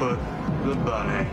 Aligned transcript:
put 0.00 0.18
the 0.64 0.74
bunny 0.76 1.28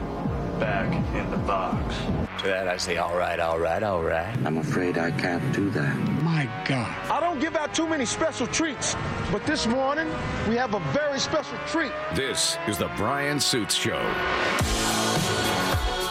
back 0.60 0.92
in 1.16 1.32
the 1.32 1.38
box. 1.38 1.96
To 2.42 2.48
that 2.48 2.68
I 2.68 2.76
say, 2.76 2.98
all 2.98 3.18
right, 3.18 3.40
all 3.40 3.58
right, 3.58 3.82
all 3.82 4.04
right. 4.04 4.38
I'm 4.44 4.58
afraid 4.58 4.98
I 4.98 5.10
can't 5.12 5.54
do 5.54 5.70
that. 5.70 5.96
My 6.22 6.50
God. 6.66 6.94
I 7.10 7.22
don't 7.22 7.40
give 7.40 7.56
out 7.56 7.74
too 7.74 7.88
many 7.88 8.04
special 8.04 8.46
treats, 8.46 8.98
but 9.32 9.46
this 9.46 9.68
morning 9.68 10.10
we 10.50 10.58
have 10.58 10.74
a 10.74 10.80
very 10.92 11.18
special 11.18 11.58
treat. 11.66 11.94
This 12.14 12.58
is 12.68 12.78
the 12.78 12.90
Bryan 12.98 13.40
Suits 13.40 13.74
Show. 13.74 14.02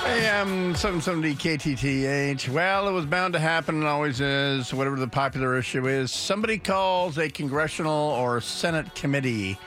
AM 0.07 0.75
770 0.75 1.35
KTTH. 1.35 2.49
Well, 2.49 2.89
it 2.89 2.93
was 2.93 3.05
bound 3.05 3.35
to 3.35 3.39
happen 3.39 3.75
and 3.75 3.85
always 3.85 4.23
is, 4.23 4.73
whatever 4.73 4.97
the 4.97 5.09
popular 5.09 5.59
issue 5.59 5.87
is. 5.89 6.11
Somebody 6.11 6.57
calls 6.57 7.19
a 7.19 7.29
congressional 7.29 7.93
or 7.93 8.41
Senate 8.41 8.95
committee 8.95 9.59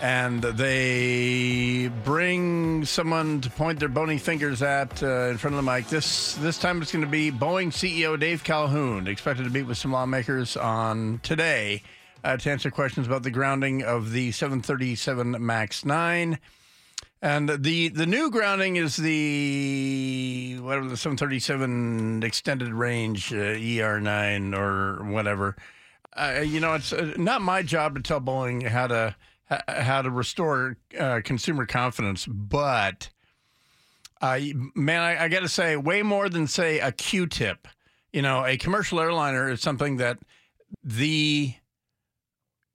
and 0.00 0.42
they 0.42 1.88
bring 2.04 2.84
someone 2.84 3.40
to 3.40 3.50
point 3.50 3.78
their 3.78 3.88
bony 3.88 4.18
fingers 4.18 4.62
at 4.62 5.02
uh, 5.02 5.28
in 5.30 5.38
front 5.38 5.56
of 5.56 5.64
the 5.64 5.70
mic. 5.70 5.88
This 5.88 6.34
this 6.36 6.58
time 6.58 6.80
it's 6.80 6.92
going 6.92 7.04
to 7.04 7.10
be 7.10 7.30
Boeing 7.30 7.68
CEO 7.68 8.18
Dave 8.18 8.44
Calhoun, 8.44 9.06
expected 9.06 9.44
to 9.44 9.50
meet 9.50 9.64
with 9.64 9.78
some 9.78 9.92
lawmakers 9.92 10.56
on 10.56 11.20
today 11.22 11.82
uh, 12.24 12.36
to 12.36 12.50
answer 12.50 12.70
questions 12.70 13.06
about 13.06 13.22
the 13.22 13.30
grounding 13.30 13.82
of 13.82 14.12
the 14.12 14.32
737 14.32 15.44
MAX 15.44 15.84
9. 15.84 16.38
And 17.22 17.50
the 17.50 17.88
the 17.88 18.06
new 18.06 18.30
grounding 18.30 18.76
is 18.76 18.96
the 18.96 20.58
whatever 20.62 20.88
the 20.88 20.96
737 20.96 22.22
extended 22.22 22.72
range 22.72 23.32
uh, 23.32 23.36
ER9 23.36 24.56
or 24.56 25.04
whatever. 25.04 25.56
Uh, 26.14 26.42
you 26.44 26.60
know, 26.60 26.74
it's 26.74 26.92
uh, 26.92 27.12
not 27.18 27.42
my 27.42 27.62
job 27.62 27.94
to 27.96 28.02
tell 28.02 28.20
Boeing 28.20 28.66
how 28.66 28.86
to 28.86 29.14
how 29.68 30.02
to 30.02 30.10
restore 30.10 30.76
uh, 30.98 31.20
consumer 31.24 31.66
confidence, 31.66 32.26
but 32.26 33.10
uh, 34.20 34.38
man, 34.74 35.00
I, 35.00 35.24
I 35.24 35.28
got 35.28 35.40
to 35.40 35.48
say, 35.48 35.76
way 35.76 36.02
more 36.02 36.28
than 36.28 36.46
say 36.46 36.78
a 36.78 36.92
Q-tip. 36.92 37.66
You 38.12 38.22
know, 38.22 38.44
a 38.44 38.56
commercial 38.56 39.00
airliner 39.00 39.48
is 39.48 39.60
something 39.60 39.96
that 39.96 40.18
the 40.82 41.54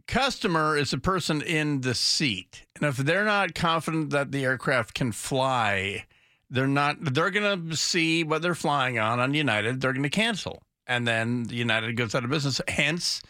customer 0.08 0.78
is 0.78 0.92
the 0.92 0.98
person 0.98 1.42
in 1.42 1.82
the 1.82 1.94
seat, 1.94 2.64
and 2.76 2.86
if 2.86 2.98
they're 2.98 3.26
not 3.26 3.56
confident 3.56 4.10
that 4.12 4.32
the 4.32 4.44
aircraft 4.44 4.94
can 4.94 5.12
fly, 5.12 6.06
they're 6.50 6.68
not. 6.68 6.98
They're 7.14 7.32
going 7.32 7.70
to 7.70 7.76
see 7.76 8.24
what 8.24 8.42
they're 8.42 8.56
flying 8.56 9.00
on 9.00 9.20
on 9.20 9.34
United. 9.34 9.82
They're 9.82 9.94
going 9.94 10.04
to 10.04 10.10
cancel, 10.10 10.64
and 10.88 11.08
then 11.08 11.48
United 11.50 11.96
goes 11.98 12.16
out 12.16 12.24
of 12.24 12.30
business. 12.30 12.62
Hence 12.68 13.22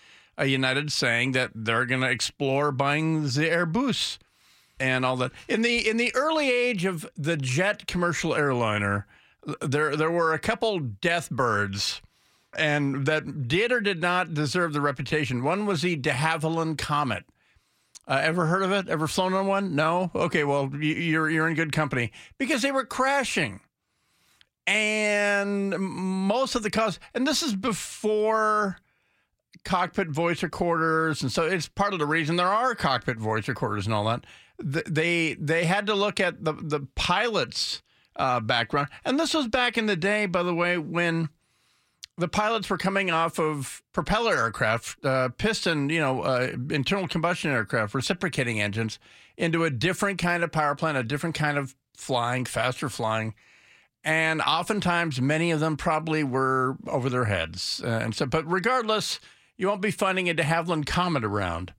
United 0.43 0.91
saying 0.91 1.31
that 1.31 1.51
they're 1.55 1.85
going 1.85 2.01
to 2.01 2.09
explore 2.09 2.71
buying 2.71 3.23
the 3.23 3.49
Airbus 3.49 4.17
and 4.79 5.05
all 5.05 5.15
that. 5.17 5.31
In 5.47 5.61
the 5.61 5.87
in 5.87 5.97
the 5.97 6.13
early 6.15 6.51
age 6.51 6.85
of 6.85 7.09
the 7.15 7.37
jet 7.37 7.87
commercial 7.87 8.35
airliner, 8.35 9.07
there 9.61 9.95
there 9.95 10.11
were 10.11 10.33
a 10.33 10.39
couple 10.39 10.79
death 10.79 11.29
birds 11.29 12.01
and 12.57 13.05
that 13.05 13.47
did 13.47 13.71
or 13.71 13.81
did 13.81 14.01
not 14.01 14.33
deserve 14.33 14.73
the 14.73 14.81
reputation. 14.81 15.43
One 15.43 15.65
was 15.65 15.81
the 15.81 15.95
de 15.95 16.11
Havilland 16.11 16.77
Comet. 16.77 17.25
Uh, 18.07 18.21
ever 18.23 18.45
heard 18.45 18.63
of 18.63 18.71
it? 18.71 18.87
Ever 18.87 19.07
flown 19.07 19.33
on 19.33 19.47
one? 19.47 19.75
No. 19.75 20.11
Okay, 20.13 20.43
well 20.43 20.69
you're 20.75 21.29
you're 21.29 21.47
in 21.47 21.55
good 21.55 21.71
company 21.71 22.11
because 22.37 22.61
they 22.61 22.71
were 22.71 22.85
crashing, 22.85 23.61
and 24.67 25.71
most 25.79 26.55
of 26.55 26.63
the 26.63 26.69
cause. 26.69 26.99
And 27.13 27.25
this 27.25 27.41
is 27.41 27.55
before 27.55 28.77
cockpit 29.65 30.07
voice 30.09 30.41
recorders, 30.43 31.21
and 31.21 31.31
so 31.31 31.43
it's 31.43 31.67
part 31.67 31.93
of 31.93 31.99
the 31.99 32.05
reason 32.05 32.35
there 32.35 32.47
are 32.47 32.75
cockpit 32.75 33.17
voice 33.17 33.47
recorders 33.47 33.85
and 33.85 33.93
all 33.93 34.05
that. 34.05 34.25
They 34.57 35.33
they 35.33 35.65
had 35.65 35.87
to 35.87 35.95
look 35.95 36.19
at 36.19 36.45
the 36.45 36.53
the 36.53 36.87
pilot's 36.95 37.81
uh, 38.15 38.39
background, 38.39 38.87
and 39.03 39.19
this 39.19 39.33
was 39.33 39.47
back 39.47 39.77
in 39.77 39.87
the 39.87 39.97
day, 39.97 40.25
by 40.25 40.43
the 40.43 40.55
way, 40.55 40.77
when 40.77 41.29
the 42.17 42.27
pilots 42.27 42.69
were 42.69 42.77
coming 42.77 43.11
off 43.11 43.39
of 43.39 43.83
propeller 43.91 44.35
aircraft, 44.35 45.03
uh, 45.05 45.29
piston, 45.37 45.89
you 45.89 45.99
know, 45.99 46.21
uh, 46.21 46.51
internal 46.69 47.07
combustion 47.07 47.51
aircraft, 47.51 47.93
reciprocating 47.93 48.61
engines, 48.61 48.99
into 49.37 49.65
a 49.65 49.69
different 49.69 50.17
kind 50.17 50.43
of 50.43 50.51
power 50.51 50.75
plant, 50.75 50.97
a 50.97 51.03
different 51.03 51.35
kind 51.35 51.57
of 51.57 51.75
flying, 51.97 52.45
faster 52.45 52.89
flying. 52.89 53.33
And 54.03 54.39
oftentimes, 54.41 55.19
many 55.19 55.51
of 55.51 55.59
them 55.59 55.77
probably 55.77 56.23
were 56.23 56.77
over 56.87 57.09
their 57.09 57.25
heads. 57.25 57.81
Uh, 57.83 57.87
and 57.87 58.15
so, 58.15 58.25
but 58.27 58.49
regardless, 58.49 59.19
you 59.57 59.67
won't 59.67 59.81
be 59.81 59.91
finding 59.91 60.29
a 60.29 60.33
de 60.33 60.43
Havilland 60.43 60.85
Comet 60.85 61.23
around. 61.23 61.73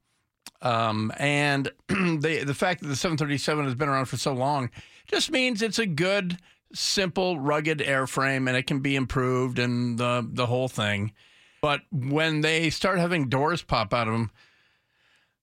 Um, 0.62 1.12
and 1.19 1.70
the 1.88 2.42
the 2.44 2.54
fact 2.54 2.81
that 2.81 2.88
the 2.88 2.97
737 2.97 3.64
has 3.64 3.75
been 3.75 3.88
around 3.88 4.06
for 4.06 4.16
so 4.16 4.32
long 4.32 4.70
just 5.06 5.31
means 5.31 5.62
it's 5.62 5.78
a 5.78 5.87
good, 5.87 6.38
simple, 6.72 7.38
rugged 7.38 7.78
airframe, 7.78 8.48
and 8.48 8.56
it 8.56 8.66
can 8.66 8.81
be 8.81 8.97
improved 8.97 9.59
and 9.59 9.98
the 9.98 10.26
the 10.28 10.47
whole 10.47 10.69
thing. 10.69 11.12
But 11.60 11.82
when 11.91 12.41
they 12.41 12.70
start 12.70 12.98
having 12.98 13.28
doors 13.28 13.62
pop 13.62 13.93
out 13.93 14.08
of 14.08 14.14
them, 14.14 14.31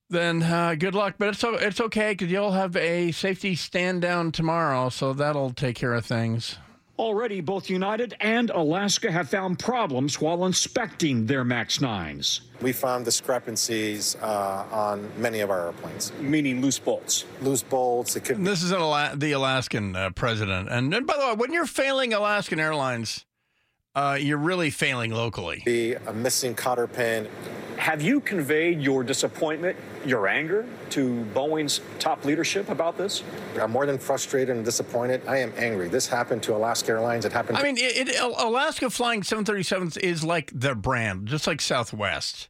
then 0.09 0.43
uh, 0.43 0.75
good 0.75 0.95
luck. 0.95 1.15
But 1.17 1.29
it's 1.29 1.43
it's 1.43 1.81
okay 1.81 2.11
because 2.11 2.31
you'll 2.31 2.51
have 2.51 2.75
a 2.75 3.11
safety 3.11 3.55
stand 3.55 4.01
down 4.01 4.31
tomorrow, 4.31 4.89
so 4.89 5.13
that'll 5.13 5.51
take 5.51 5.75
care 5.75 5.93
of 5.93 6.05
things. 6.05 6.57
Already, 6.99 7.41
both 7.41 7.71
United 7.71 8.15
and 8.19 8.51
Alaska 8.51 9.11
have 9.11 9.27
found 9.27 9.57
problems 9.57 10.21
while 10.21 10.45
inspecting 10.45 11.25
their 11.25 11.43
MAX 11.43 11.79
9s. 11.79 12.41
We 12.61 12.71
found 12.71 13.03
discrepancies 13.03 14.15
uh, 14.21 14.65
on 14.71 15.09
many 15.17 15.39
of 15.39 15.49
our 15.49 15.67
airplanes. 15.67 16.13
Meaning 16.19 16.61
loose 16.61 16.77
bolts? 16.77 17.25
Loose 17.41 17.63
bolts. 17.63 18.15
It 18.15 18.25
could 18.25 18.45
this 18.45 18.61
is 18.61 18.71
Ala- 18.71 19.13
the 19.15 19.31
Alaskan 19.31 19.95
uh, 19.95 20.11
president. 20.11 20.69
And, 20.69 20.93
and 20.93 21.07
by 21.07 21.17
the 21.17 21.25
way, 21.27 21.33
when 21.33 21.51
you're 21.51 21.65
failing 21.65 22.13
Alaskan 22.13 22.59
Airlines, 22.59 23.25
uh, 23.95 24.17
you're 24.19 24.37
really 24.37 24.69
failing 24.69 25.11
locally. 25.11 25.61
Be 25.65 25.93
a 25.93 26.13
missing 26.13 26.55
cotter 26.55 26.87
pin. 26.87 27.27
Have 27.77 28.01
you 28.01 28.19
conveyed 28.19 28.81
your 28.81 29.03
disappointment, 29.03 29.75
your 30.05 30.27
anger 30.27 30.65
to 30.91 31.25
Boeing's 31.33 31.81
top 31.99 32.23
leadership 32.23 32.69
about 32.69 32.97
this? 32.97 33.23
I'm 33.59 33.71
more 33.71 33.85
than 33.85 33.97
frustrated 33.97 34.55
and 34.55 34.63
disappointed. 34.63 35.21
I 35.27 35.37
am 35.37 35.51
angry. 35.57 35.89
This 35.89 36.07
happened 36.07 36.43
to 36.43 36.55
Alaska 36.55 36.91
Airlines. 36.91 37.25
It 37.25 37.33
happened. 37.33 37.57
To- 37.57 37.63
I 37.63 37.65
mean, 37.65 37.77
it, 37.77 38.09
it, 38.09 38.19
Alaska 38.21 38.89
flying 38.89 39.21
737s 39.21 39.97
is 39.97 40.23
like 40.23 40.51
their 40.51 40.75
brand, 40.75 41.27
just 41.27 41.45
like 41.45 41.61
Southwest, 41.61 42.47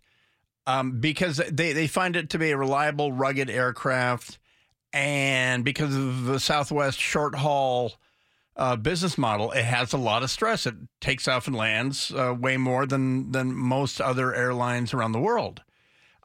um, 0.68 1.00
because 1.00 1.38
they, 1.52 1.74
they 1.74 1.88
find 1.88 2.16
it 2.16 2.30
to 2.32 2.38
be 2.38 2.52
a 2.52 2.58
reliable, 2.58 3.12
rugged 3.12 3.50
aircraft. 3.50 4.40
And 4.92 5.66
because 5.66 5.96
of 5.96 6.26
the 6.26 6.40
Southwest 6.40 7.00
short 7.00 7.34
haul 7.34 7.94
uh, 8.56 8.76
business 8.76 9.18
model, 9.18 9.52
it 9.52 9.66
has 9.66 9.94
a 9.94 9.98
lot 9.98 10.24
of 10.24 10.30
stress. 10.30 10.66
It 10.66 10.76
takes 11.02 11.28
off 11.28 11.48
and 11.48 11.56
lands 11.56 12.12
uh, 12.12 12.36
way 12.38 12.58
more 12.58 12.86
than 12.86 13.32
than 13.32 13.54
most 13.54 14.00
other 14.00 14.34
airlines 14.34 14.94
around 14.94 15.12
the 15.12 15.20
world. 15.20 15.62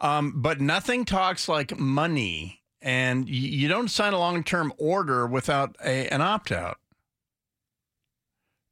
Um, 0.00 0.34
but 0.36 0.60
nothing 0.60 1.04
talks 1.04 1.48
like 1.48 1.78
money, 1.78 2.62
and 2.80 3.28
you, 3.28 3.48
you 3.48 3.68
don't 3.68 3.88
sign 3.88 4.12
a 4.12 4.18
long 4.18 4.44
term 4.44 4.72
order 4.78 5.26
without 5.26 5.76
a, 5.84 6.08
an 6.08 6.20
opt 6.20 6.52
out. 6.52 6.78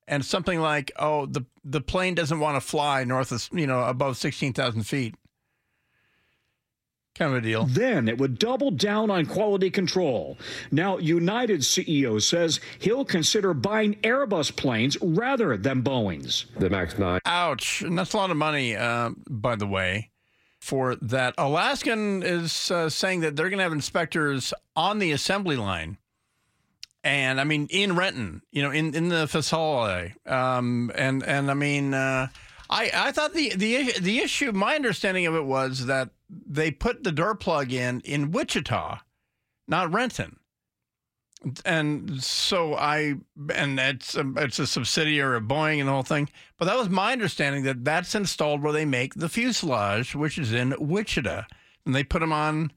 And 0.08 0.24
something 0.24 0.60
like, 0.60 0.92
oh, 0.98 1.26
the 1.26 1.46
the 1.64 1.80
plane 1.80 2.14
doesn't 2.14 2.38
want 2.38 2.56
to 2.56 2.66
fly 2.66 3.04
north 3.04 3.32
of 3.32 3.48
you 3.52 3.66
know 3.66 3.84
above 3.84 4.16
sixteen 4.16 4.52
thousand 4.52 4.82
feet 4.84 5.14
kind 7.16 7.32
of 7.32 7.38
a 7.38 7.40
deal. 7.40 7.64
Then 7.64 8.08
it 8.08 8.18
would 8.18 8.38
double 8.38 8.70
down 8.70 9.10
on 9.10 9.26
quality 9.26 9.70
control. 9.70 10.38
Now, 10.70 10.98
United 10.98 11.60
CEO 11.60 12.22
says 12.22 12.60
he'll 12.78 13.04
consider 13.04 13.54
buying 13.54 13.94
Airbus 13.96 14.54
planes 14.54 14.96
rather 15.00 15.56
than 15.56 15.82
Boeing's. 15.82 16.46
The 16.58 16.70
MAX 16.70 16.98
9. 16.98 17.20
Ouch. 17.24 17.82
And 17.82 17.98
that's 17.98 18.12
a 18.12 18.16
lot 18.16 18.30
of 18.30 18.36
money, 18.36 18.76
uh, 18.76 19.10
by 19.28 19.56
the 19.56 19.66
way, 19.66 20.10
for 20.60 20.96
that. 20.96 21.34
Alaskan 21.38 22.22
is 22.22 22.70
uh, 22.70 22.88
saying 22.88 23.20
that 23.20 23.36
they're 23.36 23.50
going 23.50 23.58
to 23.58 23.64
have 23.64 23.72
inspectors 23.72 24.52
on 24.74 24.98
the 24.98 25.12
assembly 25.12 25.56
line. 25.56 25.98
And 27.02 27.40
I 27.40 27.44
mean, 27.44 27.68
in 27.70 27.94
Renton, 27.94 28.42
you 28.50 28.62
know, 28.62 28.72
in, 28.72 28.94
in 28.94 29.08
the 29.08 29.28
facility. 29.28 30.14
Um, 30.26 30.90
and, 30.94 31.22
and 31.22 31.50
I 31.50 31.54
mean, 31.54 31.94
uh, 31.94 32.28
I, 32.68 32.90
I 32.94 33.12
thought 33.12 33.34
the, 33.34 33.50
the 33.54 33.92
the 34.00 34.18
issue, 34.18 34.52
my 34.52 34.74
understanding 34.74 35.26
of 35.26 35.34
it 35.34 35.44
was 35.44 35.86
that 35.86 36.10
they 36.28 36.70
put 36.70 37.04
the 37.04 37.12
door 37.12 37.34
plug 37.34 37.72
in 37.72 38.00
in 38.00 38.30
Wichita, 38.32 38.98
not 39.68 39.92
Renton. 39.92 40.38
And 41.64 42.22
so 42.22 42.74
I, 42.74 43.14
and 43.54 43.78
it's 43.78 44.16
a, 44.16 44.32
it's 44.36 44.58
a 44.58 44.66
subsidiary 44.66 45.36
of 45.36 45.44
Boeing 45.44 45.78
and 45.78 45.86
the 45.86 45.92
whole 45.92 46.02
thing. 46.02 46.28
But 46.58 46.64
that 46.64 46.76
was 46.76 46.88
my 46.88 47.12
understanding 47.12 47.62
that 47.64 47.84
that's 47.84 48.14
installed 48.14 48.62
where 48.62 48.72
they 48.72 48.84
make 48.84 49.14
the 49.14 49.28
fuselage, 49.28 50.14
which 50.16 50.38
is 50.38 50.52
in 50.52 50.74
Wichita. 50.78 51.44
And 51.84 51.94
they 51.94 52.02
put 52.02 52.20
them 52.20 52.32
on 52.32 52.72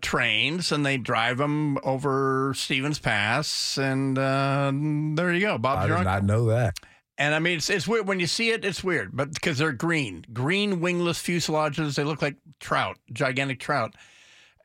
trains 0.00 0.72
and 0.72 0.84
they 0.84 0.96
drive 0.96 1.38
them 1.38 1.78
over 1.84 2.54
Stevens 2.56 2.98
Pass. 2.98 3.78
And 3.78 4.18
uh, 4.18 4.72
there 5.14 5.32
you 5.32 5.40
go. 5.40 5.58
Bob 5.58 5.78
I 5.78 5.86
did 5.86 6.04
not 6.04 6.24
know 6.24 6.46
that. 6.46 6.76
And 7.18 7.34
I 7.34 7.40
mean, 7.40 7.56
it's, 7.56 7.68
it's 7.68 7.88
weird 7.88 8.06
when 8.06 8.20
you 8.20 8.28
see 8.28 8.50
it. 8.50 8.64
It's 8.64 8.84
weird, 8.84 9.10
but 9.12 9.34
because 9.34 9.58
they're 9.58 9.72
green, 9.72 10.24
green 10.32 10.80
wingless 10.80 11.20
fuselages, 11.20 11.96
they 11.96 12.04
look 12.04 12.22
like 12.22 12.36
trout, 12.60 12.96
gigantic 13.12 13.58
trout. 13.58 13.94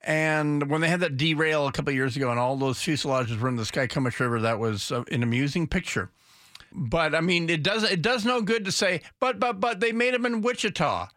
And 0.04 0.70
when 0.70 0.82
they 0.82 0.90
had 0.90 1.00
that 1.00 1.18
derail 1.18 1.66
a 1.66 1.72
couple 1.72 1.94
years 1.94 2.16
ago, 2.16 2.30
and 2.30 2.40
all 2.40 2.56
those 2.56 2.78
fuselages 2.78 3.40
were 3.40 3.50
in 3.50 3.56
the 3.56 3.64
Skykomish 3.64 4.20
River, 4.20 4.40
that 4.42 4.60
was 4.60 4.92
uh, 4.92 5.04
an 5.12 5.24
amusing 5.24 5.66
picture. 5.66 6.12
But 6.72 7.16
I 7.16 7.22
mean, 7.22 7.50
it 7.50 7.64
does 7.64 7.84
it 7.84 8.02
does 8.02 8.26
no 8.26 8.42
good 8.42 8.66
to 8.66 8.72
say, 8.72 9.02
but 9.20 9.40
but 9.40 9.60
but 9.60 9.80
they 9.80 9.92
made 9.92 10.14
them 10.14 10.26
in 10.26 10.42
Wichita. 10.42 11.08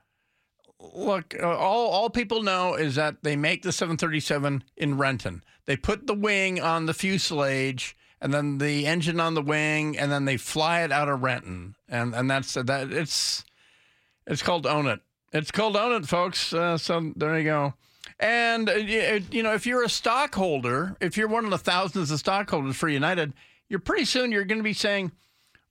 Look, 0.78 1.34
uh, 1.42 1.46
all 1.48 1.88
all 1.88 2.10
people 2.10 2.42
know 2.42 2.74
is 2.74 2.94
that 2.94 3.22
they 3.22 3.36
make 3.36 3.62
the 3.62 3.72
737 3.72 4.62
in 4.76 4.98
Renton. 4.98 5.42
They 5.64 5.76
put 5.76 6.06
the 6.06 6.14
wing 6.14 6.60
on 6.60 6.86
the 6.86 6.94
fuselage 6.94 7.96
and 8.20 8.32
then 8.32 8.58
the 8.58 8.86
engine 8.86 9.20
on 9.20 9.34
the 9.34 9.42
wing, 9.42 9.96
and 9.98 10.10
then 10.10 10.24
they 10.24 10.36
fly 10.36 10.82
it 10.82 10.92
out 10.92 11.08
of 11.08 11.22
Renton, 11.22 11.76
and 11.88 12.14
and 12.14 12.30
that's 12.30 12.54
that. 12.54 12.92
It's 12.92 13.44
it's 14.26 14.42
called 14.42 14.66
own 14.66 14.86
it. 14.86 15.00
It's 15.32 15.50
called 15.50 15.76
own 15.76 15.92
it, 15.92 16.06
folks. 16.06 16.52
Uh, 16.52 16.78
so 16.78 17.12
there 17.16 17.38
you 17.38 17.44
go. 17.44 17.74
And 18.18 18.68
uh, 18.68 18.74
you 19.30 19.42
know, 19.42 19.54
if 19.54 19.66
you're 19.66 19.84
a 19.84 19.88
stockholder, 19.88 20.96
if 21.00 21.16
you're 21.16 21.28
one 21.28 21.44
of 21.44 21.50
the 21.50 21.58
thousands 21.58 22.10
of 22.10 22.18
stockholders 22.18 22.76
for 22.76 22.88
United, 22.88 23.34
you're 23.68 23.80
pretty 23.80 24.04
soon 24.04 24.32
you're 24.32 24.44
going 24.44 24.58
to 24.58 24.64
be 24.64 24.72
saying, 24.72 25.12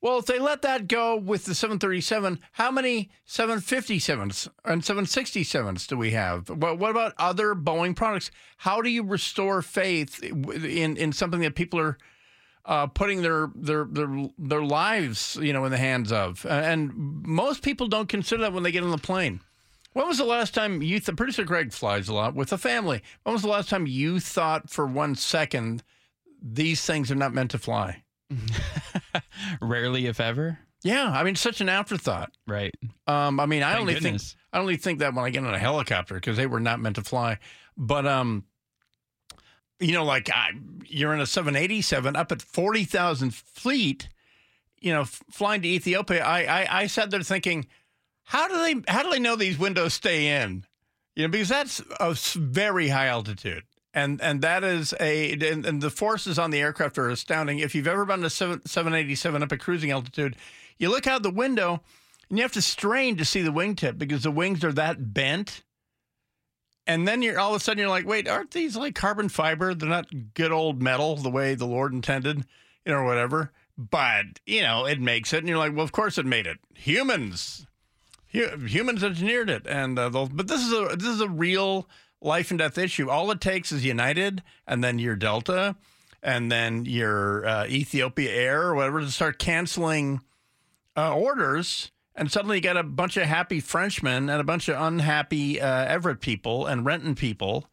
well, 0.00 0.18
if 0.18 0.26
they 0.26 0.38
let 0.38 0.62
that 0.62 0.86
go 0.86 1.16
with 1.16 1.46
the 1.46 1.54
737, 1.54 2.38
how 2.52 2.70
many 2.70 3.10
757s 3.26 4.48
and 4.64 4.82
767s 4.82 5.88
do 5.88 5.96
we 5.96 6.10
have? 6.12 6.48
What, 6.48 6.78
what 6.78 6.90
about 6.90 7.14
other 7.18 7.54
Boeing 7.54 7.96
products? 7.96 8.30
How 8.58 8.82
do 8.82 8.90
you 8.90 9.02
restore 9.02 9.62
faith 9.62 10.22
in 10.22 10.96
in 10.96 11.12
something 11.12 11.40
that 11.40 11.56
people 11.56 11.80
are 11.80 11.98
uh, 12.66 12.86
putting 12.88 13.22
their, 13.22 13.48
their 13.54 13.84
their 13.84 14.28
their 14.38 14.62
lives, 14.62 15.38
you 15.40 15.52
know, 15.52 15.64
in 15.64 15.70
the 15.70 15.78
hands 15.78 16.12
of? 16.12 16.44
And 16.46 16.92
most 16.94 17.62
people 17.62 17.86
don't 17.86 18.08
consider 18.08 18.42
that 18.42 18.52
when 18.52 18.62
they 18.62 18.72
get 18.72 18.82
on 18.82 18.90
the 18.90 18.98
plane. 18.98 19.40
When 19.92 20.06
was 20.06 20.18
the 20.18 20.24
last 20.24 20.52
time 20.52 20.82
you, 20.82 21.00
th- 21.00 21.16
producer 21.16 21.44
Greg 21.44 21.72
flies 21.72 22.08
a 22.08 22.14
lot 22.14 22.34
with 22.34 22.50
the 22.50 22.58
family? 22.58 23.02
When 23.22 23.32
was 23.32 23.40
the 23.40 23.48
last 23.48 23.70
time 23.70 23.86
you 23.86 24.20
thought 24.20 24.68
for 24.68 24.86
one 24.86 25.14
second 25.14 25.82
these 26.42 26.84
things 26.84 27.10
are 27.10 27.14
not 27.14 27.32
meant 27.32 27.52
to 27.52 27.58
fly? 27.58 28.02
Rarely, 29.60 30.06
if 30.06 30.20
ever. 30.20 30.58
Yeah, 30.82 31.10
I 31.10 31.24
mean, 31.24 31.34
such 31.34 31.60
an 31.60 31.68
afterthought. 31.68 32.30
Right. 32.46 32.74
Um, 33.06 33.40
I 33.40 33.46
mean, 33.46 33.62
I 33.62 33.70
Thank 33.70 33.80
only 33.80 33.94
goodness. 33.94 34.32
think 34.32 34.40
I 34.52 34.58
only 34.58 34.76
think 34.76 34.98
that 34.98 35.14
when 35.14 35.24
I 35.24 35.30
get 35.30 35.44
on 35.44 35.54
a 35.54 35.58
helicopter 35.58 36.14
because 36.14 36.36
they 36.36 36.46
were 36.46 36.60
not 36.60 36.78
meant 36.80 36.96
to 36.96 37.02
fly. 37.02 37.38
But 37.76 38.06
um, 38.06 38.44
you 39.80 39.92
know, 39.92 40.04
like 40.04 40.30
I, 40.30 40.50
you're 40.86 41.14
in 41.14 41.20
a 41.20 41.26
787 41.26 42.16
up 42.16 42.32
at 42.32 42.42
forty 42.42 42.84
thousand 42.84 43.34
feet. 43.34 44.08
You 44.78 44.92
know, 44.92 45.02
f- 45.02 45.22
flying 45.30 45.62
to 45.62 45.68
Ethiopia. 45.68 46.22
I, 46.24 46.42
I 46.44 46.82
I 46.82 46.86
sat 46.86 47.10
there 47.10 47.22
thinking, 47.22 47.66
how 48.24 48.48
do 48.48 48.56
they 48.58 48.92
how 48.92 49.02
do 49.02 49.10
they 49.10 49.18
know 49.18 49.36
these 49.36 49.58
windows 49.58 49.94
stay 49.94 50.42
in? 50.42 50.64
You 51.14 51.22
know, 51.22 51.28
because 51.30 51.48
that's 51.48 51.82
a 51.98 52.14
very 52.14 52.88
high 52.88 53.06
altitude. 53.06 53.64
And, 53.94 54.20
and 54.20 54.42
that 54.42 54.62
is 54.62 54.92
a 55.00 55.32
and, 55.32 55.64
and 55.64 55.80
the 55.80 55.88
forces 55.88 56.38
on 56.38 56.50
the 56.50 56.60
aircraft 56.60 56.98
are 56.98 57.08
astounding. 57.08 57.60
If 57.60 57.74
you've 57.74 57.86
ever 57.86 58.04
been 58.04 58.20
to 58.20 58.28
7, 58.28 58.66
787 58.66 59.42
up 59.42 59.52
at 59.52 59.60
cruising 59.60 59.90
altitude, 59.90 60.36
you 60.76 60.90
look 60.90 61.06
out 61.06 61.22
the 61.22 61.30
window 61.30 61.80
and 62.28 62.38
you 62.38 62.42
have 62.42 62.52
to 62.52 62.62
strain 62.62 63.16
to 63.16 63.24
see 63.24 63.40
the 63.40 63.52
wingtip 63.52 63.96
because 63.96 64.22
the 64.22 64.30
wings 64.30 64.62
are 64.64 64.72
that 64.72 65.14
bent. 65.14 65.62
And 66.86 67.06
then 67.06 67.22
you're 67.22 67.38
all 67.38 67.54
of 67.54 67.60
a 67.60 67.64
sudden 67.64 67.80
you're 67.80 67.88
like, 67.88 68.06
wait, 68.06 68.28
aren't 68.28 68.52
these 68.52 68.76
like 68.76 68.94
carbon 68.94 69.28
fiber? 69.28 69.74
They're 69.74 69.88
not 69.88 70.34
good 70.34 70.52
old 70.52 70.80
metal 70.80 71.16
the 71.16 71.30
way 71.30 71.54
the 71.54 71.66
Lord 71.66 71.92
intended, 71.92 72.44
you 72.84 72.92
know, 72.92 72.98
or 72.98 73.04
whatever. 73.04 73.52
But 73.76 74.40
you 74.46 74.62
know, 74.62 74.86
it 74.86 75.00
makes 75.00 75.32
it, 75.32 75.38
and 75.38 75.48
you're 75.48 75.58
like, 75.58 75.74
well, 75.74 75.84
of 75.84 75.92
course 75.92 76.16
it 76.16 76.26
made 76.26 76.46
it. 76.46 76.58
Humans, 76.74 77.66
hu- 78.32 78.66
humans 78.66 79.04
engineered 79.04 79.50
it, 79.50 79.66
and 79.66 79.98
uh, 79.98 80.08
but 80.10 80.48
this 80.48 80.62
is 80.62 80.72
a 80.72 80.96
this 80.96 81.08
is 81.08 81.20
a 81.20 81.28
real 81.28 81.88
life 82.20 82.50
and 82.50 82.58
death 82.58 82.78
issue. 82.78 83.10
All 83.10 83.30
it 83.30 83.40
takes 83.40 83.72
is 83.72 83.84
United, 83.84 84.42
and 84.66 84.82
then 84.82 84.98
your 84.98 85.16
Delta, 85.16 85.76
and 86.22 86.50
then 86.50 86.84
your 86.86 87.46
uh, 87.46 87.66
Ethiopia 87.66 88.30
Air 88.30 88.62
or 88.62 88.74
whatever 88.74 89.00
to 89.00 89.10
start 89.10 89.38
canceling 89.38 90.20
uh, 90.96 91.14
orders, 91.14 91.90
and 92.16 92.32
suddenly 92.32 92.56
you 92.56 92.62
got 92.62 92.76
a 92.76 92.82
bunch 92.82 93.16
of 93.16 93.24
happy 93.24 93.60
Frenchmen 93.60 94.30
and 94.30 94.40
a 94.40 94.44
bunch 94.44 94.68
of 94.68 94.80
unhappy 94.80 95.60
uh, 95.60 95.84
Everett 95.84 96.20
people 96.20 96.66
and 96.66 96.84
Renton 96.84 97.14
people. 97.14 97.66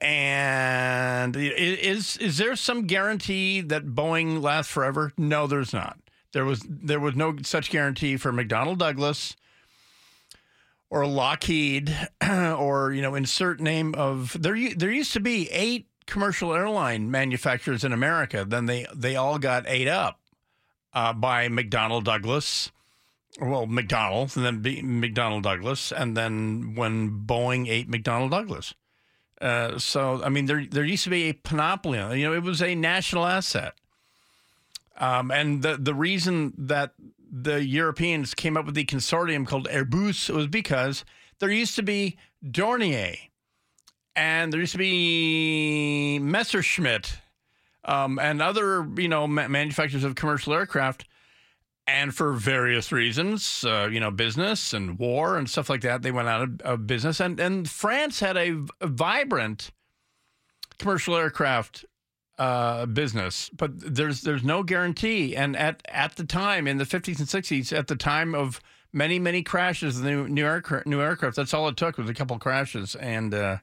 And 0.00 1.36
is 1.36 2.16
is 2.16 2.38
there 2.38 2.56
some 2.56 2.86
guarantee 2.86 3.60
that 3.60 3.86
Boeing 3.86 4.42
lasts 4.42 4.72
forever? 4.72 5.12
No, 5.16 5.46
there's 5.46 5.72
not. 5.72 5.98
There 6.32 6.44
was 6.44 6.66
there 6.68 6.98
was 6.98 7.14
no 7.14 7.36
such 7.42 7.70
guarantee 7.70 8.16
for 8.16 8.32
McDonnell 8.32 8.76
Douglas 8.76 9.36
or 10.90 11.06
Lockheed 11.06 11.96
or 12.28 12.92
you 12.92 13.00
know 13.00 13.14
insert 13.14 13.60
name 13.60 13.94
of 13.94 14.36
there. 14.40 14.56
There 14.74 14.90
used 14.90 15.12
to 15.12 15.20
be 15.20 15.48
eight 15.50 15.86
commercial 16.06 16.52
airline 16.52 17.10
manufacturers 17.10 17.84
in 17.84 17.92
America. 17.92 18.44
Then 18.48 18.66
they 18.66 18.86
they 18.94 19.14
all 19.14 19.38
got 19.38 19.68
ate 19.68 19.88
up 19.88 20.18
uh, 20.92 21.12
by 21.12 21.48
McDonnell 21.48 22.02
Douglas. 22.02 22.72
Well, 23.42 23.66
McDonnell, 23.66 24.34
and 24.36 24.44
then 24.44 24.60
B- 24.60 24.82
McDonnell 24.82 25.42
Douglas, 25.42 25.90
and 25.90 26.16
then 26.16 26.76
when 26.76 27.24
Boeing 27.26 27.68
ate 27.68 27.90
McDonnell 27.90 28.30
Douglas. 28.30 28.74
Uh, 29.40 29.78
so, 29.78 30.22
I 30.22 30.28
mean, 30.28 30.46
there 30.46 30.64
there 30.64 30.84
used 30.84 31.02
to 31.04 31.10
be 31.10 31.24
a 31.24 31.32
panoply. 31.32 31.98
You 31.98 32.26
know, 32.26 32.34
it 32.34 32.44
was 32.44 32.62
a 32.62 32.76
national 32.76 33.26
asset. 33.26 33.74
Um, 34.96 35.32
and 35.32 35.62
the 35.62 35.76
the 35.76 35.94
reason 35.94 36.54
that 36.56 36.92
the 37.32 37.64
Europeans 37.64 38.34
came 38.34 38.56
up 38.56 38.66
with 38.66 38.76
the 38.76 38.84
consortium 38.84 39.44
called 39.46 39.66
Airbus 39.68 40.30
was 40.30 40.46
because 40.46 41.04
there 41.40 41.50
used 41.50 41.74
to 41.76 41.82
be 41.82 42.16
Dornier, 42.44 43.16
and 44.14 44.52
there 44.52 44.60
used 44.60 44.72
to 44.72 44.78
be 44.78 46.20
Messerschmitt, 46.22 47.18
um, 47.84 48.20
and 48.20 48.40
other 48.40 48.88
you 48.96 49.08
know 49.08 49.26
ma- 49.26 49.48
manufacturers 49.48 50.04
of 50.04 50.14
commercial 50.14 50.54
aircraft. 50.54 51.06
And 51.86 52.14
for 52.14 52.32
various 52.32 52.92
reasons, 52.92 53.64
uh, 53.64 53.88
you 53.90 53.98
know, 53.98 54.12
business 54.12 54.72
and 54.72 54.98
war 54.98 55.36
and 55.36 55.50
stuff 55.50 55.68
like 55.68 55.80
that, 55.80 56.02
they 56.02 56.12
went 56.12 56.28
out 56.28 56.42
of, 56.42 56.60
of 56.60 56.86
business. 56.86 57.18
And 57.18 57.40
and 57.40 57.68
France 57.68 58.20
had 58.20 58.36
a, 58.36 58.64
vibrant 58.80 59.72
commercial 60.78 61.16
aircraft 61.16 61.84
uh, 62.38 62.86
business, 62.86 63.50
but 63.50 63.72
there's 63.94 64.22
there's 64.22 64.44
no 64.44 64.62
guarantee. 64.62 65.34
And 65.34 65.56
at 65.56 65.82
at 65.88 66.14
the 66.16 66.24
time 66.24 66.68
in 66.68 66.78
the 66.78 66.84
50s 66.84 67.18
and 67.18 67.28
60s, 67.28 67.76
at 67.76 67.88
the 67.88 67.96
time 67.96 68.34
of 68.34 68.60
many 68.92 69.18
many 69.18 69.42
crashes, 69.42 70.00
new 70.00 70.28
new, 70.28 70.44
aircraft, 70.44 70.86
new 70.86 71.00
aircraft, 71.00 71.36
that's 71.36 71.52
all 71.52 71.68
it 71.68 71.76
took 71.76 71.98
was 71.98 72.08
a 72.08 72.14
couple 72.14 72.38
crashes, 72.38 72.94
and 72.94 73.34
uh, 73.34 73.58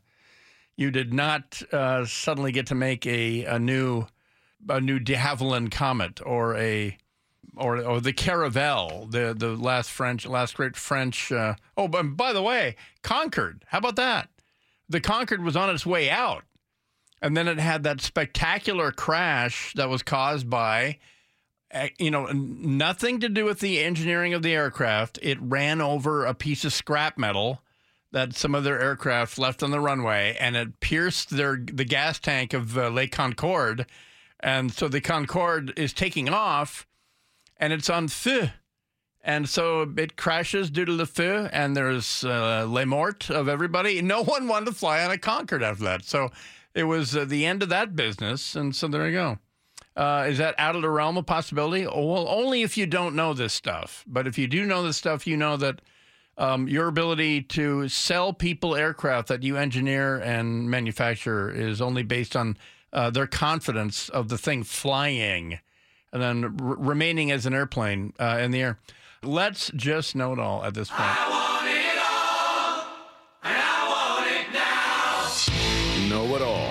you 0.75 0.91
did 0.91 1.13
not 1.13 1.61
uh, 1.71 2.05
suddenly 2.05 2.51
get 2.51 2.67
to 2.67 2.75
make 2.75 3.05
a 3.05 3.45
a 3.45 3.59
new 3.59 4.07
a 4.67 4.81
new 4.81 4.99
de 4.99 5.15
Havilland 5.15 5.71
Comet 5.71 6.19
or 6.25 6.55
a 6.57 6.97
or 7.55 7.77
or 7.83 7.99
the 8.01 8.13
Caravelle, 8.13 9.09
the 9.11 9.33
the 9.37 9.49
last 9.55 9.89
French 9.91 10.25
last 10.25 10.55
great 10.55 10.75
French. 10.75 11.31
Uh, 11.31 11.55
oh, 11.77 11.87
but 11.87 12.15
by 12.17 12.33
the 12.33 12.41
way, 12.41 12.75
Concorde. 13.01 13.63
How 13.67 13.77
about 13.79 13.95
that? 13.97 14.29
The 14.87 15.01
Concorde 15.01 15.43
was 15.43 15.55
on 15.55 15.69
its 15.69 15.85
way 15.85 16.09
out, 16.09 16.43
and 17.21 17.35
then 17.37 17.47
it 17.47 17.59
had 17.59 17.83
that 17.83 18.01
spectacular 18.01 18.91
crash 18.91 19.73
that 19.73 19.89
was 19.89 20.03
caused 20.03 20.49
by. 20.49 20.97
uh, 21.73 21.87
You 21.99 22.11
know, 22.11 22.25
nothing 22.27 23.19
to 23.19 23.29
do 23.29 23.45
with 23.45 23.59
the 23.59 23.79
engineering 23.79 24.33
of 24.33 24.41
the 24.41 24.53
aircraft. 24.53 25.19
It 25.21 25.37
ran 25.41 25.81
over 25.81 26.25
a 26.25 26.33
piece 26.33 26.65
of 26.65 26.73
scrap 26.73 27.17
metal 27.17 27.61
that 28.11 28.35
some 28.35 28.55
of 28.55 28.63
their 28.63 28.81
aircraft 28.81 29.37
left 29.37 29.61
on 29.61 29.69
the 29.69 29.79
runway, 29.79 30.35
and 30.39 30.55
it 30.55 30.79
pierced 30.79 31.29
their 31.29 31.55
the 31.55 31.85
gas 31.85 32.17
tank 32.17 32.53
of 32.53 32.75
uh, 32.75 32.89
Lake 32.89 33.11
Concorde, 33.11 33.85
and 34.39 34.73
so 34.73 34.87
the 34.87 35.01
Concorde 35.01 35.71
is 35.77 35.93
taking 35.93 36.27
off, 36.29 36.87
and 37.59 37.73
it's 37.73 37.89
on 37.89 38.07
feu. 38.07 38.49
And 39.21 39.49
so 39.49 39.81
it 39.97 40.15
crashes 40.15 40.69
due 40.69 40.85
to 40.85 40.95
the 40.95 41.05
feu, 41.05 41.49
and 41.51 41.75
there's 41.75 42.23
uh, 42.23 42.65
les 42.67 42.85
morts 42.85 43.29
of 43.29 43.49
everybody. 43.49 44.01
No 44.01 44.23
one 44.23 44.47
wanted 44.47 44.67
to 44.67 44.71
fly 44.71 45.03
on 45.03 45.11
a 45.11 45.17
Concorde 45.17 45.61
after 45.61 45.83
that. 45.83 46.05
So 46.05 46.29
it 46.73 46.85
was 46.85 47.15
uh, 47.15 47.25
the 47.25 47.45
end 47.45 47.61
of 47.61 47.69
that 47.69 47.95
business. 47.95 48.55
And 48.55 48.73
so 48.73 48.87
there 48.87 49.07
you 49.07 49.13
go. 49.13 49.39
Uh, 49.95 50.27
is 50.29 50.37
that 50.37 50.55
out 50.57 50.77
of 50.77 50.81
the 50.81 50.89
realm 50.89 51.17
of 51.17 51.25
possibility? 51.25 51.85
Oh, 51.85 52.05
well, 52.05 52.27
only 52.29 52.61
if 52.61 52.77
you 52.77 52.85
don't 52.85 53.15
know 53.15 53.33
this 53.33 53.53
stuff. 53.53 54.05
But 54.07 54.25
if 54.25 54.37
you 54.37 54.47
do 54.47 54.63
know 54.63 54.83
this 54.83 54.95
stuff, 54.95 55.27
you 55.27 55.35
know 55.35 55.57
that 55.57 55.81
um, 56.37 56.69
your 56.69 56.87
ability 56.87 57.41
to 57.41 57.89
sell 57.89 58.31
people 58.31 58.77
aircraft 58.77 59.27
that 59.27 59.43
you 59.43 59.57
engineer 59.57 60.15
and 60.15 60.69
manufacture 60.69 61.51
is 61.51 61.81
only 61.81 62.03
based 62.03 62.37
on 62.37 62.55
uh, 62.93 63.09
their 63.09 63.27
confidence 63.27 64.07
of 64.07 64.29
the 64.29 64.37
thing 64.37 64.63
flying 64.63 65.59
and 66.13 66.21
then 66.21 66.43
r- 66.45 66.75
remaining 66.77 67.31
as 67.31 67.45
an 67.45 67.53
airplane 67.53 68.13
uh, 68.19 68.39
in 68.41 68.51
the 68.51 68.61
air. 68.61 68.79
Let's 69.23 69.71
just 69.75 70.15
know 70.15 70.33
it 70.33 70.39
all 70.39 70.63
at 70.63 70.73
this 70.73 70.89
point. 70.89 71.17
Know 76.09 76.35
it 76.35 76.41
all. 76.41 76.69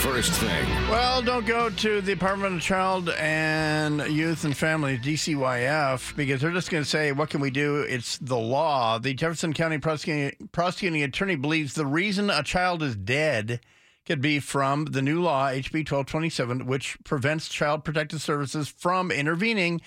First 0.00 0.32
thing. 0.32 0.66
Well, 0.90 1.22
don't 1.22 1.46
go 1.46 1.70
to 1.70 2.00
the 2.00 2.14
Department 2.14 2.56
of 2.56 2.60
Child 2.60 3.08
and 3.10 4.00
Youth 4.12 4.44
and 4.44 4.54
Family, 4.56 4.98
DCYF, 4.98 6.14
because 6.16 6.40
they're 6.40 6.52
just 6.52 6.70
going 6.70 6.82
to 6.84 6.88
say, 6.88 7.12
what 7.12 7.30
can 7.30 7.40
we 7.40 7.50
do? 7.50 7.80
It's 7.80 8.18
the 8.18 8.36
law. 8.36 8.98
The 8.98 9.14
Jefferson 9.14 9.52
County 9.54 9.78
prosecuting, 9.78 10.48
prosecuting 10.52 11.02
attorney 11.02 11.36
believes 11.36 11.74
the 11.74 11.86
reason 11.86 12.28
a 12.28 12.42
child 12.42 12.82
is 12.82 12.96
dead 12.96 13.60
could 14.06 14.20
be 14.20 14.40
from 14.40 14.86
the 14.86 15.02
new 15.02 15.22
law, 15.22 15.48
HB 15.48 15.90
1227, 15.90 16.66
which 16.66 16.98
prevents 17.04 17.48
Child 17.48 17.84
Protective 17.84 18.22
Services 18.22 18.68
from 18.68 19.10
intervening 19.10 19.80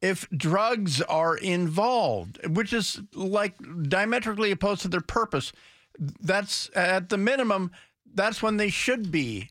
if 0.00 0.28
drugs 0.30 1.02
are 1.02 1.36
involved, 1.36 2.38
which 2.46 2.72
is 2.72 3.00
like 3.14 3.54
diametrically 3.88 4.50
opposed 4.50 4.82
to 4.82 4.88
their 4.88 5.00
purpose. 5.00 5.52
That's 5.98 6.70
at 6.74 7.08
the 7.08 7.18
minimum, 7.18 7.72
that's 8.14 8.42
when 8.42 8.58
they 8.58 8.70
should 8.70 9.10
be 9.10 9.50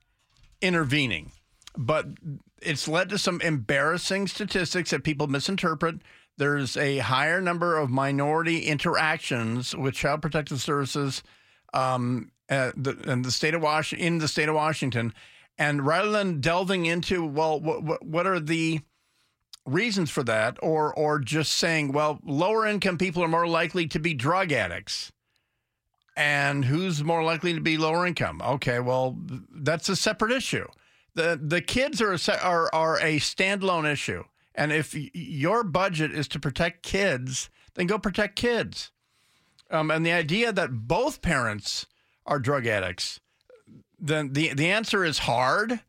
intervening. 0.61 1.31
But 1.77 2.07
it's 2.61 2.87
led 2.87 3.09
to 3.09 3.17
some 3.17 3.41
embarrassing 3.41 4.27
statistics 4.27 4.91
that 4.91 5.03
people 5.03 5.27
misinterpret. 5.27 5.97
There's 6.37 6.77
a 6.77 6.99
higher 6.99 7.41
number 7.41 7.77
of 7.77 7.89
minority 7.89 8.59
interactions 8.65 9.75
with 9.75 9.95
Child 9.95 10.21
Protective 10.21 10.61
Services 10.61 11.23
um, 11.73 12.31
at 12.49 12.81
the, 12.81 12.91
in 13.11 13.21
the 13.23 13.31
state 13.31 13.53
of 13.53 13.61
Was- 13.61 13.93
in 13.93 14.19
the 14.19 14.27
state 14.27 14.49
of 14.49 14.55
Washington, 14.55 15.13
and 15.57 15.85
rather 15.85 16.11
than 16.11 16.39
delving 16.41 16.85
into 16.85 17.25
well, 17.25 17.59
what, 17.59 18.05
what 18.05 18.27
are 18.27 18.39
the 18.39 18.81
reasons 19.65 20.09
for 20.09 20.23
that, 20.23 20.57
or 20.61 20.93
or 20.93 21.19
just 21.19 21.53
saying, 21.53 21.91
well, 21.91 22.19
lower 22.23 22.65
income 22.65 22.97
people 22.97 23.23
are 23.23 23.27
more 23.27 23.47
likely 23.47 23.87
to 23.87 23.99
be 23.99 24.13
drug 24.13 24.51
addicts, 24.51 25.11
and 26.15 26.65
who's 26.65 27.03
more 27.03 27.23
likely 27.23 27.53
to 27.53 27.61
be 27.61 27.77
lower 27.77 28.07
income? 28.07 28.41
Okay, 28.41 28.79
well, 28.79 29.17
that's 29.51 29.89
a 29.89 29.95
separate 29.95 30.31
issue. 30.31 30.67
the 31.15 31.39
The 31.41 31.61
kids 31.61 32.01
are 32.01 32.13
a, 32.13 32.19
are 32.41 32.69
are 32.73 32.97
a 32.99 33.19
standalone 33.19 33.91
issue, 33.91 34.23
and 34.55 34.71
if 34.71 34.95
your 35.13 35.63
budget 35.63 36.11
is 36.11 36.27
to 36.29 36.39
protect 36.39 36.83
kids, 36.83 37.49
then 37.73 37.87
go 37.87 37.99
protect 37.99 38.37
kids. 38.37 38.91
Um, 39.69 39.91
and 39.91 40.05
the 40.05 40.13
idea 40.13 40.53
that 40.53 40.87
both 40.87 41.21
parents 41.21 41.87
are 42.27 42.39
drug 42.39 42.67
addicts, 42.67 43.19
then 43.99 44.33
the 44.33 44.53
the 44.53 44.69
answer 44.69 45.03
is 45.03 45.19
hard 45.19 45.79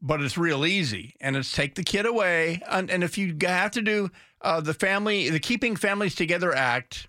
but 0.00 0.22
it's 0.22 0.38
real 0.38 0.64
easy. 0.64 1.14
And 1.20 1.36
it's 1.36 1.50
take 1.50 1.74
the 1.74 1.82
kid 1.82 2.06
away. 2.06 2.62
And, 2.70 2.88
and 2.88 3.02
if 3.02 3.18
you 3.18 3.36
have 3.42 3.72
to 3.72 3.82
do 3.82 4.10
uh, 4.40 4.60
the 4.60 4.74
family 4.74 5.30
the 5.30 5.40
keeping 5.40 5.76
families 5.76 6.14
together 6.14 6.54
act 6.54 7.08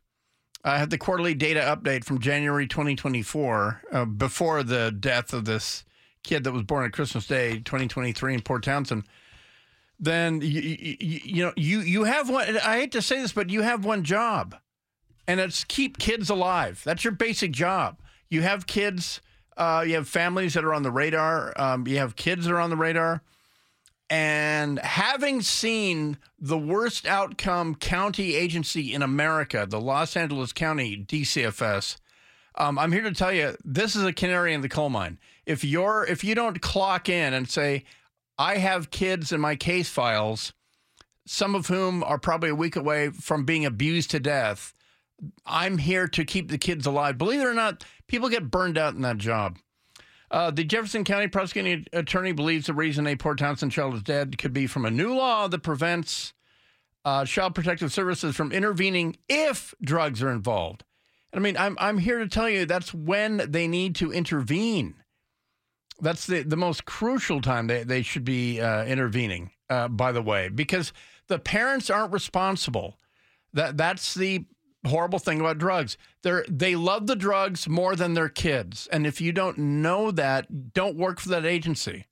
i 0.64 0.78
have 0.78 0.90
the 0.90 0.98
quarterly 0.98 1.34
data 1.36 1.60
update 1.60 2.04
from 2.04 2.20
january 2.20 2.66
2024 2.66 3.82
uh, 3.92 4.06
before 4.06 4.64
the 4.64 4.92
death 4.92 5.32
of 5.32 5.46
this 5.46 5.86
kid 6.24 6.44
that 6.44 6.52
was 6.52 6.64
born 6.64 6.84
on 6.84 6.92
christmas 6.92 7.28
day 7.28 7.60
2023 7.60 8.34
in 8.34 8.42
port 8.42 8.64
townsend 8.64 9.04
then 10.00 10.42
you, 10.42 10.60
you, 10.60 10.98
you 11.24 11.44
know 11.44 11.54
you 11.56 11.82
you 11.82 12.04
have 12.06 12.30
one 12.30 12.58
i 12.66 12.80
hate 12.80 12.92
to 12.92 13.02
say 13.02 13.22
this 13.22 13.32
but 13.32 13.52
you 13.52 13.62
have 13.62 13.86
one 13.86 14.04
job 14.04 14.56
and 15.28 15.40
it's 15.40 15.64
keep 15.64 16.00
kids 16.00 16.32
alive. 16.32 16.82
That's 16.84 17.04
your 17.04 17.14
basic 17.14 17.52
job 17.52 18.00
you 18.30 18.42
have 18.42 18.68
kids 18.68 19.22
uh, 19.60 19.84
you 19.86 19.96
have 19.96 20.08
families 20.08 20.54
that 20.54 20.64
are 20.64 20.74
on 20.74 20.84
the 20.84 20.92
radar. 20.92 21.54
Um, 21.58 21.86
you 21.86 21.98
have 21.98 22.16
kids 22.16 22.46
that 22.46 22.54
are 22.54 22.62
on 22.62 22.70
the 22.70 22.78
radar. 22.78 23.22
And 24.10 24.80
having 24.80 25.42
seen 25.42 26.18
the 26.40 26.58
worst 26.58 27.06
outcome 27.06 27.76
county 27.76 28.36
agency 28.36 28.94
in 28.94 29.04
America, 29.04 29.68
the 29.70 29.80
Los 29.80 30.16
Angeles 30.16 30.54
County 30.54 30.98
DCFS, 30.98 31.98
um, 32.56 32.80
I'm 32.80 32.92
here 32.92 33.04
to 33.04 33.12
tell 33.12 33.34
you 33.34 33.56
this 33.64 33.96
is 33.96 34.04
a 34.04 34.14
canary 34.14 34.54
in 34.54 34.62
the 34.62 34.70
coal 34.70 34.90
mine. 34.90 35.20
If 35.46 35.64
you're 35.64 36.06
if 36.10 36.24
you 36.24 36.34
don't 36.36 36.62
clock 36.62 37.10
in 37.10 37.34
and 37.34 37.48
say, 37.48 37.84
I 38.38 38.58
have 38.58 38.92
kids 38.92 39.32
in 39.32 39.42
my 39.42 39.58
case 39.58 39.90
files, 39.90 40.54
some 41.28 41.54
of 41.54 41.68
whom 41.68 42.04
are 42.04 42.18
probably 42.18 42.50
a 42.50 42.56
week 42.56 42.78
away 42.78 43.10
from 43.10 43.44
being 43.44 43.66
abused 43.66 44.10
to 44.12 44.20
death, 44.20 44.74
I'm 45.46 45.78
here 45.78 46.08
to 46.08 46.26
keep 46.26 46.50
the 46.50 46.58
kids 46.58 46.86
alive. 46.86 47.18
Believe 47.18 47.42
it 47.42 47.46
or 47.46 47.54
not, 47.54 47.84
people 48.10 48.28
get 48.28 48.52
burned 48.52 48.78
out 48.78 48.96
in 48.96 49.02
that 49.02 49.18
job. 49.18 49.58
Uh, 50.32 50.52
the 50.52 50.64
Jefferson 50.64 51.04
County 51.04 51.28
prosecuting 51.28 51.86
attorney 51.94 52.34
believes 52.34 52.68
the 52.68 52.74
reason 52.74 53.08
a 53.08 53.16
Port 53.16 53.40
Townsend 53.40 53.72
child 53.72 53.96
is 53.96 54.04
dead 54.04 54.38
could 54.38 54.54
be 54.54 54.68
from 54.68 54.86
a 54.86 54.92
new 54.92 55.16
law 55.16 55.48
that 55.48 55.64
prevents 55.64 56.34
uh, 57.04 57.26
Child 57.26 57.56
Protective 57.56 57.92
Services 57.92 58.36
from 58.36 58.52
intervening 58.52 59.18
if 59.28 59.74
drugs 59.82 60.22
are 60.22 60.30
involved. 60.30 60.84
And 61.32 61.40
I 61.40 61.44
mean, 61.44 61.58
I'm 61.58 61.78
I'm 61.80 61.98
here 62.00 62.20
to 62.20 62.28
tell 62.28 62.50
you 62.50 62.66
that's 62.66 62.94
when 62.94 63.44
they 63.50 63.68
need 63.68 63.96
to 63.96 64.12
intervene. 64.12 64.96
That's 66.02 66.28
the, 66.28 66.44
the 66.44 66.58
most 66.58 66.86
crucial 66.86 67.42
time 67.42 67.68
they, 67.68 67.84
they 67.84 68.02
should 68.04 68.24
be 68.24 68.62
uh, 68.62 68.86
intervening, 68.86 69.52
uh, 69.70 69.88
by 69.88 70.12
the 70.12 70.22
way, 70.22 70.50
because 70.50 70.94
the 71.28 71.40
parents 71.40 71.90
aren't 71.90 72.14
responsible. 72.14 72.98
That 73.54 73.78
That's 73.78 74.14
the 74.14 74.46
horrible 74.86 75.20
thing 75.20 75.40
about 75.40 75.58
drugs. 75.58 75.98
They're, 76.24 76.46
they 76.50 76.76
love 76.76 77.08
the 77.08 77.16
drugs 77.16 77.68
more 77.68 77.96
than 77.96 78.14
their 78.14 78.30
kids. 78.30 78.88
And 78.92 79.06
if 79.06 79.20
you 79.20 79.32
don't 79.32 79.58
know 79.58 80.12
that, 80.12 80.74
don't 80.74 80.96
work 80.96 81.20
for 81.20 81.30
that 81.30 81.46
agency. 81.46 82.06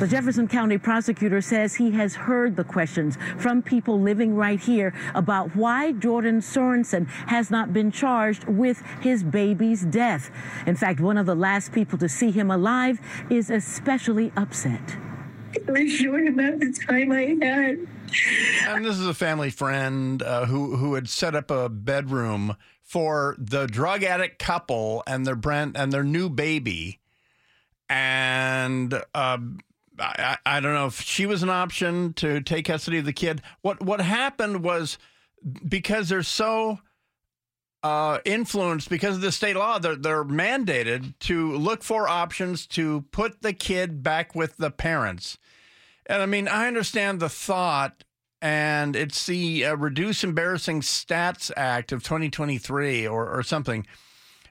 The 0.00 0.08
Jefferson 0.08 0.48
County 0.48 0.76
prosecutor 0.76 1.40
says 1.40 1.76
he 1.76 1.92
has 1.92 2.14
heard 2.14 2.56
the 2.56 2.64
questions 2.64 3.16
from 3.38 3.62
people 3.62 4.00
living 4.00 4.34
right 4.34 4.58
here 4.58 4.92
about 5.14 5.54
why 5.54 5.92
Jordan 5.92 6.40
Sorensen 6.40 7.08
has 7.08 7.50
not 7.50 7.72
been 7.72 7.92
charged 7.92 8.44
with 8.44 8.82
his 9.00 9.22
baby's 9.22 9.82
death. 9.84 10.30
In 10.66 10.74
fact, 10.74 11.00
one 11.00 11.16
of 11.16 11.26
the 11.26 11.34
last 11.34 11.72
people 11.72 11.96
to 11.98 12.08
see 12.08 12.30
him 12.30 12.50
alive 12.50 13.00
is 13.30 13.50
especially 13.50 14.32
upset. 14.36 14.96
It 15.54 15.66
was 15.66 15.92
short 15.92 16.26
about 16.26 16.60
the 16.60 16.72
time 16.72 17.12
I 17.12 17.36
had. 17.44 17.86
And 18.68 18.84
this 18.84 18.98
is 18.98 19.06
a 19.06 19.14
family 19.14 19.50
friend 19.50 20.22
uh, 20.22 20.46
who 20.46 20.76
who 20.76 20.94
had 20.94 21.08
set 21.08 21.34
up 21.34 21.50
a 21.50 21.68
bedroom 21.68 22.56
for 22.82 23.34
the 23.38 23.66
drug 23.66 24.02
addict 24.02 24.38
couple 24.38 25.02
and 25.06 25.26
their 25.26 25.36
brand 25.36 25.76
and 25.76 25.92
their 25.92 26.04
new 26.04 26.28
baby, 26.28 27.00
and 27.88 28.94
uh, 29.14 29.38
I, 29.98 30.36
I 30.44 30.60
don't 30.60 30.74
know 30.74 30.86
if 30.86 31.00
she 31.00 31.26
was 31.26 31.42
an 31.42 31.50
option 31.50 32.12
to 32.14 32.40
take 32.40 32.66
custody 32.66 32.98
of 32.98 33.04
the 33.04 33.12
kid. 33.12 33.42
What 33.62 33.82
what 33.82 34.00
happened 34.00 34.62
was 34.62 34.98
because 35.68 36.08
they're 36.08 36.22
so 36.22 36.78
uh, 37.84 38.18
influenced 38.24 38.88
because 38.88 39.16
of 39.16 39.20
the 39.20 39.30
state 39.30 39.56
law, 39.56 39.78
they're, 39.78 39.94
they're 39.94 40.24
mandated 40.24 41.12
to 41.18 41.54
look 41.56 41.82
for 41.82 42.08
options 42.08 42.66
to 42.66 43.02
put 43.10 43.42
the 43.42 43.52
kid 43.52 44.02
back 44.02 44.34
with 44.34 44.56
the 44.56 44.70
parents. 44.70 45.36
And 46.06 46.22
I 46.22 46.26
mean, 46.26 46.48
I 46.48 46.66
understand 46.66 47.20
the 47.20 47.28
thought, 47.28 48.04
and 48.42 48.94
it's 48.94 49.26
the 49.26 49.64
uh, 49.64 49.76
Reduce 49.76 50.22
Embarrassing 50.22 50.82
Stats 50.82 51.50
Act 51.56 51.92
of 51.92 52.02
2023 52.02 53.06
or, 53.06 53.28
or 53.30 53.42
something. 53.42 53.86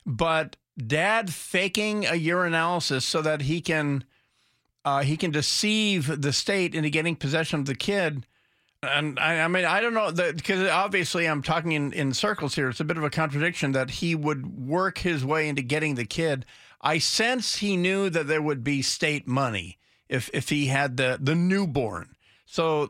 But 0.05 0.57
dad 0.77 1.31
faking 1.31 2.05
a 2.05 2.19
urinalysis 2.19 3.03
so 3.03 3.21
that 3.21 3.43
he 3.43 3.61
can 3.61 4.03
uh, 4.85 5.03
he 5.03 5.15
can 5.15 5.31
deceive 5.31 6.21
the 6.21 6.33
state 6.33 6.75
into 6.75 6.89
getting 6.89 7.15
possession 7.15 7.61
of 7.61 7.65
the 7.65 7.75
kid. 7.75 8.25
And 8.81 9.17
I, 9.17 9.39
I 9.39 9.47
mean, 9.47 9.63
I 9.63 9.79
don't 9.79 9.93
know 9.93 10.11
because 10.11 10.67
obviously 10.67 11.25
I'm 11.25 11.41
talking 11.41 11.71
in, 11.71 11.93
in 11.93 12.13
circles 12.13 12.55
here. 12.55 12.67
It's 12.67 12.81
a 12.81 12.85
bit 12.85 12.97
of 12.97 13.03
a 13.03 13.09
contradiction 13.09 13.71
that 13.71 13.89
he 13.91 14.13
would 14.13 14.67
work 14.67 14.97
his 14.97 15.23
way 15.23 15.47
into 15.47 15.61
getting 15.61 15.95
the 15.95 16.03
kid. 16.03 16.45
I 16.81 16.97
sense 16.97 17.57
he 17.57 17.77
knew 17.77 18.09
that 18.09 18.27
there 18.27 18.41
would 18.41 18.61
be 18.61 18.81
state 18.81 19.25
money 19.25 19.77
if 20.13 20.29
if 20.33 20.49
he 20.49 20.67
had 20.67 20.97
the 20.97 21.17
the 21.19 21.35
newborn. 21.35 22.15
So 22.45 22.89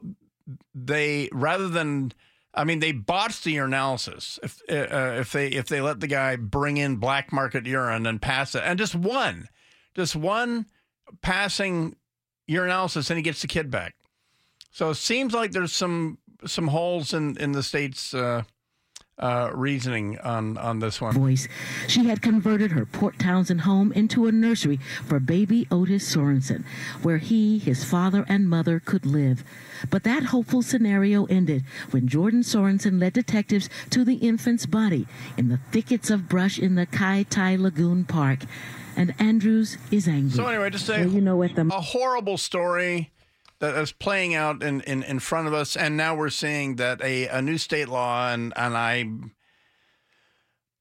they 0.75 1.29
rather 1.31 1.69
than 1.69 2.11
I 2.53 2.65
mean 2.65 2.79
they 2.79 2.91
botched 2.91 3.45
the 3.45 3.55
urinalysis 3.55 4.39
if 4.43 4.61
uh, 4.69 5.19
if 5.19 5.31
they 5.31 5.47
if 5.47 5.67
they 5.67 5.81
let 5.81 6.01
the 6.01 6.07
guy 6.07 6.35
bring 6.35 6.77
in 6.77 6.97
black 6.97 7.31
market 7.31 7.65
urine 7.65 8.05
and 8.05 8.21
pass 8.21 8.55
it 8.55 8.63
and 8.65 8.77
just 8.77 8.93
one 8.93 9.47
just 9.95 10.15
one 10.15 10.65
passing 11.21 11.95
urinalysis 12.49 13.09
and 13.09 13.17
he 13.17 13.23
gets 13.23 13.41
the 13.41 13.47
kid 13.47 13.71
back. 13.71 13.95
So 14.71 14.89
it 14.89 14.95
seems 14.95 15.33
like 15.33 15.51
there's 15.51 15.73
some 15.73 16.17
some 16.45 16.67
holes 16.67 17.13
in 17.13 17.37
in 17.37 17.53
the 17.53 17.63
state's 17.63 18.13
uh, 18.13 18.43
uh, 19.19 19.51
reasoning 19.53 20.19
on 20.19 20.57
on 20.57 20.79
this 20.79 20.99
one. 20.99 21.13
Voice. 21.13 21.47
She 21.87 22.05
had 22.05 22.21
converted 22.21 22.71
her 22.71 22.85
Port 22.85 23.19
Townsend 23.19 23.61
home 23.61 23.91
into 23.93 24.27
a 24.27 24.31
nursery 24.31 24.79
for 25.05 25.19
baby 25.19 25.67
Otis 25.71 26.03
Sorensen, 26.15 26.65
where 27.01 27.17
he, 27.19 27.59
his 27.59 27.83
father, 27.83 28.25
and 28.27 28.49
mother 28.49 28.79
could 28.79 29.05
live. 29.05 29.43
But 29.89 30.03
that 30.03 30.23
hopeful 30.23 30.61
scenario 30.61 31.25
ended 31.25 31.63
when 31.91 32.07
Jordan 32.07 32.41
Sorensen 32.41 32.99
led 32.99 33.13
detectives 33.13 33.69
to 33.91 34.03
the 34.03 34.15
infant's 34.15 34.65
body 34.65 35.07
in 35.37 35.49
the 35.49 35.59
thickets 35.71 36.09
of 36.09 36.27
brush 36.27 36.57
in 36.57 36.75
the 36.75 36.85
Kah 36.85 37.23
Tai 37.29 37.57
Lagoon 37.57 38.05
Park. 38.05 38.39
And 38.95 39.13
Andrews 39.17 39.77
is 39.89 40.07
angry. 40.07 40.31
So 40.31 40.45
anyway, 40.45 40.69
just 40.69 40.87
a, 40.89 40.99
Well, 40.99 41.07
you 41.07 41.21
know 41.21 41.37
what 41.37 41.55
the 41.55 41.61
a 41.61 41.81
horrible 41.81 42.37
story 42.37 43.12
that 43.63 43.75
is 43.75 43.93
playing 43.93 44.35
out 44.35 44.61
in, 44.61 44.81
in, 44.81 45.03
in 45.03 45.19
front 45.19 45.47
of 45.47 45.53
us, 45.53 45.77
and 45.77 45.95
now 45.95 46.13
we're 46.13 46.29
seeing 46.29 46.75
that 46.75 47.01
a, 47.01 47.27
a 47.27 47.41
new 47.41 47.57
state 47.57 47.87
law, 47.87 48.29
and 48.29 48.51
and 48.57 48.75
I 48.75 49.05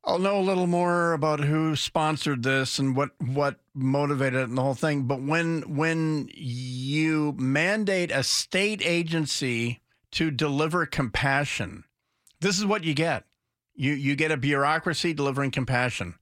I'll 0.04 0.18
know 0.18 0.40
a 0.40 0.42
little 0.42 0.66
more 0.66 1.12
about 1.12 1.38
who 1.38 1.76
sponsored 1.76 2.42
this 2.42 2.80
and 2.80 2.96
what 2.96 3.10
what 3.20 3.60
motivated 3.72 4.40
it 4.40 4.48
and 4.48 4.58
the 4.58 4.62
whole 4.62 4.74
thing. 4.74 5.04
But 5.04 5.22
when 5.22 5.76
when 5.76 6.28
you 6.34 7.36
mandate 7.38 8.10
a 8.10 8.24
state 8.24 8.82
agency 8.84 9.80
to 10.10 10.32
deliver 10.32 10.84
compassion, 10.84 11.84
this 12.40 12.58
is 12.58 12.66
what 12.66 12.82
you 12.82 12.94
get. 12.94 13.26
You 13.76 13.92
you 13.92 14.16
get 14.16 14.32
a 14.32 14.36
bureaucracy 14.36 15.14
delivering 15.14 15.52
compassion. 15.52 16.16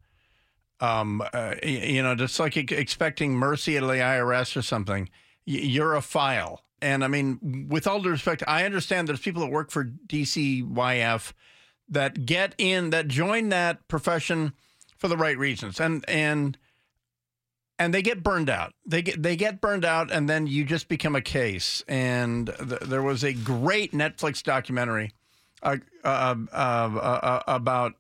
Um, 0.79 1.23
uh, 1.33 1.55
you 1.63 2.03
know, 2.03 2.15
just 2.15 2.39
like 2.39 2.59
expecting 2.59 3.33
mercy 3.33 3.79
at 3.79 3.81
the 3.81 3.89
IRS 3.89 4.59
or 4.59 4.63
something. 4.63 5.09
You're 5.51 5.95
a 5.95 6.03
file, 6.03 6.65
and 6.81 7.05
I 7.05 7.09
mean, 7.09 7.67
with 7.69 7.87
all 7.87 8.01
due 8.01 8.11
respect, 8.11 8.43
I 8.47 8.65
understand 8.65 9.09
there's 9.09 9.21
people 9.21 9.43
that 9.43 9.51
work 9.51 9.71
for 9.71 9.85
DCYF 9.85 11.33
that 11.89 12.25
get 12.25 12.55
in 12.57 12.91
that 12.91 13.09
join 13.09 13.49
that 13.51 13.87
profession 13.89 14.53
for 14.97 15.09
the 15.09 15.17
right 15.17 15.37
reasons. 15.37 15.81
And 15.81 16.05
and 16.09 16.57
and 17.79 17.95
they 17.95 18.03
get 18.03 18.23
burned 18.23 18.51
out. 18.51 18.75
They 18.87 19.03
get 19.03 19.23
they 19.23 19.37
get 19.37 19.61
burned 19.61 19.85
out 19.85 20.11
and 20.11 20.29
then 20.29 20.47
you 20.47 20.65
just 20.65 20.89
become 20.89 21.17
a 21.17 21.23
case. 21.23 21.83
And 21.89 22.47
th- 22.47 22.83
there 22.83 23.03
was 23.03 23.25
a 23.25 23.33
great 23.33 23.93
netflix 23.93 24.43
documentary 24.43 25.13
uh, 25.63 25.79
uh, 26.05 26.37
uh, 26.53 26.57
uh, 26.57 27.43
about 27.47 27.95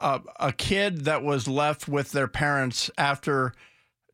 a, 0.00 0.20
a 0.40 0.52
kid 0.52 1.04
that 1.04 1.22
was 1.22 1.46
left 1.46 1.86
with 1.86 2.12
their 2.12 2.28
parents 2.28 2.90
after 2.98 3.52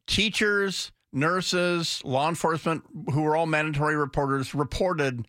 teachers 0.07 0.93
nurses 1.13 2.03
law 2.05 2.29
enforcement 2.29 2.85
who 3.13 3.23
were 3.23 3.37
all 3.37 3.47
mandatory 3.47 3.97
reporters 3.97 4.55
reported 4.55 5.27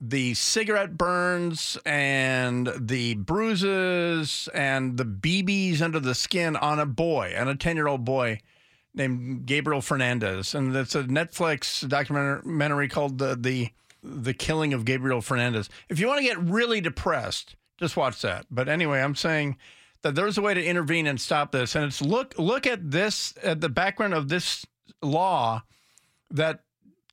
the 0.00 0.32
cigarette 0.34 0.96
burns 0.96 1.76
and 1.84 2.72
the 2.78 3.14
bruises 3.14 4.48
and 4.54 4.96
the 4.96 5.04
BBs 5.04 5.82
under 5.82 6.00
the 6.00 6.14
skin 6.14 6.56
on 6.56 6.78
a 6.78 6.86
boy, 6.86 7.34
on 7.38 7.48
a 7.48 7.54
10 7.54 7.76
year 7.76 7.86
old 7.86 8.04
boy 8.04 8.40
named 8.94 9.46
Gabriel 9.46 9.82
Fernandez. 9.82 10.54
And 10.54 10.74
it's 10.74 10.94
a 10.94 11.04
Netflix 11.04 11.86
documentary 11.86 12.88
called 12.88 13.18
the, 13.18 13.36
the, 13.36 13.68
the 14.02 14.32
Killing 14.32 14.72
of 14.72 14.84
Gabriel 14.84 15.20
Fernandez. 15.20 15.68
If 15.88 15.98
you 16.00 16.06
want 16.06 16.18
to 16.18 16.24
get 16.24 16.38
really 16.38 16.80
depressed, 16.80 17.56
just 17.78 17.96
watch 17.96 18.22
that. 18.22 18.46
But 18.50 18.68
anyway, 18.68 19.00
I'm 19.00 19.14
saying 19.14 19.58
that 20.02 20.14
there's 20.14 20.38
a 20.38 20.42
way 20.42 20.54
to 20.54 20.64
intervene 20.64 21.06
and 21.06 21.20
stop 21.20 21.52
this. 21.52 21.74
And 21.74 21.84
it's 21.84 22.00
look, 22.00 22.38
look 22.38 22.66
at 22.66 22.90
this, 22.90 23.34
at 23.42 23.60
the 23.60 23.68
background 23.68 24.14
of 24.14 24.28
this 24.28 24.64
law 25.02 25.62
that 26.30 26.60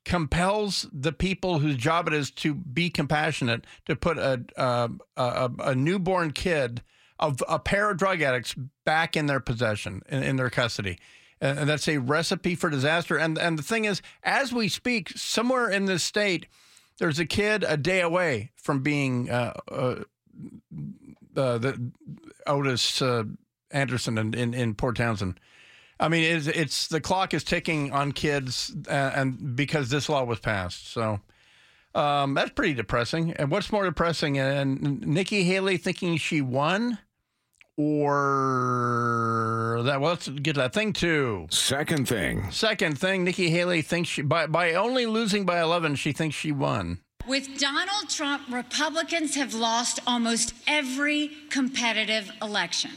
compels 0.04 0.86
the 0.92 1.12
people 1.12 1.58
whose 1.58 1.76
job 1.76 2.06
it 2.06 2.14
is 2.14 2.30
to 2.30 2.54
be 2.54 2.88
compassionate 2.88 3.66
to 3.84 3.94
put 3.94 4.16
a 4.16 4.42
a, 4.56 4.90
a, 5.16 5.50
a 5.60 5.74
newborn 5.74 6.30
kid 6.30 6.82
of 7.18 7.42
a 7.48 7.58
pair 7.58 7.90
of 7.90 7.98
drug 7.98 8.22
addicts 8.22 8.54
back 8.84 9.16
in 9.16 9.26
their 9.26 9.40
possession 9.40 10.00
in, 10.08 10.22
in 10.22 10.36
their 10.36 10.50
custody 10.50 10.98
and 11.40 11.68
that's 11.68 11.88
a 11.88 11.98
recipe 11.98 12.54
for 12.54 12.70
disaster 12.70 13.18
and 13.18 13.36
and 13.36 13.58
the 13.58 13.62
thing 13.62 13.84
is 13.84 14.00
as 14.22 14.52
we 14.52 14.68
speak 14.68 15.10
somewhere 15.10 15.68
in 15.68 15.84
this 15.84 16.02
state 16.02 16.46
there's 16.98 17.18
a 17.18 17.26
kid 17.26 17.64
a 17.66 17.76
day 17.76 18.00
away 18.00 18.50
from 18.56 18.82
being 18.82 19.30
uh, 19.30 19.52
uh, 19.70 19.96
uh, 21.36 21.58
the 21.58 21.92
Otis 22.46 23.00
uh, 23.00 23.24
Anderson 23.70 24.18
in, 24.18 24.34
in, 24.34 24.54
in 24.54 24.74
Port 24.74 24.96
Townsend. 24.96 25.38
I 26.00 26.08
mean, 26.08 26.22
it's, 26.22 26.46
it's 26.46 26.86
the 26.86 27.00
clock 27.00 27.34
is 27.34 27.42
ticking 27.42 27.92
on 27.92 28.12
kids, 28.12 28.74
uh, 28.88 28.92
and 28.92 29.56
because 29.56 29.90
this 29.90 30.08
law 30.08 30.24
was 30.24 30.38
passed, 30.38 30.92
so 30.92 31.20
um, 31.94 32.34
that's 32.34 32.50
pretty 32.50 32.74
depressing. 32.74 33.32
And 33.32 33.50
what's 33.50 33.72
more 33.72 33.84
depressing? 33.84 34.38
And 34.38 35.04
Nikki 35.04 35.42
Haley 35.42 35.76
thinking 35.76 36.16
she 36.16 36.40
won, 36.40 36.98
or 37.76 39.80
that? 39.84 40.00
Well, 40.00 40.10
let's 40.10 40.28
get 40.28 40.54
to 40.54 40.60
that 40.60 40.72
thing 40.72 40.92
too. 40.92 41.48
Second 41.50 42.06
thing. 42.06 42.50
Second 42.52 42.98
thing, 42.98 43.24
Nikki 43.24 43.50
Haley 43.50 43.82
thinks 43.82 44.08
she 44.08 44.22
by 44.22 44.46
by 44.46 44.74
only 44.74 45.06
losing 45.06 45.44
by 45.44 45.60
eleven, 45.60 45.96
she 45.96 46.12
thinks 46.12 46.36
she 46.36 46.52
won. 46.52 47.00
With 47.26 47.58
Donald 47.58 48.08
Trump, 48.08 48.44
Republicans 48.50 49.34
have 49.34 49.52
lost 49.52 50.00
almost 50.06 50.54
every 50.66 51.32
competitive 51.50 52.30
election. 52.40 52.92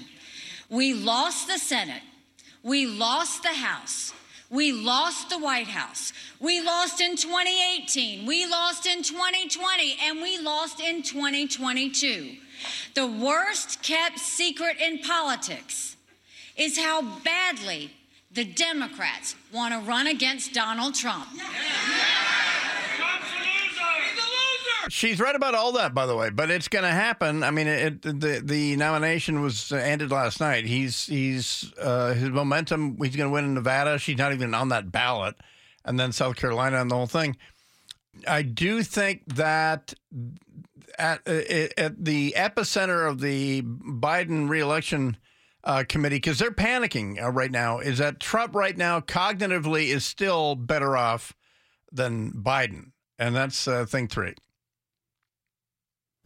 We 0.69 0.93
lost 0.93 1.47
the 1.47 1.57
Senate. 1.57 2.03
We 2.63 2.85
lost 2.85 3.43
the 3.43 3.49
House. 3.49 4.13
We 4.49 4.71
lost 4.71 5.29
the 5.29 5.39
White 5.39 5.67
House. 5.67 6.13
We 6.39 6.61
lost 6.61 6.99
in 7.01 7.15
2018. 7.15 8.25
We 8.25 8.45
lost 8.45 8.85
in 8.85 9.01
2020. 9.01 9.97
And 10.03 10.21
we 10.21 10.37
lost 10.39 10.79
in 10.79 11.01
2022. 11.01 12.35
The 12.93 13.07
worst 13.07 13.81
kept 13.81 14.19
secret 14.19 14.77
in 14.79 14.99
politics 14.99 15.95
is 16.57 16.77
how 16.77 17.01
badly 17.19 17.91
the 18.33 18.45
Democrats 18.45 19.35
want 19.53 19.73
to 19.73 19.79
run 19.79 20.07
against 20.07 20.53
Donald 20.53 20.95
Trump. 20.95 21.27
She's 24.89 25.19
right 25.19 25.35
about 25.35 25.55
all 25.55 25.73
that, 25.73 25.93
by 25.93 26.05
the 26.05 26.15
way, 26.15 26.29
but 26.29 26.49
it's 26.49 26.67
going 26.67 26.83
to 26.83 26.91
happen. 26.91 27.43
I 27.43 27.51
mean, 27.51 27.67
it, 27.67 28.01
the 28.01 28.41
the 28.43 28.75
nomination 28.75 29.41
was 29.41 29.71
ended 29.71 30.11
last 30.11 30.39
night. 30.39 30.65
He's 30.65 31.05
he's 31.05 31.71
uh, 31.79 32.13
his 32.13 32.29
momentum. 32.29 32.97
He's 33.01 33.15
going 33.15 33.29
to 33.29 33.33
win 33.33 33.45
in 33.45 33.53
Nevada. 33.53 33.99
She's 33.99 34.17
not 34.17 34.33
even 34.33 34.53
on 34.53 34.69
that 34.69 34.91
ballot, 34.91 35.35
and 35.85 35.99
then 35.99 36.11
South 36.11 36.35
Carolina 36.35 36.81
and 36.81 36.89
the 36.89 36.95
whole 36.95 37.07
thing. 37.07 37.37
I 38.27 38.41
do 38.41 38.83
think 38.83 39.23
that 39.35 39.93
at 40.97 41.27
at 41.27 42.03
the 42.03 42.33
epicenter 42.37 43.09
of 43.09 43.19
the 43.21 43.61
Biden 43.61 44.49
reelection 44.49 45.17
uh, 45.63 45.83
committee, 45.87 46.17
because 46.17 46.39
they're 46.39 46.51
panicking 46.51 47.21
uh, 47.21 47.29
right 47.29 47.51
now, 47.51 47.79
is 47.79 47.99
that 47.99 48.19
Trump 48.19 48.55
right 48.55 48.77
now 48.77 48.99
cognitively 48.99 49.87
is 49.87 50.05
still 50.05 50.55
better 50.55 50.97
off 50.97 51.35
than 51.91 52.31
Biden, 52.31 52.91
and 53.19 53.35
that's 53.35 53.67
uh, 53.67 53.85
thing 53.85 54.07
three. 54.07 54.33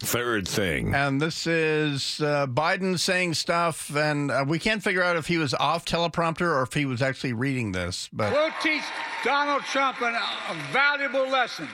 Third 0.02 0.46
thing. 0.46 0.94
And 0.94 1.22
this 1.22 1.48
is 1.48 2.20
uh, 2.20 2.48
Biden 2.48 3.00
saying 3.00 3.36
stuff, 3.36 3.96
and 3.96 4.30
uh, 4.30 4.44
we 4.46 4.60
can't 4.60 4.84
figure 4.84 5.02
out 5.02 5.16
if 5.16 5.28
he 5.28 5.38
was 5.38 5.54
off 5.54 5.86
teleprompter 5.86 6.42
or 6.42 6.64
if 6.64 6.74
he 6.74 6.86
was 6.86 7.02
actually 7.02 7.32
reading 7.32 7.72
this. 7.72 8.10
But 8.12 8.34
We'll 8.34 8.52
teach 8.62 8.84
Donald 9.24 9.64
Trump 9.64 10.02
an, 10.02 10.14
a 10.14 10.54
valuable 10.74 11.30
lesson. 11.30 11.70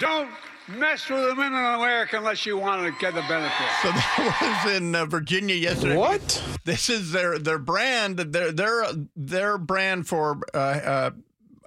Don't 0.00 0.28
mess 0.66 1.08
with 1.08 1.20
the 1.20 1.34
women 1.36 1.54
in 1.58 1.74
America 1.74 2.16
unless 2.16 2.44
you 2.44 2.56
want 2.56 2.84
to 2.84 3.00
get 3.00 3.14
the 3.14 3.22
benefit. 3.22 3.66
So 3.82 3.88
that 3.92 4.62
was 4.64 4.74
in 4.76 4.94
uh, 4.96 5.06
Virginia 5.06 5.54
yesterday. 5.54 5.96
What? 5.96 6.42
This 6.64 6.90
is 6.90 7.12
their 7.12 7.38
their 7.38 7.58
brand. 7.58 8.16
Their 8.18 8.50
their 8.50 8.86
their 9.14 9.56
brand 9.58 10.08
for 10.08 10.40
uh, 10.52 10.58
uh, 10.58 11.10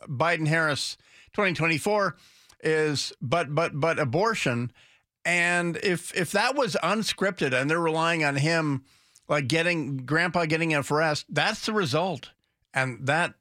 Biden 0.08 0.48
Harris 0.48 0.98
2024 1.34 2.18
is 2.64 3.14
but 3.22 3.56
but 3.56 3.80
but 3.80 3.98
abortion. 3.98 4.72
And 5.26 5.78
if 5.78 6.16
if 6.16 6.32
that 6.32 6.56
was 6.56 6.78
unscripted 6.84 7.60
and 7.60 7.70
they're 7.70 7.80
relying 7.80 8.24
on 8.24 8.36
him, 8.36 8.84
like 9.28 9.48
getting 9.48 9.98
Grandpa 9.98 10.46
getting 10.46 10.74
a 10.74 10.82
arrest, 10.82 11.26
that's 11.30 11.66
the 11.66 11.74
result. 11.74 12.32
And 12.74 13.08
that 13.08 13.34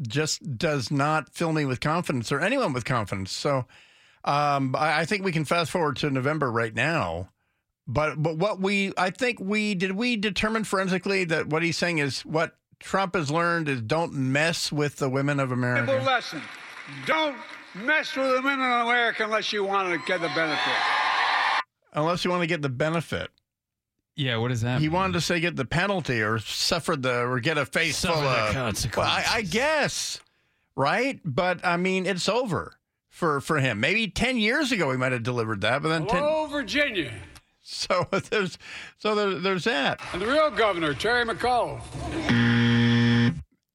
just 0.00 0.56
does 0.56 0.90
not 0.90 1.34
fill 1.34 1.52
me 1.52 1.64
with 1.64 1.80
confidence 1.80 2.30
or 2.30 2.40
anyone 2.40 2.72
with 2.72 2.84
confidence. 2.84 3.32
So 3.32 3.66
um, 4.24 4.76
I, 4.76 5.00
I 5.00 5.04
think 5.04 5.24
we 5.24 5.32
can 5.32 5.44
fast 5.44 5.70
forward 5.70 5.96
to 5.96 6.10
November 6.10 6.50
right 6.50 6.74
now. 6.74 7.30
But 7.88 8.22
but 8.22 8.36
what 8.36 8.60
we 8.60 8.92
I 8.96 9.10
think 9.10 9.40
we 9.40 9.74
did 9.74 9.92
we 9.92 10.16
determine 10.16 10.62
forensically 10.62 11.24
that 11.24 11.48
what 11.48 11.64
he's 11.64 11.76
saying 11.76 11.98
is 11.98 12.24
what 12.24 12.56
Trump 12.78 13.16
has 13.16 13.30
learned 13.30 13.68
is 13.68 13.82
don't 13.82 14.12
mess 14.12 14.70
with 14.70 14.96
the 14.96 15.08
women 15.08 15.40
of 15.40 15.50
America. 15.50 16.00
lesson. 16.04 16.42
Don't 17.06 17.36
mess 17.74 18.14
with 18.16 18.26
the 18.28 18.34
women 18.42 18.60
in 18.60 18.70
America 18.72 19.24
unless 19.24 19.52
you 19.52 19.64
want 19.64 19.90
to 19.92 19.98
get 20.06 20.20
the 20.20 20.28
benefit. 20.28 20.72
Unless 21.94 22.24
you 22.24 22.30
want 22.30 22.42
to 22.42 22.46
get 22.46 22.62
the 22.62 22.68
benefit. 22.68 23.30
Yeah, 24.14 24.36
what 24.36 24.48
does 24.48 24.60
that 24.60 24.80
He 24.80 24.88
mean? 24.88 24.94
wanted 24.94 25.12
to 25.14 25.20
say 25.22 25.40
get 25.40 25.56
the 25.56 25.64
penalty 25.64 26.20
or 26.22 26.38
suffer 26.38 26.96
the 26.96 27.20
or 27.22 27.40
get 27.40 27.56
a 27.58 27.64
face 27.66 27.96
Suffer 27.98 28.14
full 28.14 28.22
the 28.22 28.28
of 28.48 28.52
consequences. 28.52 28.96
Well, 28.96 29.34
I, 29.34 29.38
I 29.38 29.42
guess, 29.42 30.20
right? 30.76 31.18
But 31.24 31.64
I 31.64 31.76
mean, 31.78 32.04
it's 32.06 32.28
over 32.28 32.74
for 33.08 33.40
for 33.40 33.58
him. 33.58 33.80
Maybe 33.80 34.08
ten 34.08 34.36
years 34.36 34.70
ago 34.70 34.90
he 34.90 34.98
might 34.98 35.12
have 35.12 35.22
delivered 35.22 35.62
that, 35.62 35.82
but 35.82 35.88
then 35.88 36.06
ten, 36.06 36.18
Hello, 36.22 36.46
Virginia. 36.46 37.12
so 37.62 38.06
there's 38.30 38.58
so 38.98 39.14
there, 39.14 39.34
there's 39.38 39.64
that. 39.64 40.00
And 40.12 40.20
the 40.20 40.26
real 40.26 40.50
governor, 40.50 40.92
Terry 40.92 41.24
McAuliffe. 41.24 41.80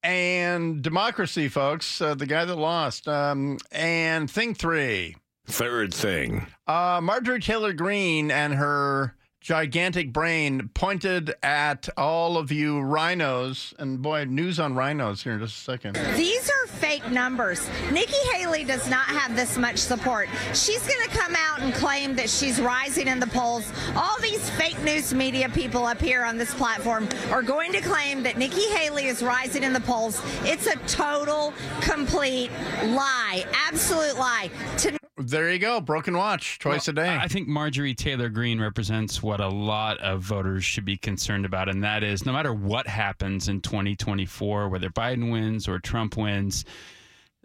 And 0.03 0.81
democracy, 0.81 1.49
folks, 1.49 1.99
uh, 2.01 2.15
the 2.15 2.25
guy 2.25 2.45
that 2.45 2.55
lost. 2.55 3.07
Um, 3.07 3.57
and 3.71 4.29
thing 4.29 4.53
three. 4.53 5.15
Third 5.47 5.93
thing. 5.93 6.47
Uh, 6.67 6.99
Marjorie 7.01 7.39
Taylor 7.39 7.73
Greene 7.73 8.31
and 8.31 8.53
her 8.53 9.15
gigantic 9.47 10.11
brain 10.11 10.69
pointed 10.73 11.33
at 11.41 11.87
all 11.95 12.35
of 12.35 12.51
you 12.51 12.81
rhinos. 12.81 13.73
And 13.79 14.01
boy, 14.01 14.25
news 14.25 14.59
on 14.59 14.75
rhinos 14.75 15.23
here 15.23 15.35
in 15.35 15.39
just 15.39 15.55
a 15.55 15.61
second. 15.61 15.95
These 16.17 16.49
are 16.49 16.67
fake 16.67 17.09
numbers. 17.11 17.65
Nikki 17.93 18.17
Haley 18.33 18.65
does 18.65 18.89
not 18.89 19.05
have 19.05 19.37
this 19.37 19.57
much 19.57 19.77
support. 19.77 20.27
She's 20.53 20.85
going 20.85 21.01
to 21.01 21.15
come 21.15 21.33
out 21.37 21.61
and 21.61 21.73
claim 21.73 22.13
that 22.17 22.29
she's 22.29 22.59
rising 22.59 23.07
in 23.07 23.21
the 23.21 23.27
polls. 23.27 23.71
All 23.95 24.19
these 24.19 24.49
fake 24.49 24.83
news 24.83 25.13
media 25.13 25.47
people 25.47 25.85
up 25.85 26.01
here 26.01 26.25
on 26.25 26.37
this 26.37 26.53
platform 26.53 27.07
are 27.31 27.41
going 27.41 27.71
to 27.71 27.79
claim 27.79 28.23
that 28.23 28.37
Nikki 28.37 28.67
Haley 28.75 29.05
is 29.05 29.23
rising 29.23 29.63
in 29.63 29.71
the 29.71 29.79
polls. 29.79 30.21
It's 30.43 30.67
a 30.67 30.75
total, 30.87 31.53
complete 31.79 32.51
lie. 32.83 33.45
Absolute 33.53 34.17
lie. 34.17 34.49
To 34.79 34.96
There 35.17 35.51
you 35.51 35.57
go. 35.57 35.81
Broken 35.81 36.15
watch 36.15 36.59
twice 36.59 36.87
a 36.87 36.93
day. 36.93 37.09
I 37.09 37.27
think 37.27 37.47
Marjorie 37.47 37.95
Taylor 37.95 38.29
Greene 38.29 38.61
represents 38.61 39.23
what 39.23 39.39
a 39.39 39.47
lot 39.47 39.99
of 39.99 40.21
voters 40.21 40.63
should 40.63 40.85
be 40.85 40.95
concerned 40.95 41.43
about, 41.43 41.69
and 41.69 41.83
that 41.83 42.03
is 42.03 42.25
no 42.25 42.33
matter 42.33 42.53
what 42.53 42.85
happens 42.85 43.47
in 43.47 43.61
2024, 43.61 44.69
whether 44.69 44.89
Biden 44.89 45.31
wins 45.31 45.67
or 45.67 45.79
Trump 45.79 46.17
wins, 46.17 46.65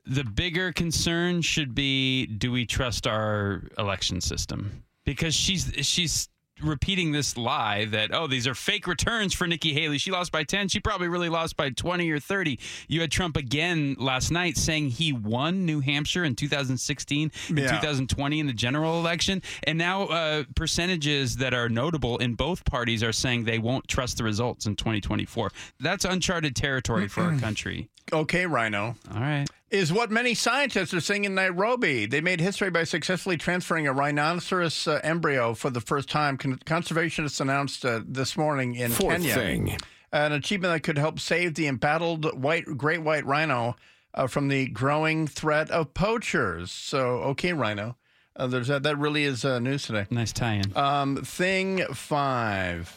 the 0.04 0.24
bigger 0.24 0.72
concern 0.72 1.40
should 1.40 1.74
be 1.74 2.26
do 2.26 2.52
we 2.52 2.66
trust 2.66 3.06
our 3.06 3.62
election 3.78 4.20
system? 4.20 4.84
Because 5.04 5.34
she's 5.34 5.72
she's 5.80 6.28
repeating 6.62 7.12
this 7.12 7.36
lie 7.36 7.84
that 7.86 8.14
oh 8.14 8.26
these 8.26 8.46
are 8.46 8.54
fake 8.54 8.86
returns 8.86 9.32
for 9.34 9.46
Nikki 9.46 9.72
Haley. 9.72 9.98
She 9.98 10.10
lost 10.10 10.32
by 10.32 10.44
10. 10.44 10.68
She 10.68 10.80
probably 10.80 11.08
really 11.08 11.28
lost 11.28 11.56
by 11.56 11.70
20 11.70 12.10
or 12.10 12.18
30. 12.18 12.58
You 12.88 13.00
had 13.00 13.10
Trump 13.10 13.36
again 13.36 13.96
last 13.98 14.30
night 14.30 14.56
saying 14.56 14.90
he 14.90 15.12
won 15.12 15.64
New 15.66 15.80
Hampshire 15.80 16.24
in 16.24 16.34
2016 16.34 17.30
and 17.48 17.58
Yeah. 17.58 17.66
2020 17.80 18.40
in 18.40 18.46
the 18.46 18.52
general 18.52 18.98
election 18.98 19.42
and 19.64 19.78
now 19.78 20.04
uh, 20.04 20.44
percentages 20.54 21.36
that 21.36 21.54
are 21.54 21.68
notable 21.68 22.18
in 22.18 22.34
both 22.34 22.64
parties 22.64 23.02
are 23.02 23.12
saying 23.12 23.44
they 23.44 23.58
won't 23.58 23.86
trust 23.88 24.18
the 24.18 24.24
results 24.24 24.66
in 24.66 24.76
2024. 24.76 25.50
That's 25.80 26.04
uncharted 26.04 26.56
territory 26.56 27.08
for 27.08 27.22
our 27.22 27.36
country. 27.38 27.88
Okay, 28.12 28.46
Rhino. 28.46 28.96
All 29.14 29.20
right. 29.20 29.46
Is 29.72 29.90
what 29.90 30.10
many 30.10 30.34
scientists 30.34 30.92
are 30.92 31.00
saying 31.00 31.24
in 31.24 31.34
Nairobi. 31.34 32.04
They 32.04 32.20
made 32.20 32.42
history 32.42 32.68
by 32.68 32.84
successfully 32.84 33.38
transferring 33.38 33.86
a 33.86 33.92
rhinoceros 33.94 34.86
uh, 34.86 35.00
embryo 35.02 35.54
for 35.54 35.70
the 35.70 35.80
first 35.80 36.10
time. 36.10 36.36
Con- 36.36 36.58
conservationists 36.66 37.40
announced 37.40 37.82
uh, 37.82 38.02
this 38.06 38.36
morning 38.36 38.74
in 38.74 38.90
Fourth 38.90 39.16
Kenya. 39.16 39.34
thing. 39.34 39.78
An 40.12 40.32
achievement 40.32 40.74
that 40.74 40.80
could 40.80 40.98
help 40.98 41.18
save 41.18 41.54
the 41.54 41.66
embattled 41.68 42.38
white, 42.38 42.66
great 42.76 43.00
white 43.00 43.24
rhino 43.24 43.74
uh, 44.12 44.26
from 44.26 44.48
the 44.48 44.68
growing 44.68 45.26
threat 45.26 45.70
of 45.70 45.94
poachers. 45.94 46.70
So, 46.70 47.20
okay, 47.30 47.54
Rhino. 47.54 47.96
Uh, 48.36 48.48
there's 48.48 48.68
that. 48.68 48.82
That 48.82 48.98
really 48.98 49.24
is 49.24 49.42
uh, 49.42 49.58
news 49.58 49.86
today. 49.86 50.06
Nice 50.10 50.34
tie-in. 50.34 50.76
Um, 50.76 51.16
thing 51.24 51.82
five. 51.94 52.94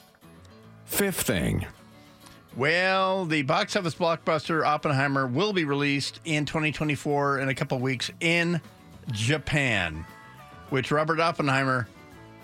Fifth 0.84 1.22
thing. 1.22 1.68
Well, 2.56 3.26
the 3.26 3.42
box 3.42 3.76
office 3.76 3.96
blockbuster 3.96 4.66
Oppenheimer 4.66 5.28
will 5.28 5.52
be 5.52 5.66
released 5.66 6.22
in 6.24 6.46
2024 6.46 7.40
in 7.40 7.50
a 7.50 7.56
couple 7.56 7.78
weeks 7.80 8.10
in 8.22 8.62
Japan, 9.12 10.06
which 10.70 10.90
Robert 10.90 11.20
Oppenheimer 11.20 11.90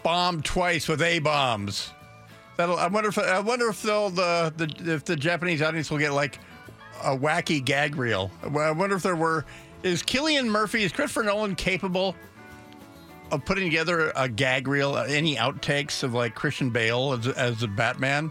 bombed 0.04 0.43
twice 0.43 0.89
with 0.89 1.02
A 1.02 1.19
bombs. 1.19 1.91
That'll. 2.58 2.78
I 2.78 2.88
wonder 2.88 3.08
if 3.08 3.17
I 3.17 3.39
wonder 3.39 3.69
if 3.69 3.82
they'll 3.82 4.10
the, 4.10 4.54
the 4.58 4.93
if 4.93 5.06
the 5.06 5.15
Japanese 5.15 5.62
audience 5.62 5.89
will 5.89 5.97
get 5.97 6.12
like 6.12 6.39
a 7.04 7.15
wacky 7.17 7.63
gag 7.63 7.95
reel. 7.95 8.30
I 8.43 8.71
wonder 8.71 8.97
if 8.97 9.04
there 9.04 9.15
were. 9.15 9.45
Is 9.82 10.04
Cillian 10.04 10.47
Murphy 10.47 10.84
is 10.84 10.91
Christopher 10.91 11.24
Nolan 11.24 11.56
capable 11.56 12.15
of 13.32 13.45
putting 13.45 13.63
together 13.63 14.12
a 14.15 14.28
gag 14.28 14.67
reel? 14.67 14.97
Any 14.97 15.38
outtakes 15.38 16.04
of 16.04 16.13
like 16.13 16.36
Christian 16.36 16.69
Bale 16.69 17.13
as 17.13 17.28
as 17.30 17.63
a 17.63 17.67
Batman? 17.69 18.30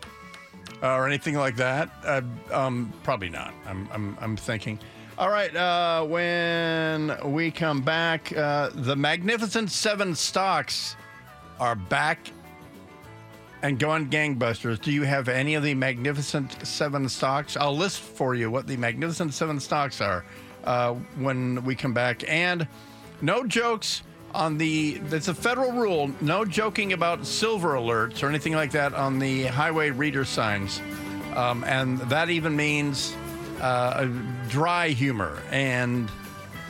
Uh, 0.82 0.94
or 0.94 1.06
anything 1.06 1.34
like 1.34 1.56
that? 1.56 1.90
Uh, 2.04 2.22
um, 2.52 2.92
probably 3.02 3.28
not. 3.28 3.52
I'm, 3.66 3.88
I'm, 3.92 4.16
I'm 4.20 4.36
thinking. 4.36 4.78
All 5.18 5.30
right. 5.30 5.54
Uh, 5.54 6.04
when 6.06 7.16
we 7.32 7.50
come 7.50 7.82
back, 7.82 8.36
uh, 8.36 8.70
the 8.72 8.96
Magnificent 8.96 9.70
Seven 9.70 10.14
stocks 10.14 10.96
are 11.58 11.74
back 11.74 12.30
and 13.62 13.78
going 13.78 14.08
gangbusters. 14.08 14.80
Do 14.80 14.90
you 14.90 15.02
have 15.02 15.28
any 15.28 15.54
of 15.54 15.62
the 15.62 15.74
Magnificent 15.74 16.66
Seven 16.66 17.08
stocks? 17.08 17.56
I'll 17.56 17.76
list 17.76 18.00
for 18.00 18.34
you 18.34 18.50
what 18.50 18.66
the 18.66 18.76
Magnificent 18.76 19.34
Seven 19.34 19.60
stocks 19.60 20.00
are 20.00 20.24
uh, 20.64 20.94
when 21.18 21.62
we 21.64 21.74
come 21.74 21.92
back. 21.92 22.26
And 22.26 22.66
no 23.20 23.44
jokes 23.44 24.02
on 24.34 24.58
the, 24.58 25.00
it's 25.10 25.28
a 25.28 25.34
federal 25.34 25.72
rule, 25.72 26.10
no 26.20 26.44
joking 26.44 26.92
about 26.92 27.26
silver 27.26 27.74
alerts 27.74 28.22
or 28.22 28.28
anything 28.28 28.54
like 28.54 28.72
that 28.72 28.94
on 28.94 29.18
the 29.18 29.44
highway 29.44 29.90
reader 29.90 30.24
signs. 30.24 30.80
Um, 31.34 31.64
and 31.64 31.98
that 32.00 32.30
even 32.30 32.56
means 32.56 33.14
uh, 33.60 34.06
dry 34.48 34.88
humor 34.88 35.42
and 35.50 36.10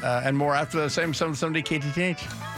uh, 0.03 0.23
and 0.25 0.37
more 0.37 0.55
after 0.55 0.81
the 0.81 0.89
same 0.89 1.13
770 1.13 1.63
KTTH. 1.63 2.50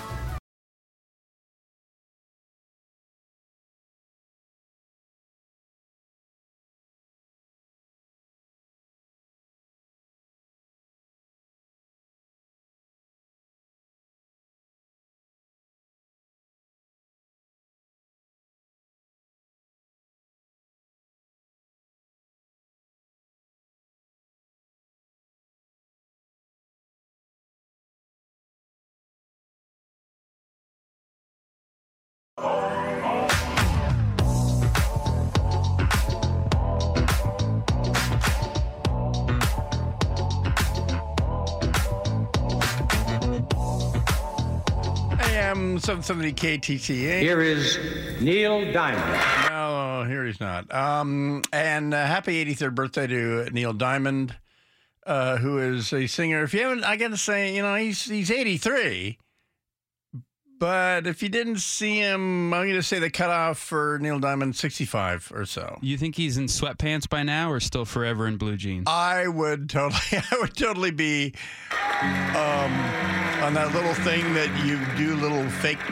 AM 45.52 45.78
770 45.78 46.32
KTTH. 46.32 47.20
Here 47.20 47.42
is 47.42 47.78
Neil 48.22 48.72
Diamond. 48.72 49.50
No, 49.50 50.02
here 50.08 50.24
he's 50.24 50.40
not. 50.40 50.72
Um, 50.74 51.42
and 51.52 51.92
uh, 51.92 52.06
happy 52.06 52.42
83rd 52.42 52.74
birthday 52.74 53.06
to 53.06 53.50
Neil 53.52 53.74
Diamond, 53.74 54.34
uh, 55.06 55.36
who 55.36 55.58
is 55.58 55.92
a 55.92 56.06
singer. 56.06 56.42
If 56.42 56.54
you 56.54 56.60
haven't, 56.60 56.84
I 56.84 56.96
got 56.96 57.08
to 57.08 57.18
say, 57.18 57.54
you 57.54 57.60
know, 57.60 57.74
he's 57.74 58.02
he's 58.06 58.30
83. 58.30 59.18
But 60.62 61.08
if 61.08 61.24
you 61.24 61.28
didn't 61.28 61.58
see 61.58 61.96
him, 61.96 62.54
I'm 62.54 62.66
going 62.68 62.74
to 62.74 62.84
say 62.84 63.00
the 63.00 63.10
cutoff 63.10 63.58
for 63.58 63.98
Neil 64.00 64.20
Diamond 64.20 64.54
65 64.54 65.32
or 65.34 65.44
so. 65.44 65.76
You 65.82 65.98
think 65.98 66.14
he's 66.14 66.36
in 66.36 66.44
sweatpants 66.44 67.08
by 67.08 67.24
now 67.24 67.50
or 67.50 67.58
still 67.58 67.84
forever 67.84 68.28
in 68.28 68.36
blue 68.36 68.56
jeans? 68.56 68.84
I 68.86 69.26
would 69.26 69.68
totally, 69.68 69.98
I 70.12 70.36
would 70.40 70.56
totally 70.56 70.92
be 70.92 71.34
um, 71.72 72.72
on 73.42 73.54
that 73.54 73.72
little 73.74 73.92
thing 73.94 74.34
that 74.34 74.64
you 74.64 74.78
do, 74.96 75.16
little 75.16 75.50
fake 75.50 75.82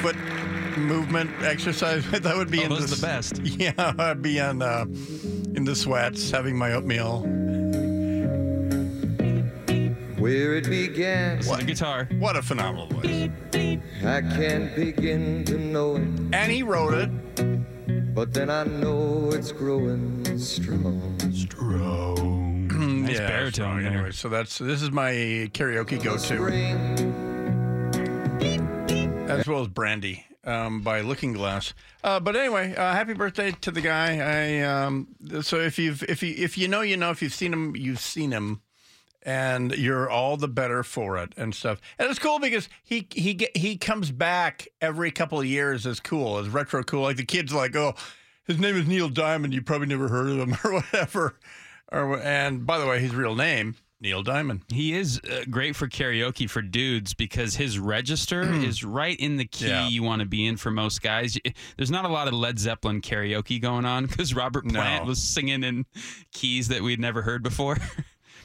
foot 0.00 0.16
movement 0.76 1.30
exercise. 1.42 2.04
That 2.10 2.36
would 2.36 2.50
be 2.50 2.62
Oh, 2.62 2.64
in 2.64 2.70
the 2.70 2.86
the 2.88 3.00
best. 3.00 3.38
Yeah, 3.44 3.94
I'd 4.00 4.20
be 4.20 4.40
on 4.40 4.62
uh, 4.62 4.82
in 5.54 5.62
the 5.64 5.76
sweats, 5.76 6.28
having 6.32 6.58
my 6.58 6.72
oatmeal. 6.72 7.22
Where 10.18 10.56
it 10.56 10.68
began, 10.68 11.42
What 11.44 11.62
a 11.62 11.64
guitar? 11.64 12.08
What 12.18 12.36
a 12.36 12.42
phenomenal 12.42 12.88
voice! 12.88 13.30
I 14.04 14.20
can't 14.20 14.74
begin 14.74 15.44
to 15.44 15.58
know 15.58 15.96
it, 15.96 16.02
And 16.32 16.50
he 16.50 16.62
wrote 16.64 16.94
it. 16.94 18.14
but 18.14 18.34
then 18.34 18.50
I 18.50 18.64
know 18.64 19.30
it's 19.32 19.52
growing 19.52 20.24
strong. 20.38 21.18
Strong. 21.32 22.68
Nice 22.78 23.18
yeah, 23.18 23.26
baritone 23.28 23.52
strong. 23.52 23.82
there. 23.82 23.92
Anyway, 23.92 24.10
so 24.12 24.28
that's 24.28 24.58
this 24.58 24.82
is 24.82 24.90
my 24.90 25.12
karaoke 25.54 26.02
go-to, 26.02 26.18
Spring, 26.18 26.68
as 29.28 29.46
well 29.48 29.62
as 29.62 29.68
Brandy 29.68 30.26
um, 30.44 30.82
by 30.82 31.00
Looking 31.00 31.32
Glass. 31.32 31.74
Uh, 32.04 32.20
but 32.20 32.36
anyway, 32.36 32.74
uh, 32.76 32.92
happy 32.92 33.14
birthday 33.14 33.52
to 33.62 33.70
the 33.70 33.80
guy. 33.80 34.18
I 34.18 34.60
um, 34.62 35.08
so 35.42 35.58
if 35.60 35.78
you've 35.78 36.02
if 36.04 36.22
you 36.22 36.34
if 36.36 36.58
you 36.58 36.68
know 36.68 36.82
you 36.82 36.96
know 36.96 37.10
if 37.10 37.22
you've 37.22 37.34
seen 37.34 37.52
him 37.52 37.74
you've 37.76 38.00
seen 38.00 38.30
him. 38.32 38.60
And 39.28 39.72
you're 39.76 40.08
all 40.08 40.38
the 40.38 40.48
better 40.48 40.82
for 40.82 41.18
it 41.18 41.34
and 41.36 41.54
stuff. 41.54 41.80
And 41.98 42.08
it's 42.08 42.18
cool 42.18 42.38
because 42.38 42.68
he 42.82 43.06
he 43.14 43.34
get, 43.34 43.54
he 43.54 43.76
comes 43.76 44.10
back 44.10 44.66
every 44.80 45.10
couple 45.10 45.38
of 45.38 45.44
years 45.44 45.86
as 45.86 46.00
cool, 46.00 46.38
as 46.38 46.48
retro 46.48 46.82
cool. 46.82 47.02
Like 47.02 47.18
the 47.18 47.26
kids 47.26 47.52
like, 47.52 47.76
oh, 47.76 47.94
his 48.46 48.58
name 48.58 48.74
is 48.76 48.86
Neil 48.88 49.10
Diamond. 49.10 49.52
You 49.52 49.60
probably 49.60 49.86
never 49.88 50.08
heard 50.08 50.30
of 50.30 50.38
him 50.38 50.56
or 50.64 50.72
whatever. 50.72 51.36
Or 51.92 52.18
and 52.18 52.64
by 52.66 52.78
the 52.78 52.86
way, 52.86 53.00
his 53.00 53.14
real 53.14 53.34
name 53.34 53.76
Neil 54.00 54.22
Diamond. 54.22 54.62
He 54.72 54.94
is 54.94 55.20
uh, 55.30 55.44
great 55.50 55.76
for 55.76 55.88
karaoke 55.88 56.48
for 56.48 56.62
dudes 56.62 57.12
because 57.12 57.54
his 57.56 57.78
register 57.78 58.42
is 58.64 58.82
right 58.82 59.18
in 59.20 59.36
the 59.36 59.44
key 59.44 59.68
Yeah. 59.68 59.88
you 59.88 60.02
want 60.02 60.20
to 60.20 60.26
be 60.26 60.46
in 60.46 60.56
for 60.56 60.70
most 60.70 61.02
guys. 61.02 61.36
There's 61.76 61.90
not 61.90 62.06
a 62.06 62.08
lot 62.08 62.28
of 62.28 62.34
Led 62.34 62.58
Zeppelin 62.58 63.02
karaoke 63.02 63.60
going 63.60 63.84
on 63.84 64.06
because 64.06 64.34
Robert 64.34 64.64
No. 64.64 64.80
Plant 64.80 65.04
was 65.04 65.22
singing 65.22 65.64
in 65.64 65.84
keys 66.32 66.68
that 66.68 66.80
we'd 66.82 67.00
never 67.00 67.20
heard 67.20 67.42
before. 67.42 67.76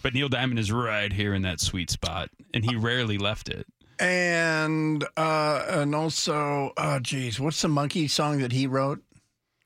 But 0.04 0.14
Neil 0.14 0.30
Diamond 0.30 0.60
is 0.60 0.72
right 0.72 1.12
here 1.12 1.34
in 1.34 1.42
that 1.44 1.60
sweet 1.60 1.90
spot, 1.90 2.30
and 2.54 2.64
he 2.64 2.76
rarely 2.76 3.18
left 3.18 3.50
it. 3.50 3.66
And 4.00 5.04
uh, 5.16 5.66
and 5.70 5.96
also, 5.96 6.74
oh 6.76 7.00
geez, 7.00 7.40
what's 7.40 7.62
the 7.62 7.70
monkey 7.70 8.08
song 8.08 8.40
that 8.40 8.52
he 8.52 8.68
wrote? 8.68 9.02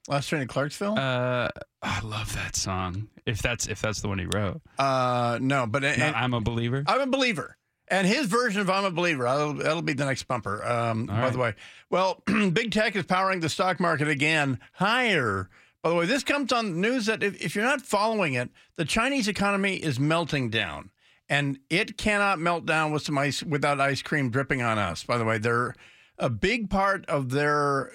Last 0.07 0.27
Train 0.27 0.41
to 0.41 0.47
Clarksville. 0.47 0.97
Uh, 0.97 1.49
I 1.81 1.99
love 2.01 2.33
that 2.35 2.55
song. 2.55 3.09
If 3.25 3.41
that's 3.41 3.67
if 3.67 3.81
that's 3.81 4.01
the 4.01 4.07
one 4.07 4.19
he 4.19 4.25
wrote. 4.25 4.61
Uh, 4.77 5.39
no, 5.41 5.65
but 5.65 5.83
and, 5.83 5.99
No, 5.99 6.05
I'm 6.05 6.33
a 6.33 6.41
believer. 6.41 6.83
I'm 6.87 7.01
a 7.01 7.07
believer. 7.07 7.57
And 7.89 8.05
his 8.05 8.27
version 8.27 8.61
of 8.61 8.69
I'm 8.69 8.83
a 8.83 8.91
believer, 8.91 9.23
that'll, 9.23 9.53
that'll 9.53 9.81
be 9.81 9.93
the 9.93 10.03
next 10.03 10.23
bumper, 10.23 10.65
um, 10.65 11.05
by 11.05 11.21
right. 11.21 11.31
the 11.31 11.39
way. 11.39 11.55
Well, 11.89 12.21
big 12.25 12.71
tech 12.71 12.97
is 12.97 13.05
powering 13.05 13.39
the 13.39 13.47
stock 13.47 13.79
market 13.79 14.09
again 14.09 14.59
higher. 14.73 15.49
By 15.83 15.89
the 15.89 15.95
way, 15.95 16.05
this 16.05 16.23
comes 16.23 16.51
on 16.51 16.81
news 16.81 17.05
that 17.05 17.23
if, 17.23 17.39
if 17.41 17.55
you're 17.55 17.63
not 17.63 17.81
following 17.81 18.33
it, 18.33 18.49
the 18.75 18.85
Chinese 18.85 19.27
economy 19.27 19.75
is 19.75 19.99
melting 19.99 20.49
down. 20.49 20.89
And 21.29 21.59
it 21.69 21.97
cannot 21.97 22.39
melt 22.39 22.65
down 22.65 22.91
with 22.91 23.03
some 23.03 23.17
ice 23.17 23.43
without 23.43 23.81
ice 23.81 24.01
cream 24.01 24.29
dripping 24.29 24.61
on 24.61 24.77
us. 24.77 25.03
By 25.03 25.17
the 25.17 25.25
way, 25.25 25.37
they're 25.37 25.75
a 26.17 26.29
big 26.29 26.69
part 26.69 27.05
of 27.07 27.29
their 27.31 27.91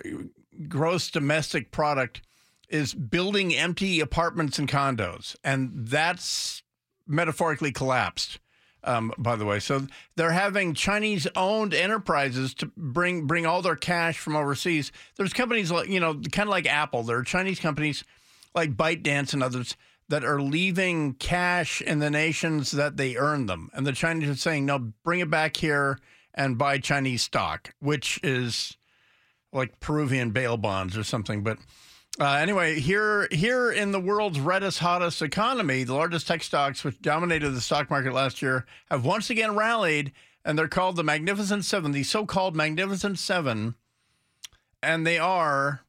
gross 0.68 1.10
domestic 1.10 1.70
product 1.70 2.22
is 2.68 2.94
building 2.94 3.54
empty 3.54 4.00
apartments 4.00 4.58
and 4.58 4.68
condos. 4.68 5.36
And 5.42 5.70
that's 5.74 6.62
metaphorically 7.06 7.72
collapsed 7.72 8.38
um, 8.84 9.12
by 9.18 9.36
the 9.36 9.44
way. 9.44 9.60
So 9.60 9.86
they're 10.16 10.32
having 10.32 10.74
Chinese 10.74 11.26
owned 11.36 11.74
enterprises 11.74 12.54
to 12.54 12.70
bring 12.76 13.26
bring 13.26 13.46
all 13.46 13.62
their 13.62 13.76
cash 13.76 14.18
from 14.18 14.36
overseas. 14.36 14.92
There's 15.16 15.32
companies 15.32 15.70
like 15.70 15.88
you 15.88 16.00
know, 16.00 16.14
kind 16.14 16.48
of 16.48 16.50
like 16.50 16.66
Apple. 16.66 17.02
There 17.02 17.18
are 17.18 17.22
Chinese 17.22 17.60
companies 17.60 18.04
like 18.54 18.76
ByteDance 18.76 19.32
and 19.32 19.42
others 19.42 19.76
that 20.08 20.24
are 20.24 20.42
leaving 20.42 21.14
cash 21.14 21.80
in 21.80 22.00
the 22.00 22.10
nations 22.10 22.72
that 22.72 22.96
they 22.96 23.16
earn 23.16 23.46
them, 23.46 23.70
and 23.72 23.86
the 23.86 23.92
Chinese 23.92 24.30
are 24.30 24.34
saying, 24.34 24.66
"No, 24.66 24.78
bring 25.04 25.20
it 25.20 25.30
back 25.30 25.56
here 25.56 25.98
and 26.34 26.58
buy 26.58 26.78
Chinese 26.78 27.22
stock," 27.22 27.74
which 27.80 28.18
is 28.22 28.76
like 29.52 29.80
Peruvian 29.80 30.30
bail 30.30 30.56
bonds 30.56 30.96
or 30.96 31.04
something, 31.04 31.42
but. 31.42 31.58
Uh, 32.20 32.34
anyway, 32.34 32.78
here 32.78 33.26
here 33.30 33.70
in 33.72 33.90
the 33.90 34.00
world's 34.00 34.38
reddest, 34.38 34.80
hottest 34.80 35.22
economy, 35.22 35.82
the 35.82 35.94
largest 35.94 36.26
tech 36.26 36.42
stocks, 36.42 36.84
which 36.84 37.00
dominated 37.00 37.50
the 37.50 37.60
stock 37.60 37.88
market 37.88 38.12
last 38.12 38.42
year, 38.42 38.66
have 38.90 39.04
once 39.04 39.30
again 39.30 39.56
rallied, 39.56 40.12
and 40.44 40.58
they're 40.58 40.68
called 40.68 40.96
the 40.96 41.02
Magnificent 41.02 41.64
Seven, 41.64 41.92
the 41.92 42.02
so-called 42.02 42.54
Magnificent 42.54 43.18
Seven, 43.18 43.76
and 44.82 45.06
they 45.06 45.18
are. 45.18 45.80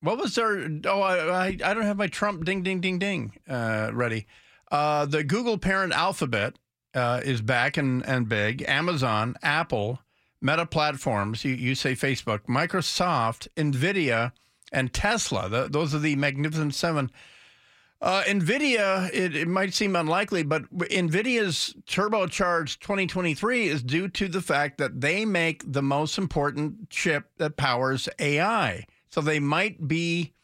What 0.00 0.18
was 0.18 0.34
their? 0.34 0.68
Oh, 0.84 1.00
I 1.00 1.18
I, 1.18 1.46
I 1.46 1.74
don't 1.74 1.84
have 1.84 1.96
my 1.96 2.08
Trump 2.08 2.44
ding 2.44 2.64
ding 2.64 2.80
ding 2.80 2.98
ding 2.98 3.34
uh, 3.48 3.90
ready. 3.92 4.26
Uh, 4.72 5.06
the 5.06 5.22
Google 5.22 5.58
parent 5.58 5.92
Alphabet 5.92 6.58
uh, 6.92 7.20
is 7.24 7.40
back 7.40 7.76
and 7.76 8.04
and 8.04 8.28
big. 8.28 8.64
Amazon, 8.66 9.36
Apple, 9.44 10.00
Meta 10.40 10.66
Platforms. 10.66 11.44
You 11.44 11.54
you 11.54 11.76
say 11.76 11.92
Facebook, 11.92 12.40
Microsoft, 12.48 13.46
Nvidia 13.56 14.32
and 14.74 14.92
Tesla. 14.92 15.48
The, 15.48 15.68
those 15.68 15.94
are 15.94 15.98
the 15.98 16.16
Magnificent 16.16 16.74
Seven. 16.74 17.10
Uh, 18.02 18.22
NVIDIA, 18.24 19.08
it, 19.14 19.34
it 19.34 19.48
might 19.48 19.72
seem 19.72 19.96
unlikely, 19.96 20.42
but 20.42 20.70
NVIDIA's 20.76 21.74
turbocharged 21.86 22.80
2023 22.80 23.68
is 23.68 23.82
due 23.82 24.08
to 24.08 24.28
the 24.28 24.42
fact 24.42 24.76
that 24.76 25.00
they 25.00 25.24
make 25.24 25.62
the 25.72 25.80
most 25.80 26.18
important 26.18 26.90
chip 26.90 27.30
that 27.38 27.56
powers 27.56 28.08
AI. 28.18 28.84
So 29.08 29.22
they 29.22 29.38
might 29.38 29.88
be 29.88 30.34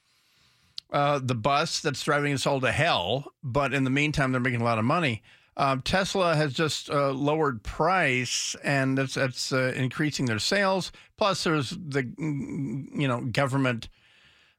uh, 0.90 1.20
the 1.22 1.34
bus 1.34 1.80
that's 1.80 2.02
driving 2.02 2.32
us 2.32 2.46
all 2.46 2.60
to 2.62 2.72
hell, 2.72 3.32
but 3.42 3.74
in 3.74 3.84
the 3.84 3.90
meantime, 3.90 4.32
they're 4.32 4.40
making 4.40 4.62
a 4.62 4.64
lot 4.64 4.78
of 4.78 4.84
money. 4.86 5.22
Um, 5.56 5.82
Tesla 5.82 6.36
has 6.36 6.54
just 6.54 6.88
uh, 6.88 7.10
lowered 7.10 7.62
price, 7.62 8.56
and 8.64 8.96
that's, 8.96 9.14
that's 9.14 9.52
uh, 9.52 9.74
increasing 9.76 10.24
their 10.24 10.38
sales. 10.38 10.92
Plus, 11.18 11.44
there's 11.44 11.70
the 11.70 12.10
you 12.16 13.06
know 13.06 13.20
government 13.20 13.90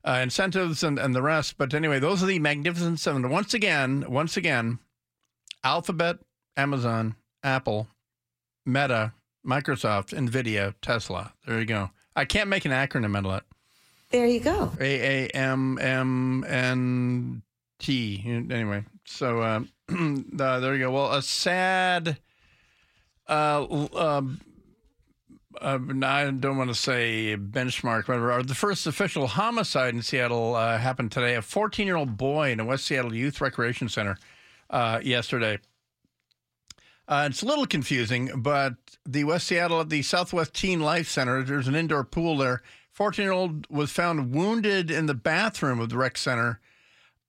uh, 0.04 0.20
incentives 0.24 0.84
and, 0.84 0.98
and 1.00 1.16
the 1.16 1.22
rest. 1.22 1.58
But 1.58 1.74
anyway, 1.74 2.00
those 2.00 2.24
are 2.24 2.28
the 2.28 2.40
magnificent 2.40 3.00
seven. 3.00 3.30
Once 3.30 3.54
again, 3.54 4.06
once 4.08 4.38
again, 4.38 4.80
Alphabet, 5.64 6.18
Amazon, 6.58 7.16
Apple, 7.44 7.88
Meta, 8.66 9.14
Microsoft, 9.46 10.14
Nvidia, 10.14 10.74
Tesla. 10.82 11.34
There 11.46 11.60
you 11.60 11.66
go. 11.66 11.92
I 12.16 12.26
can't 12.26 12.50
make 12.50 12.66
an 12.66 12.72
acronym 12.72 13.18
out 13.18 13.26
of 13.26 13.38
it. 13.38 13.44
There 14.10 14.28
you 14.28 14.42
go. 14.42 14.72
A 14.80 15.26
A 15.26 15.28
M 15.30 15.80
M 15.80 16.44
N 16.48 17.42
T. 17.80 18.22
Anyway, 18.26 18.84
so 19.06 19.40
uh, 19.42 19.62
uh, 19.90 20.60
there 20.60 20.76
you 20.76 20.80
go. 20.86 20.92
Well, 20.92 21.14
a 21.14 21.22
sad. 21.22 22.18
Uh, 23.28 23.66
uh, 25.62 25.80
I 26.04 26.32
don't 26.32 26.58
want 26.58 26.70
to 26.70 26.76
say 26.76 27.38
benchmark, 27.38 28.08
whatever. 28.08 28.42
The 28.44 28.56
first 28.56 28.88
official 28.88 29.28
homicide 29.28 29.94
in 29.94 30.02
Seattle 30.02 30.56
uh, 30.56 30.78
happened 30.78 31.12
today. 31.12 31.36
A 31.36 31.42
14 31.42 31.86
year 31.86 31.96
old 31.96 32.18
boy 32.18 32.52
in 32.52 32.60
a 32.60 32.66
West 32.66 32.86
Seattle 32.86 33.14
Youth 33.14 33.40
Recreation 33.40 33.88
Center 33.88 34.18
uh, 34.70 35.00
yesterday. 35.04 35.60
Uh, 37.08 37.28
it's 37.30 37.42
a 37.42 37.46
little 37.46 37.66
confusing, 37.66 38.32
but 38.38 38.76
the 39.06 39.24
West 39.24 39.48
Seattle, 39.48 39.84
the 39.84 40.02
Southwest 40.02 40.54
Teen 40.54 40.80
Life 40.80 41.10
Center, 41.10 41.44
there's 41.44 41.68
an 41.68 41.76
indoor 41.76 42.04
pool 42.04 42.38
there. 42.38 42.62
14 42.92 43.24
year 43.24 43.32
old 43.32 43.68
was 43.70 43.92
found 43.92 44.34
wounded 44.34 44.90
in 44.90 45.06
the 45.06 45.14
bathroom 45.14 45.80
of 45.80 45.90
the 45.90 45.98
rec 45.98 46.18
center 46.18 46.60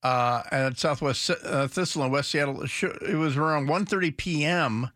uh, 0.03 0.43
at 0.51 0.79
Southwest 0.79 1.31
uh, 1.45 1.67
Thistle 1.69 2.05
in 2.05 2.11
West 2.11 2.31
Seattle. 2.31 2.63
It 2.63 3.17
was 3.17 3.37
around 3.37 3.69
1.30 3.69 4.17
p.m. 4.17 4.91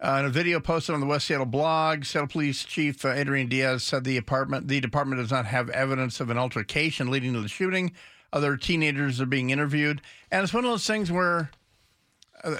Uh, 0.00 0.18
in 0.20 0.26
a 0.26 0.30
video 0.30 0.60
posted 0.60 0.94
on 0.94 1.00
the 1.00 1.06
West 1.06 1.26
Seattle 1.26 1.46
blog, 1.46 2.04
Seattle 2.04 2.28
Police 2.28 2.64
Chief 2.64 3.04
uh, 3.04 3.10
Adrian 3.10 3.48
Diaz 3.48 3.84
said 3.84 4.04
the 4.04 4.16
apartment, 4.16 4.68
the 4.68 4.80
department 4.80 5.20
does 5.20 5.30
not 5.30 5.46
have 5.46 5.70
evidence 5.70 6.20
of 6.20 6.30
an 6.30 6.38
altercation 6.38 7.10
leading 7.10 7.32
to 7.32 7.40
the 7.40 7.48
shooting. 7.48 7.92
Other 8.32 8.56
teenagers 8.56 9.20
are 9.20 9.26
being 9.26 9.50
interviewed, 9.50 10.02
and 10.30 10.42
it's 10.42 10.52
one 10.52 10.64
of 10.64 10.70
those 10.70 10.86
things 10.86 11.12
where 11.12 11.50
uh, 12.42 12.56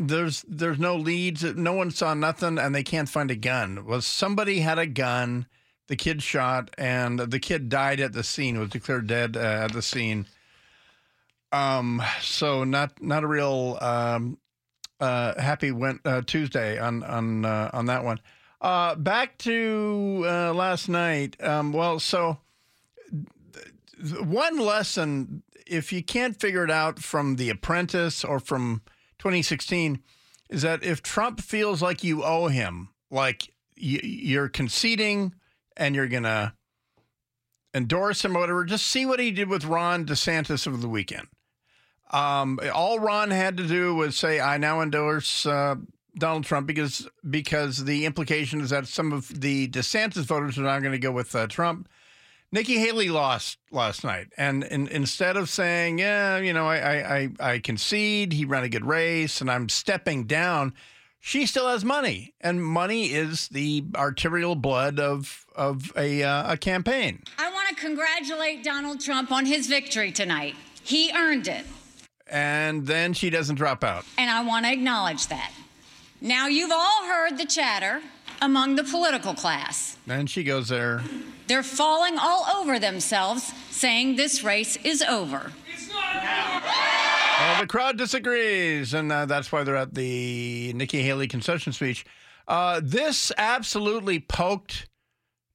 there's 0.00 0.44
there's 0.48 0.78
no 0.78 0.96
leads, 0.96 1.44
no 1.44 1.74
one 1.74 1.90
saw 1.90 2.14
nothing, 2.14 2.58
and 2.58 2.74
they 2.74 2.82
can't 2.82 3.08
find 3.08 3.30
a 3.30 3.36
gun. 3.36 3.84
Was 3.84 4.06
somebody 4.06 4.60
had 4.60 4.78
a 4.78 4.86
gun? 4.86 5.46
The 5.88 5.96
kid 5.96 6.22
shot, 6.22 6.70
and 6.78 7.18
the 7.18 7.40
kid 7.40 7.68
died 7.68 8.00
at 8.00 8.12
the 8.12 8.24
scene. 8.24 8.58
Was 8.58 8.70
declared 8.70 9.06
dead 9.08 9.36
uh, 9.36 9.40
at 9.40 9.72
the 9.72 9.82
scene. 9.82 10.26
Um, 11.52 12.00
so 12.22 12.64
not 12.64 13.02
not 13.02 13.24
a 13.24 13.26
real 13.26 13.76
um, 13.80 14.38
uh, 15.00 15.40
happy 15.40 15.70
went 15.72 16.00
uh, 16.04 16.22
Tuesday 16.22 16.78
on 16.78 17.02
on 17.02 17.44
uh, 17.44 17.70
on 17.72 17.86
that 17.86 18.04
one. 18.04 18.20
Uh, 18.60 18.94
back 18.94 19.38
to 19.38 20.22
uh, 20.26 20.52
last 20.52 20.88
night. 20.88 21.42
Um, 21.42 21.72
well, 21.72 21.98
so 21.98 22.38
one 24.22 24.58
lesson, 24.58 25.42
if 25.66 25.92
you 25.92 26.02
can't 26.02 26.38
figure 26.38 26.64
it 26.64 26.70
out 26.70 26.98
from 26.98 27.36
The 27.36 27.50
Apprentice 27.50 28.24
or 28.24 28.38
from 28.38 28.82
2016, 29.18 30.02
is 30.48 30.62
that 30.62 30.82
if 30.82 31.02
Trump 31.02 31.40
feels 31.40 31.80
like 31.80 32.04
you 32.04 32.22
owe 32.22 32.48
him, 32.48 32.88
like 33.10 33.52
y- 33.76 34.00
you're 34.02 34.48
conceding 34.48 35.34
and 35.76 35.94
you're 35.94 36.08
gonna 36.08 36.54
endorse 37.74 38.24
him 38.24 38.36
or 38.36 38.40
whatever, 38.40 38.64
just 38.64 38.86
see 38.86 39.06
what 39.06 39.20
he 39.20 39.30
did 39.30 39.48
with 39.48 39.64
Ron 39.64 40.04
DeSantis 40.04 40.66
over 40.66 40.76
the 40.76 40.88
weekend. 40.88 41.28
Um, 42.10 42.58
all 42.74 42.98
Ron 42.98 43.30
had 43.30 43.56
to 43.58 43.66
do 43.66 43.94
was 43.94 44.16
say, 44.16 44.40
"I 44.40 44.58
now 44.58 44.80
endorse 44.80 45.46
uh, 45.46 45.76
Donald 46.16 46.44
Trump," 46.44 46.66
because 46.66 47.08
because 47.28 47.84
the 47.84 48.04
implication 48.04 48.60
is 48.60 48.70
that 48.70 48.86
some 48.88 49.12
of 49.12 49.40
the 49.40 49.68
DeSantis 49.68 50.24
voters 50.24 50.58
are 50.58 50.62
not 50.62 50.80
going 50.80 50.92
to 50.92 50.98
go 50.98 51.12
with 51.12 51.34
uh, 51.34 51.46
Trump. 51.46 51.88
Nikki 52.52 52.78
Haley 52.78 53.10
lost 53.10 53.58
last 53.70 54.02
night, 54.02 54.26
and, 54.36 54.64
instead 54.64 55.36
of 55.36 55.48
saying, 55.48 56.00
"Yeah, 56.00 56.38
you 56.38 56.52
know, 56.52 56.66
I, 56.66 57.18
I 57.18 57.28
I 57.38 57.58
concede, 57.60 58.32
he 58.32 58.44
ran 58.44 58.64
a 58.64 58.68
good 58.68 58.84
race, 58.84 59.40
and 59.40 59.48
I'm 59.48 59.68
stepping 59.68 60.24
down," 60.24 60.74
she 61.20 61.46
still 61.46 61.68
has 61.68 61.84
money, 61.84 62.34
and 62.40 62.64
money 62.64 63.12
is 63.12 63.46
the 63.48 63.84
arterial 63.94 64.56
blood 64.56 64.98
of 64.98 65.46
of 65.54 65.92
a 65.96 66.24
uh, 66.24 66.54
a 66.54 66.56
campaign. 66.56 67.22
I 67.38 67.52
want 67.52 67.68
to 67.68 67.74
congratulate 67.76 68.64
Donald 68.64 68.98
Trump 68.98 69.30
on 69.30 69.46
his 69.46 69.68
victory 69.68 70.10
tonight. 70.10 70.56
He 70.82 71.12
earned 71.14 71.46
it. 71.46 71.64
And 72.30 72.86
then 72.86 73.12
she 73.12 73.28
doesn't 73.28 73.56
drop 73.56 73.82
out. 73.82 74.04
And 74.16 74.30
I 74.30 74.44
want 74.44 74.64
to 74.66 74.72
acknowledge 74.72 75.26
that. 75.28 75.52
Now, 76.20 76.46
you've 76.46 76.70
all 76.70 77.04
heard 77.06 77.38
the 77.38 77.46
chatter 77.46 78.00
among 78.40 78.76
the 78.76 78.84
political 78.84 79.34
class. 79.34 79.96
And 80.08 80.30
she 80.30 80.44
goes 80.44 80.68
there. 80.68 81.02
They're 81.48 81.62
falling 81.62 82.18
all 82.18 82.46
over 82.56 82.78
themselves, 82.78 83.52
saying 83.70 84.16
this 84.16 84.44
race 84.44 84.76
is 84.84 85.02
over. 85.02 85.52
It's 85.72 85.88
not 85.88 86.16
over. 86.16 86.66
Well, 87.40 87.60
the 87.60 87.66
crowd 87.66 87.96
disagrees, 87.96 88.94
and 88.94 89.10
uh, 89.10 89.26
that's 89.26 89.50
why 89.50 89.64
they're 89.64 89.76
at 89.76 89.94
the 89.94 90.72
Nikki 90.74 91.02
Haley 91.02 91.26
concession 91.26 91.72
speech. 91.72 92.04
Uh, 92.46 92.80
this 92.82 93.32
absolutely 93.38 94.20
poked 94.20 94.88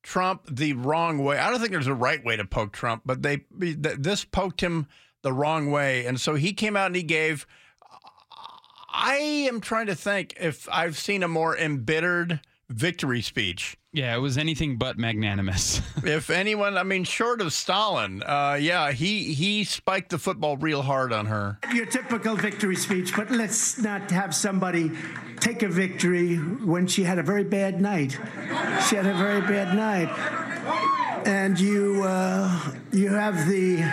Trump 0.01 0.43
the 0.49 0.73
wrong 0.73 1.23
way. 1.23 1.37
I 1.37 1.49
don't 1.49 1.59
think 1.59 1.71
there's 1.71 1.87
a 1.87 1.93
right 1.93 2.23
way 2.23 2.37
to 2.37 2.45
poke 2.45 2.73
Trump, 2.73 3.03
but 3.05 3.21
they 3.21 3.45
this 3.51 4.25
poked 4.25 4.61
him 4.61 4.87
the 5.25 5.33
wrong 5.33 5.69
way, 5.69 6.05
and 6.05 6.21
so 6.21 6.35
he 6.35 6.53
came 6.53 6.77
out 6.77 6.85
and 6.85 6.95
he 6.95 7.03
gave 7.03 7.45
I 8.97 9.17
am 9.49 9.59
trying 9.59 9.87
to 9.87 9.95
think 9.95 10.35
if 10.39 10.69
I've 10.71 10.97
seen 10.97 11.21
a 11.21 11.27
more 11.27 11.57
embittered 11.57 12.39
victory 12.69 13.21
speech. 13.21 13.77
Yeah, 13.91 14.15
it 14.15 14.19
was 14.19 14.37
anything 14.37 14.77
but 14.77 14.97
magnanimous. 14.97 15.81
if 16.03 16.29
anyone, 16.29 16.77
I 16.77 16.83
mean, 16.83 17.03
short 17.03 17.41
of 17.41 17.51
Stalin, 17.51 18.23
uh, 18.23 18.57
yeah, 18.59 18.93
he 18.93 19.33
he 19.33 19.65
spiked 19.65 20.09
the 20.09 20.17
football 20.17 20.55
real 20.55 20.81
hard 20.81 21.11
on 21.11 21.25
her. 21.25 21.59
Your 21.73 21.85
typical 21.85 22.35
victory 22.35 22.77
speech, 22.77 23.13
but 23.15 23.29
let's 23.31 23.77
not 23.77 24.09
have 24.11 24.33
somebody 24.33 24.91
take 25.41 25.61
a 25.61 25.69
victory 25.69 26.37
when 26.37 26.87
she 26.87 27.03
had 27.03 27.19
a 27.19 27.23
very 27.23 27.43
bad 27.43 27.81
night. 27.81 28.17
She 28.89 28.95
had 28.95 29.05
a 29.05 29.13
very 29.13 29.41
bad 29.41 29.75
night, 29.75 30.09
and 31.27 31.59
you 31.59 32.01
uh, 32.03 32.71
you 32.91 33.09
have 33.09 33.47
the 33.47 33.83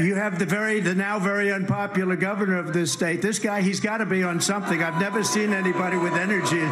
you 0.00 0.14
have 0.14 0.38
the 0.38 0.46
very 0.46 0.80
the 0.80 0.94
now 0.94 1.18
very 1.18 1.52
unpopular 1.52 2.16
governor 2.16 2.58
of 2.58 2.72
this 2.72 2.92
state. 2.92 3.22
This 3.22 3.38
guy, 3.38 3.62
he's 3.62 3.80
got 3.80 3.98
to 3.98 4.06
be 4.06 4.22
on 4.22 4.40
something. 4.40 4.82
I've 4.82 5.00
never 5.00 5.22
seen 5.22 5.52
anybody 5.52 5.96
with 5.96 6.14
energy. 6.14 6.64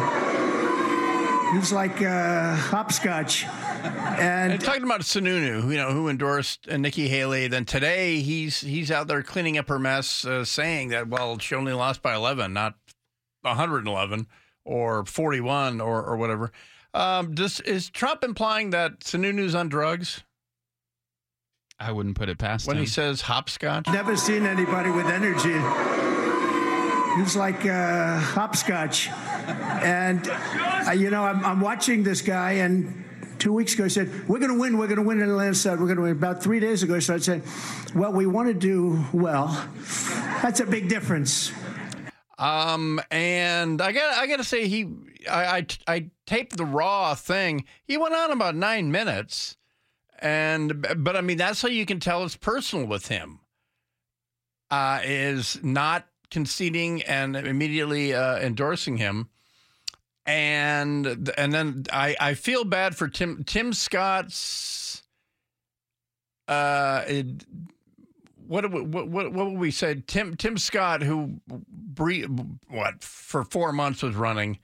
He's 1.53 1.71
like 1.71 2.01
uh, 2.01 2.55
hopscotch. 2.55 3.45
And, 3.45 4.53
and 4.53 4.61
talking 4.61 4.83
about 4.83 5.01
Sununu, 5.01 5.69
you 5.69 5.77
know, 5.77 5.91
who 5.91 6.07
endorsed 6.07 6.67
uh, 6.69 6.77
Nikki 6.77 7.07
Haley. 7.07 7.47
Then 7.47 7.65
today 7.65 8.21
he's 8.21 8.61
he's 8.61 8.91
out 8.91 9.07
there 9.07 9.21
cleaning 9.21 9.57
up 9.57 9.69
her 9.69 9.79
mess, 9.79 10.25
uh, 10.25 10.45
saying 10.45 10.89
that 10.89 11.07
well, 11.07 11.37
she 11.39 11.55
only 11.55 11.73
lost 11.73 12.01
by 12.01 12.15
11, 12.15 12.53
not 12.53 12.75
111 13.41 14.27
or 14.65 15.05
41 15.05 15.81
or 15.81 16.03
or 16.03 16.17
whatever. 16.17 16.51
Um, 16.93 17.33
does 17.33 17.59
is 17.61 17.89
Trump 17.89 18.23
implying 18.23 18.69
that 18.71 19.01
Sununu's 19.01 19.55
on 19.55 19.69
drugs? 19.69 20.23
I 21.83 21.91
wouldn't 21.91 22.15
put 22.15 22.29
it 22.29 22.37
past 22.37 22.65
that. 22.65 22.69
when 22.69 22.77
him. 22.77 22.83
he 22.83 22.89
says 22.89 23.21
hopscotch. 23.21 23.87
Never 23.87 24.15
seen 24.15 24.45
anybody 24.45 24.89
with 24.89 25.07
energy. 25.07 25.59
He's 27.17 27.35
like 27.35 27.65
uh, 27.65 28.19
hopscotch. 28.19 29.09
And, 29.09 30.27
uh, 30.87 30.91
you 30.91 31.09
know, 31.09 31.23
I'm, 31.23 31.43
I'm, 31.45 31.61
watching 31.61 32.03
this 32.03 32.21
guy, 32.21 32.53
and 32.53 33.03
two 33.37 33.53
weeks 33.53 33.73
ago 33.73 33.83
he 33.83 33.89
said, 33.89 34.27
We're 34.27 34.39
going 34.39 34.53
to 34.53 34.59
win, 34.59 34.77
we're 34.77 34.87
going 34.87 34.97
to 34.97 35.03
win 35.03 35.21
in 35.21 35.27
the 35.27 35.35
landslide, 35.35 35.79
we're 35.79 35.87
going 35.87 35.97
to 35.97 36.03
win. 36.03 36.11
About 36.13 36.41
three 36.41 36.59
days 36.59 36.81
ago, 36.81 36.95
he 36.95 37.01
started 37.01 37.23
saying, 37.23 37.43
Well, 37.93 38.13
we 38.13 38.25
want 38.25 38.47
to 38.47 38.53
do 38.53 39.03
well. 39.11 39.47
That's 40.41 40.61
a 40.61 40.65
big 40.65 40.87
difference. 40.87 41.51
Um, 42.39 42.99
and 43.11 43.81
I 43.81 43.91
got 43.91 44.17
I 44.17 44.27
got 44.27 44.37
to 44.37 44.43
say 44.43 44.67
he 44.67 44.89
I, 45.29 45.57
I 45.57 45.65
I 45.87 46.09
taped 46.25 46.57
the 46.57 46.65
raw 46.65 47.13
thing. 47.15 47.65
He 47.83 47.97
went 47.97 48.15
on 48.15 48.31
about 48.31 48.55
nine 48.55 48.91
minutes, 48.91 49.55
and 50.19 50.85
but 50.97 51.15
I 51.15 51.21
mean 51.21 51.37
that's 51.37 51.61
how 51.61 51.67
you 51.67 51.85
can 51.85 51.99
tell 51.99 52.23
it's 52.23 52.35
personal 52.35 52.85
with 52.85 53.07
him. 53.07 53.39
Uh, 54.71 55.01
is 55.03 55.59
not 55.61 56.07
conceding 56.31 57.03
and 57.03 57.35
immediately 57.35 58.13
uh, 58.13 58.39
endorsing 58.39 58.97
him. 58.97 59.29
And 60.25 61.31
and 61.37 61.53
then 61.53 61.83
I, 61.91 62.15
I 62.19 62.33
feel 62.33 62.63
bad 62.63 62.95
for 62.95 63.07
Tim 63.07 63.43
Tim 63.43 63.73
Scott's 63.73 65.03
uh 66.47 67.03
it, 67.07 67.45
what 68.47 68.69
what 68.71 68.87
what 68.87 69.31
what 69.31 69.33
would 69.33 69.59
we 69.59 69.71
say 69.71 70.01
Tim 70.07 70.35
Tim 70.35 70.57
Scott 70.57 71.01
who 71.01 71.39
bre- 71.47 72.25
what 72.67 73.03
for 73.03 73.43
4 73.43 73.73
months 73.73 74.01
was 74.01 74.15
running 74.15 74.59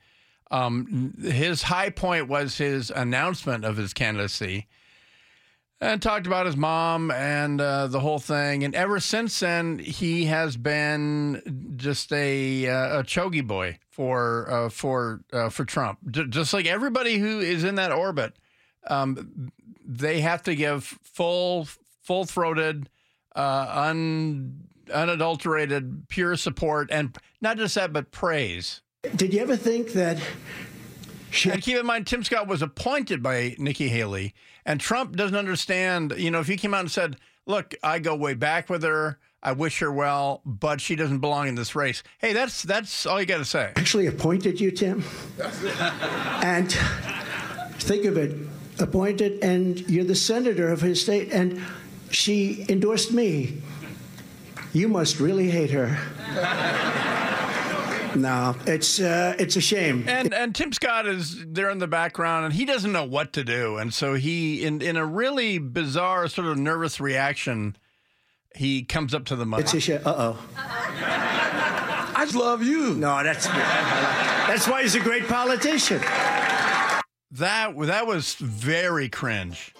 um 0.50 1.14
his 1.22 1.62
high 1.62 1.90
point 1.90 2.28
was 2.28 2.58
his 2.58 2.90
announcement 2.90 3.64
of 3.64 3.76
his 3.76 3.92
candidacy 3.94 4.66
and 5.80 6.02
talked 6.02 6.26
about 6.26 6.46
his 6.46 6.56
mom 6.56 7.10
and 7.10 7.60
uh, 7.60 7.86
the 7.86 8.00
whole 8.00 8.18
thing. 8.18 8.64
And 8.64 8.74
ever 8.74 9.00
since 9.00 9.40
then, 9.40 9.78
he 9.78 10.26
has 10.26 10.56
been 10.56 11.74
just 11.76 12.12
a 12.12 12.68
uh, 12.68 13.00
a 13.00 13.02
chogy 13.02 13.46
boy 13.46 13.78
for 13.88 14.50
uh, 14.50 14.68
for 14.68 15.22
uh, 15.32 15.48
for 15.48 15.64
Trump. 15.64 15.98
J- 16.10 16.26
just 16.28 16.52
like 16.52 16.66
everybody 16.66 17.18
who 17.18 17.40
is 17.40 17.64
in 17.64 17.76
that 17.76 17.92
orbit, 17.92 18.34
um, 18.86 19.50
they 19.84 20.20
have 20.20 20.42
to 20.44 20.54
give 20.54 20.84
full 20.84 21.66
full 22.02 22.24
throated, 22.24 22.88
uh, 23.34 23.66
un 23.86 24.64
unadulterated, 24.92 26.08
pure 26.08 26.36
support, 26.36 26.90
and 26.90 27.16
not 27.40 27.56
just 27.56 27.74
that, 27.76 27.92
but 27.92 28.10
praise. 28.10 28.82
Did 29.16 29.32
you 29.32 29.40
ever 29.40 29.56
think 29.56 29.92
that? 29.92 30.18
and 31.44 31.62
keep 31.62 31.76
in 31.76 31.86
mind, 31.86 32.06
Tim 32.06 32.24
Scott 32.24 32.48
was 32.48 32.60
appointed 32.60 33.22
by 33.22 33.54
Nikki 33.58 33.88
Haley, 33.88 34.34
and 34.70 34.80
Trump 34.80 35.16
doesn't 35.16 35.36
understand. 35.36 36.14
You 36.16 36.30
know, 36.30 36.38
if 36.38 36.46
he 36.46 36.56
came 36.56 36.74
out 36.74 36.80
and 36.80 36.90
said, 36.90 37.16
"Look, 37.44 37.74
I 37.82 37.98
go 37.98 38.14
way 38.14 38.34
back 38.34 38.70
with 38.70 38.84
her. 38.84 39.18
I 39.42 39.50
wish 39.52 39.80
her 39.80 39.90
well, 39.90 40.42
but 40.44 40.80
she 40.80 40.94
doesn't 40.94 41.18
belong 41.18 41.48
in 41.48 41.56
this 41.56 41.74
race." 41.74 42.04
Hey, 42.18 42.32
that's 42.32 42.62
that's 42.62 43.04
all 43.04 43.18
you 43.18 43.26
got 43.26 43.38
to 43.38 43.44
say. 43.44 43.72
Actually, 43.74 44.06
appointed 44.06 44.60
you, 44.60 44.70
Tim, 44.70 45.02
and 46.40 46.70
think 47.80 48.04
of 48.04 48.16
it, 48.16 48.36
appointed, 48.78 49.42
and 49.42 49.80
you're 49.90 50.04
the 50.04 50.14
senator 50.14 50.70
of 50.70 50.80
his 50.80 51.02
state, 51.02 51.32
and 51.32 51.60
she 52.12 52.64
endorsed 52.68 53.12
me. 53.12 53.60
You 54.72 54.86
must 54.86 55.18
really 55.18 55.50
hate 55.50 55.72
her. 55.72 55.98
No, 58.16 58.56
it's 58.66 59.00
uh, 59.00 59.36
it's 59.38 59.56
a 59.56 59.60
shame. 59.60 60.04
And 60.08 60.34
and 60.34 60.54
Tim 60.54 60.72
Scott 60.72 61.06
is 61.06 61.44
there 61.46 61.70
in 61.70 61.78
the 61.78 61.86
background, 61.86 62.44
and 62.46 62.54
he 62.54 62.64
doesn't 62.64 62.92
know 62.92 63.04
what 63.04 63.32
to 63.34 63.44
do, 63.44 63.76
and 63.78 63.92
so 63.94 64.14
he, 64.14 64.64
in 64.64 64.82
in 64.82 64.96
a 64.96 65.06
really 65.06 65.58
bizarre 65.58 66.28
sort 66.28 66.48
of 66.48 66.58
nervous 66.58 67.00
reaction, 67.00 67.76
he 68.54 68.82
comes 68.82 69.14
up 69.14 69.24
to 69.26 69.36
the 69.36 69.46
mic. 69.46 69.60
It's 69.60 69.74
a 69.74 69.80
shame. 69.80 70.00
Uh 70.04 70.34
oh. 70.34 70.38
I 70.56 72.28
love 72.34 72.62
you. 72.62 72.94
No, 72.94 73.22
that's 73.22 73.46
that's 73.46 74.68
why 74.68 74.82
he's 74.82 74.94
a 74.94 75.00
great 75.00 75.26
politician. 75.26 76.00
That 77.32 77.72
that 77.78 78.06
was 78.06 78.34
very 78.34 79.08
cringe. 79.08 79.72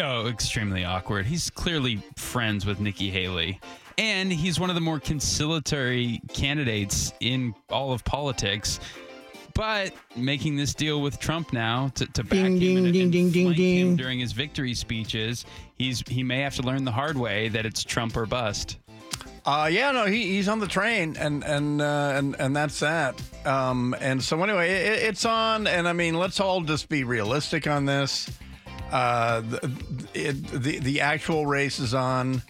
Oh, 0.00 0.26
extremely 0.26 0.84
awkward. 0.84 1.26
He's 1.26 1.50
clearly 1.50 2.02
friends 2.16 2.64
with 2.64 2.80
Nikki 2.80 3.10
Haley. 3.10 3.60
And 3.98 4.32
he's 4.32 4.58
one 4.58 4.70
of 4.70 4.74
the 4.74 4.80
more 4.80 5.00
conciliatory 5.00 6.20
candidates 6.32 7.12
in 7.20 7.54
all 7.70 7.92
of 7.92 8.04
politics. 8.04 8.80
But 9.54 9.92
making 10.16 10.56
this 10.56 10.74
deal 10.74 11.02
with 11.02 11.18
Trump 11.18 11.52
now 11.52 11.88
to, 11.96 12.06
to 12.06 12.24
back 12.24 12.30
Ding, 12.30 12.44
him 12.44 12.58
ding, 12.58 12.76
and, 12.78 12.92
ding, 12.92 13.02
and 13.02 13.12
ding, 13.12 13.30
ding, 13.30 13.46
flank 13.46 13.58
him 13.58 13.96
during 13.96 14.18
his 14.18 14.32
victory 14.32 14.74
speeches, 14.74 15.44
he's 15.74 16.02
he 16.08 16.22
may 16.22 16.40
have 16.40 16.54
to 16.56 16.62
learn 16.62 16.84
the 16.84 16.92
hard 16.92 17.18
way 17.18 17.48
that 17.48 17.66
it's 17.66 17.84
Trump 17.84 18.16
or 18.16 18.24
bust. 18.24 18.78
Uh, 19.44 19.68
yeah, 19.70 19.90
no, 19.90 20.06
he, 20.06 20.34
he's 20.34 20.48
on 20.48 20.60
the 20.60 20.68
train, 20.68 21.16
and 21.18 21.42
and 21.44 21.82
uh, 21.82 22.12
and 22.14 22.36
and 22.38 22.54
that's 22.54 22.80
that. 22.80 23.20
Um, 23.44 23.94
and 24.00 24.22
so 24.22 24.42
anyway, 24.42 24.70
it, 24.70 25.02
it's 25.02 25.24
on, 25.24 25.66
and 25.66 25.88
I 25.88 25.92
mean, 25.92 26.14
let's 26.14 26.38
all 26.40 26.60
just 26.60 26.88
be 26.88 27.04
realistic 27.04 27.66
on 27.66 27.84
this. 27.84 28.30
Uh, 28.90 29.40
the, 29.40 29.72
it, 30.14 30.46
the 30.46 30.78
the 30.78 31.00
actual 31.00 31.44
race 31.46 31.78
is 31.78 31.92
on. 31.92 32.42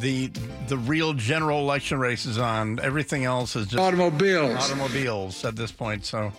The 0.00 0.28
the 0.68 0.76
real 0.78 1.12
general 1.12 1.60
election 1.60 1.98
race 1.98 2.26
is 2.26 2.38
on. 2.38 2.78
Everything 2.80 3.24
else 3.24 3.56
is 3.56 3.66
just 3.66 3.78
Automobiles. 3.78 4.54
automobiles 4.70 5.44
at 5.44 5.56
this 5.56 5.72
point. 5.72 6.04
So. 6.04 6.32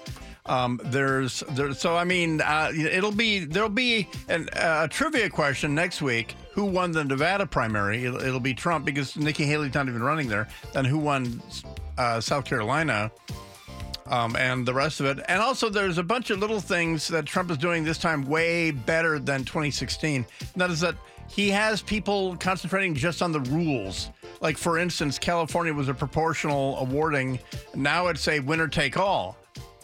Um, 0.45 0.81
there's 0.83 1.41
there, 1.51 1.73
so 1.73 1.95
I 1.95 2.03
mean 2.03 2.41
uh, 2.41 2.69
it'll 2.75 3.13
be 3.13 3.39
there'll 3.45 3.69
be 3.69 4.09
an, 4.27 4.49
a 4.51 4.89
trivia 4.89 5.29
question 5.29 5.73
next 5.73 6.01
week. 6.01 6.35
Who 6.51 6.65
won 6.65 6.91
the 6.91 7.05
Nevada 7.05 7.45
primary? 7.45 8.03
It'll, 8.03 8.21
it'll 8.21 8.41
be 8.41 8.53
Trump 8.53 8.83
because 8.83 9.15
Nikki 9.15 9.45
Haley's 9.45 9.73
not 9.73 9.87
even 9.87 10.03
running 10.03 10.27
there. 10.27 10.49
Then 10.73 10.83
who 10.83 10.97
won 10.99 11.41
uh, 11.97 12.19
South 12.19 12.43
Carolina? 12.43 13.09
Um, 14.07 14.35
and 14.35 14.65
the 14.65 14.73
rest 14.73 14.99
of 14.99 15.05
it. 15.05 15.23
And 15.29 15.41
also, 15.41 15.69
there's 15.69 15.97
a 15.97 16.03
bunch 16.03 16.29
of 16.29 16.39
little 16.39 16.59
things 16.59 17.07
that 17.07 17.25
Trump 17.25 17.49
is 17.49 17.57
doing 17.57 17.85
this 17.85 17.97
time 17.97 18.25
way 18.25 18.69
better 18.71 19.17
than 19.19 19.45
2016. 19.45 20.25
And 20.41 20.61
that 20.61 20.69
is 20.69 20.81
that 20.81 20.95
he 21.29 21.49
has 21.49 21.81
people 21.81 22.36
concentrating 22.38 22.95
just 22.95 23.21
on 23.21 23.31
the 23.31 23.39
rules. 23.41 24.09
Like, 24.41 24.57
for 24.57 24.77
instance, 24.77 25.17
California 25.17 25.73
was 25.73 25.89
a 25.89 25.93
proportional 25.93 26.77
awarding. 26.77 27.39
Now 27.75 28.07
it's 28.07 28.27
a 28.27 28.39
winner 28.39 28.67
take 28.67 28.97
all 28.97 29.38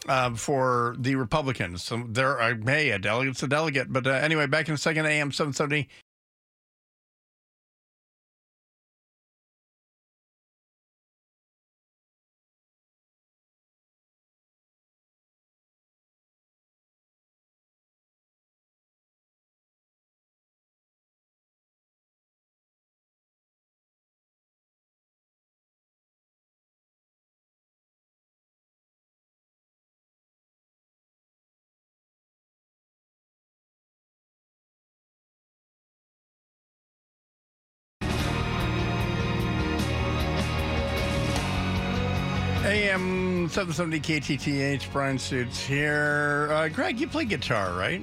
uh, 0.08 0.32
for 0.32 0.96
the 1.00 1.16
Republicans. 1.16 1.84
So 1.84 2.04
there, 2.08 2.40
are, 2.40 2.56
hey, 2.56 2.92
a 2.92 3.00
delegate's 3.00 3.44
a 3.44 3.48
delegate. 3.48 3.92
But 3.92 4.08
uh, 4.08 4.12
anyway, 4.12 4.48
back 4.48 4.68
in 4.68 4.74
a 4.74 4.78
second, 4.78 5.06
AM 5.06 5.32
770. 5.32 5.88
AM 43.50 43.68
770 43.68 44.00
KTTH, 44.38 44.92
Bryan 44.94 45.18
Suits 45.18 45.60
here. 45.66 46.50
Uh, 46.52 46.68
Greg, 46.68 47.00
you 47.00 47.08
play 47.08 47.26
guitar, 47.26 47.74
right? 47.74 48.00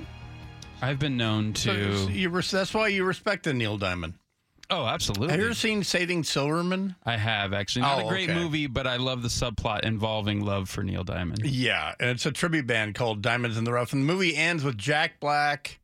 I've 0.83 0.99
been 0.99 1.17
known 1.17 1.53
to. 1.53 1.97
So 1.97 2.09
you 2.09 2.31
res- 2.31 2.51
that's 2.51 2.75
why 2.75 2.89
you 2.89 3.05
respect 3.05 3.45
the 3.45 3.55
Neil 3.55 3.79
Diamond. 3.79 4.15
oh, 4.71 4.87
absolutely. 4.87 5.29
Have 5.29 5.39
you 5.39 5.47
ever 5.47 5.55
seen 5.55 5.85
Saving 5.85 6.25
Silverman? 6.25 6.97
I 7.05 7.17
have 7.17 7.53
actually. 7.53 7.83
Not 7.83 8.03
Oh, 8.03 8.07
a 8.07 8.11
great 8.11 8.29
okay. 8.29 8.37
movie, 8.41 8.67
but 8.67 8.89
I 8.89 8.97
love 8.97 9.23
the 9.23 9.29
subplot 9.29 9.85
involving 9.85 10.45
love 10.45 10.69
for 10.69 10.83
Neil 10.83 11.05
Diamond. 11.05 11.45
Yeah, 11.47 11.95
and 12.01 12.11
it's 12.11 12.27
a 12.27 12.33
tribute 12.33 12.67
band 12.67 12.97
called 12.97 13.23
Diamonds 13.23 13.57
in 13.57 13.63
the 13.63 13.73
Rough. 13.73 13.93
And 13.93 14.03
the 14.03 14.13
movie 14.13 14.35
ends 14.35 14.65
with 14.65 14.77
Jack 14.77 15.21
Black 15.21 15.79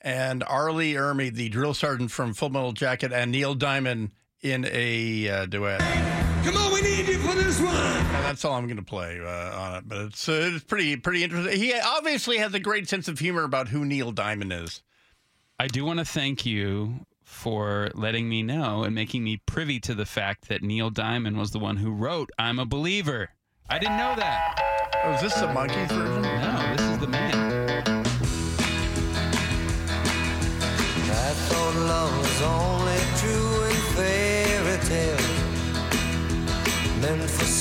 and 0.00 0.44
R. 0.46 0.70
Lee 0.70 0.94
Ermey, 0.94 1.34
the 1.34 1.48
drill 1.48 1.74
sergeant 1.74 2.12
from 2.12 2.34
Full 2.34 2.50
Metal 2.50 2.72
Jacket, 2.72 3.12
and 3.12 3.32
Neil 3.32 3.56
Diamond 3.56 4.12
in 4.42 4.64
a 4.70 5.28
uh, 5.28 5.46
duet. 5.46 5.80
Come 6.44 6.56
on, 6.56 6.72
we 6.72 6.80
need 6.82 7.08
you 7.08 7.14
for 7.14 7.15
this 7.46 7.60
one. 7.60 7.74
And 7.74 8.24
that's 8.24 8.44
all 8.44 8.54
I'm 8.54 8.66
going 8.66 8.76
to 8.76 8.82
play 8.82 9.20
uh, 9.20 9.60
on 9.60 9.74
it. 9.76 9.84
But 9.88 9.98
it's 9.98 10.28
uh, 10.28 10.50
it's 10.54 10.64
pretty 10.64 10.96
pretty 10.96 11.24
interesting. 11.24 11.58
He 11.58 11.74
obviously 11.74 12.38
has 12.38 12.52
a 12.54 12.60
great 12.60 12.88
sense 12.88 13.08
of 13.08 13.18
humor 13.18 13.44
about 13.44 13.68
who 13.68 13.84
Neil 13.84 14.12
Diamond 14.12 14.52
is. 14.52 14.82
I 15.58 15.68
do 15.68 15.84
want 15.84 16.00
to 16.00 16.04
thank 16.04 16.44
you 16.44 17.06
for 17.22 17.90
letting 17.94 18.28
me 18.28 18.42
know 18.42 18.84
and 18.84 18.94
making 18.94 19.24
me 19.24 19.38
privy 19.46 19.80
to 19.80 19.94
the 19.94 20.06
fact 20.06 20.48
that 20.48 20.62
Neil 20.62 20.90
Diamond 20.90 21.38
was 21.38 21.52
the 21.52 21.58
one 21.58 21.76
who 21.76 21.92
wrote 21.92 22.30
"I'm 22.38 22.58
a 22.58 22.66
Believer." 22.66 23.30
I 23.68 23.78
didn't 23.78 23.96
know 23.96 24.14
that. 24.16 25.00
Oh, 25.04 25.12
is 25.12 25.20
this 25.20 25.34
the 25.34 25.46
Monkees 25.46 25.88
version? 25.88 26.22
No, 26.22 26.76
this 26.76 26.90
is 26.90 26.98
the 26.98 27.08
man. 27.08 27.56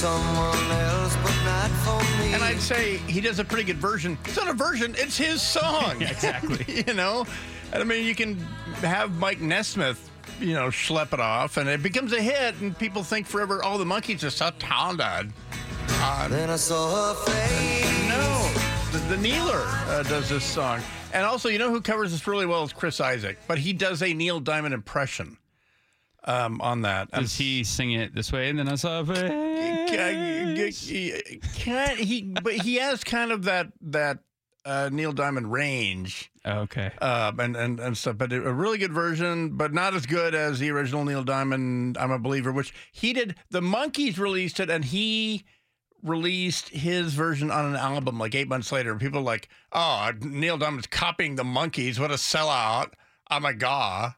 Someone 0.06 0.72
else, 0.72 1.16
but 1.24 1.34
not 1.46 1.72
for 1.84 2.00
me. 2.22 2.32
And 2.36 2.44
I'd 2.44 2.62
say 2.62 2.98
he 3.08 3.22
does 3.22 3.40
a 3.40 3.44
pretty 3.44 3.64
good 3.64 3.78
version. 3.80 4.20
It's 4.26 4.38
not 4.38 4.48
a 4.48 4.54
version; 4.54 4.94
it's 5.00 5.18
his 5.18 5.42
song. 5.42 6.00
exactly. 6.04 6.84
you 6.88 6.94
know, 6.94 7.26
and 7.74 7.82
I 7.82 7.86
mean, 7.86 8.06
you 8.06 8.14
can 8.14 8.36
have 8.82 9.18
Mike 9.18 9.42
Nesmith, 9.42 10.12
you 10.40 10.54
know, 10.54 10.68
schlep 10.68 11.12
it 11.12 11.20
off, 11.20 11.58
and 11.58 11.68
it 11.68 11.82
becomes 11.82 12.14
a 12.14 12.22
hit, 12.22 12.54
and 12.62 12.78
people 12.78 13.04
think 13.04 13.26
forever, 13.26 13.62
oh, 13.64 13.80
the 13.80 13.84
Monkees 13.84 14.24
are 14.24 14.30
so 14.30 14.52
talented. 14.60 15.34
Uh, 15.90 16.28
Then 16.28 16.52
I 16.52 16.56
saw 16.58 17.16
her 17.16 17.26
face. 17.26 18.08
no, 18.08 18.52
the, 18.92 19.16
the 19.16 19.28
Kneeler 19.28 19.66
uh, 19.88 20.04
does 20.04 20.30
this 20.30 20.44
song, 20.44 20.82
and 21.14 21.26
also, 21.26 21.50
you 21.50 21.58
know, 21.58 21.72
who 21.72 21.82
covers 21.82 22.12
this 22.12 22.28
really 22.28 22.46
well 22.46 22.64
is 22.64 22.72
Chris 22.72 23.02
Isaak, 23.02 23.38
but 23.48 23.58
he 23.58 23.74
does 23.74 24.04
a 24.04 24.14
Neil 24.14 24.40
Diamond 24.40 24.76
impression 24.76 25.40
um, 26.26 26.60
on 26.62 26.82
that. 26.82 27.12
Does 27.12 27.36
he 27.36 27.64
sing 27.64 27.94
it 27.94 28.14
this 28.14 28.32
way? 28.32 28.50
And 28.50 28.60
then 28.60 28.68
I 28.68 28.76
saw 28.76 29.00
a 29.00 29.06
face. 29.06 29.32
Can't 31.56 32.00
he? 32.00 32.34
But 32.44 32.54
he 32.54 32.76
has 32.76 33.04
kind 33.04 33.32
of 33.32 33.44
that 33.44 33.68
that 33.82 34.20
uh, 34.66 34.90
Neil 34.92 35.14
Diamond 35.14 35.52
range. 35.52 36.32
Okay. 36.46 36.92
uh, 37.02 37.32
and, 37.40 37.56
and 37.56 37.80
and 37.80 37.98
stuff. 37.98 38.18
But 38.18 38.34
a 38.34 38.54
really 38.54 38.78
good 38.78 38.94
version, 38.94 39.58
but 39.58 39.74
not 39.74 39.94
as 39.96 40.06
good 40.06 40.36
as 40.36 40.60
the 40.60 40.70
original 40.72 41.06
Neil 41.06 41.24
Diamond. 41.24 41.98
I'm 41.98 42.12
a 42.12 42.20
believer, 42.20 42.52
which 42.52 42.74
he 42.92 43.14
did. 43.14 43.36
The 43.50 43.62
Monkees 43.62 44.18
released 44.18 44.60
it, 44.60 44.70
and 44.70 44.86
he 44.86 45.46
released 46.04 46.70
his 46.70 47.14
version 47.14 47.50
on 47.50 47.66
an 47.66 47.76
album 47.76 48.20
like 48.20 48.36
eight 48.36 48.48
months 48.48 48.72
later. 48.72 48.96
People 48.96 49.20
are 49.20 49.24
like, 49.24 49.50
"Oh, 49.72 50.12
Neil 50.22 50.58
Diamond's 50.58 50.88
copying 50.88 51.36
the 51.36 51.44
Monkees. 51.44 52.00
What 52.00 52.12
a 52.12 52.16
sellout! 52.16 52.92
Oh 53.32 53.40
my 53.40 53.54
god!" 53.54 54.14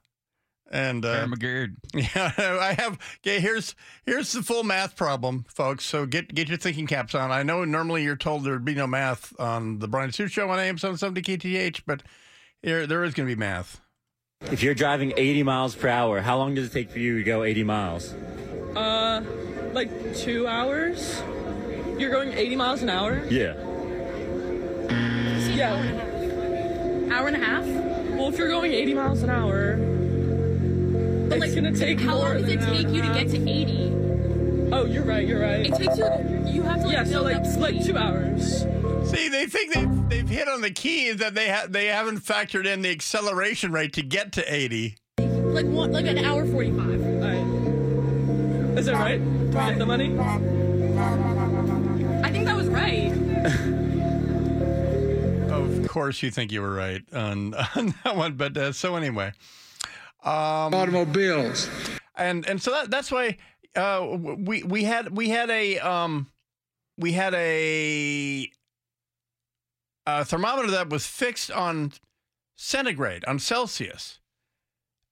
And 0.69 1.05
uh, 1.05 1.19
Armageddon. 1.21 1.77
yeah, 1.93 2.33
I 2.37 2.75
have. 2.77 2.99
Okay, 3.25 3.39
here's 3.39 3.73
here's 4.05 4.31
the 4.33 4.43
full 4.43 4.63
math 4.63 4.95
problem, 4.95 5.45
folks. 5.47 5.85
So 5.85 6.05
get 6.05 6.33
get 6.35 6.49
your 6.49 6.57
thinking 6.57 6.87
caps 6.87 7.15
on. 7.15 7.31
I 7.31 7.43
know 7.43 7.63
normally 7.63 8.03
you're 8.03 8.17
told 8.17 8.43
there'd 8.43 8.65
be 8.65 8.75
no 8.75 8.87
math 8.87 9.33
on 9.39 9.79
the 9.79 9.87
Bryan 9.87 10.11
Suit 10.11 10.31
Show 10.31 10.49
on 10.49 10.59
AM 10.59 10.77
770 10.77 11.21
KTTH, 11.21 11.81
but 11.85 12.03
here 12.61 12.85
there 12.85 13.03
is 13.03 13.13
going 13.13 13.29
to 13.29 13.35
be 13.35 13.39
math. 13.39 13.79
If 14.51 14.61
you're 14.61 14.75
driving 14.75 15.13
80 15.17 15.43
miles 15.43 15.73
per 15.73 15.87
hour, 15.87 16.21
how 16.21 16.37
long 16.37 16.53
does 16.53 16.67
it 16.67 16.73
take 16.73 16.91
for 16.91 16.99
you 16.99 17.17
to 17.17 17.23
go 17.23 17.43
80 17.43 17.63
miles? 17.63 18.13
Uh, 18.75 19.23
like 19.73 20.15
two 20.15 20.47
hours. 20.47 21.23
You're 21.97 22.11
going 22.11 22.33
80 22.33 22.55
miles 22.55 22.81
an 22.83 22.89
hour? 22.89 23.25
Yeah. 23.29 23.55
Yeah. 25.55 25.73
Hour 27.11 27.27
and 27.27 27.35
a 27.35 27.39
half? 27.39 27.65
Well, 28.15 28.29
if 28.29 28.37
you're 28.37 28.47
going 28.49 28.73
80 28.73 28.93
miles 28.93 29.23
an 29.23 29.31
hour, 29.31 29.77
But 31.39 31.49
like, 31.49 31.55
gonna 31.55 31.71
take 31.75 31.99
how 31.99 32.17
long 32.17 32.41
does 32.41 32.49
it 32.49 32.61
take 32.61 32.89
you 32.89 33.01
to 33.01 33.13
get 33.13 33.29
to 33.29 33.49
80? 33.49 33.93
Oh, 34.71 34.85
you're 34.85 35.03
right. 35.03 35.27
You're 35.27 35.41
right. 35.41 35.65
It 35.67 35.75
takes 35.75 35.97
you. 35.97 36.05
You 36.45 36.63
have 36.63 36.81
to 36.81 36.87
like 36.87 36.93
yeah, 36.93 37.03
so 37.03 37.21
like 37.21 37.43
like 37.57 37.83
two 37.85 37.97
hours. 37.97 38.65
See, 39.09 39.29
they 39.29 39.45
think 39.45 39.73
they've, 39.73 40.09
they've 40.09 40.27
hit 40.27 40.49
on 40.49 40.61
the 40.61 40.71
key 40.71 41.11
that 41.13 41.35
they 41.35 41.49
ha- 41.49 41.67
they 41.69 41.85
haven't 41.85 42.19
factored 42.19 42.65
in 42.65 42.81
the 42.81 42.89
acceleration 42.89 43.71
rate 43.71 43.93
to 43.93 44.01
get 44.01 44.33
to 44.33 44.53
80. 44.53 44.97
Like 45.19 45.65
one, 45.67 45.91
like 45.91 46.05
an 46.07 46.17
hour 46.17 46.45
45. 46.45 46.89
Is 48.77 48.85
that 48.87 48.95
right? 48.95 49.51
Do 49.51 49.57
I 49.57 49.69
get 49.69 49.79
the 49.79 49.85
money? 49.85 50.17
I 52.23 52.31
think 52.31 52.45
that 52.45 52.55
was 52.57 52.67
right. 52.67 53.13
Of 55.51 55.87
course, 55.87 56.21
you 56.21 56.29
think 56.29 56.51
you 56.51 56.61
were 56.61 56.73
right 56.73 57.03
on, 57.13 57.53
on 57.75 57.95
that 58.03 58.15
one, 58.17 58.33
but 58.33 58.57
uh, 58.57 58.71
so 58.73 58.95
anyway, 58.95 59.31
um, 60.27 60.73
Automobiles. 60.73 61.69
and 62.15 62.47
and 62.47 62.61
so 62.61 62.71
that 62.71 62.91
that's 62.91 63.11
why 63.11 63.37
uh, 63.75 64.05
we 64.37 64.63
we 64.63 64.83
had 64.83 65.15
we 65.15 65.29
had 65.29 65.49
a 65.49 65.79
um, 65.79 66.27
we 66.97 67.13
had 67.13 67.33
a, 67.35 68.49
a 70.05 70.25
thermometer 70.25 70.71
that 70.71 70.89
was 70.89 71.05
fixed 71.05 71.51
on 71.51 71.93
centigrade 72.55 73.23
on 73.25 73.39
Celsius. 73.39 74.19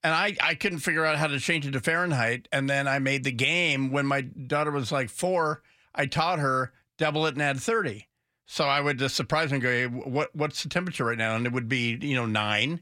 And 0.04 0.14
I, 0.14 0.36
I 0.42 0.54
couldn't 0.56 0.80
figure 0.80 1.06
out 1.06 1.18
how 1.18 1.28
to 1.28 1.40
change 1.40 1.66
it 1.66 1.72
to 1.72 1.80
Fahrenheit. 1.80 2.48
And 2.52 2.70
then 2.70 2.88
I 2.88 3.00
made 3.00 3.24
the 3.24 3.32
game 3.32 3.92
when 3.92 4.06
my 4.06 4.22
daughter 4.22 4.72
was 4.72 4.92
like 4.92 5.10
four. 5.10 5.64
I 5.96 6.06
taught 6.06 6.40
her 6.40 6.74
double 6.98 7.26
it 7.26 7.34
and 7.34 7.42
add 7.42 7.60
30. 7.60 8.08
So 8.46 8.66
I 8.66 8.82
would 8.82 9.00
just 9.00 9.16
surprise 9.16 9.50
her 9.50 9.56
and 9.56 9.64
go, 9.64 9.70
hey, 9.70 9.88
what, 9.88 10.36
what's 10.36 10.62
the 10.62 10.70
temperature 10.70 11.06
right 11.06 11.18
now? 11.18 11.36
And 11.36 11.48
it 11.48 11.54
would 11.54 11.68
be, 11.68 11.98
you 12.00 12.16
know, 12.16 12.28
nine. 12.28 12.82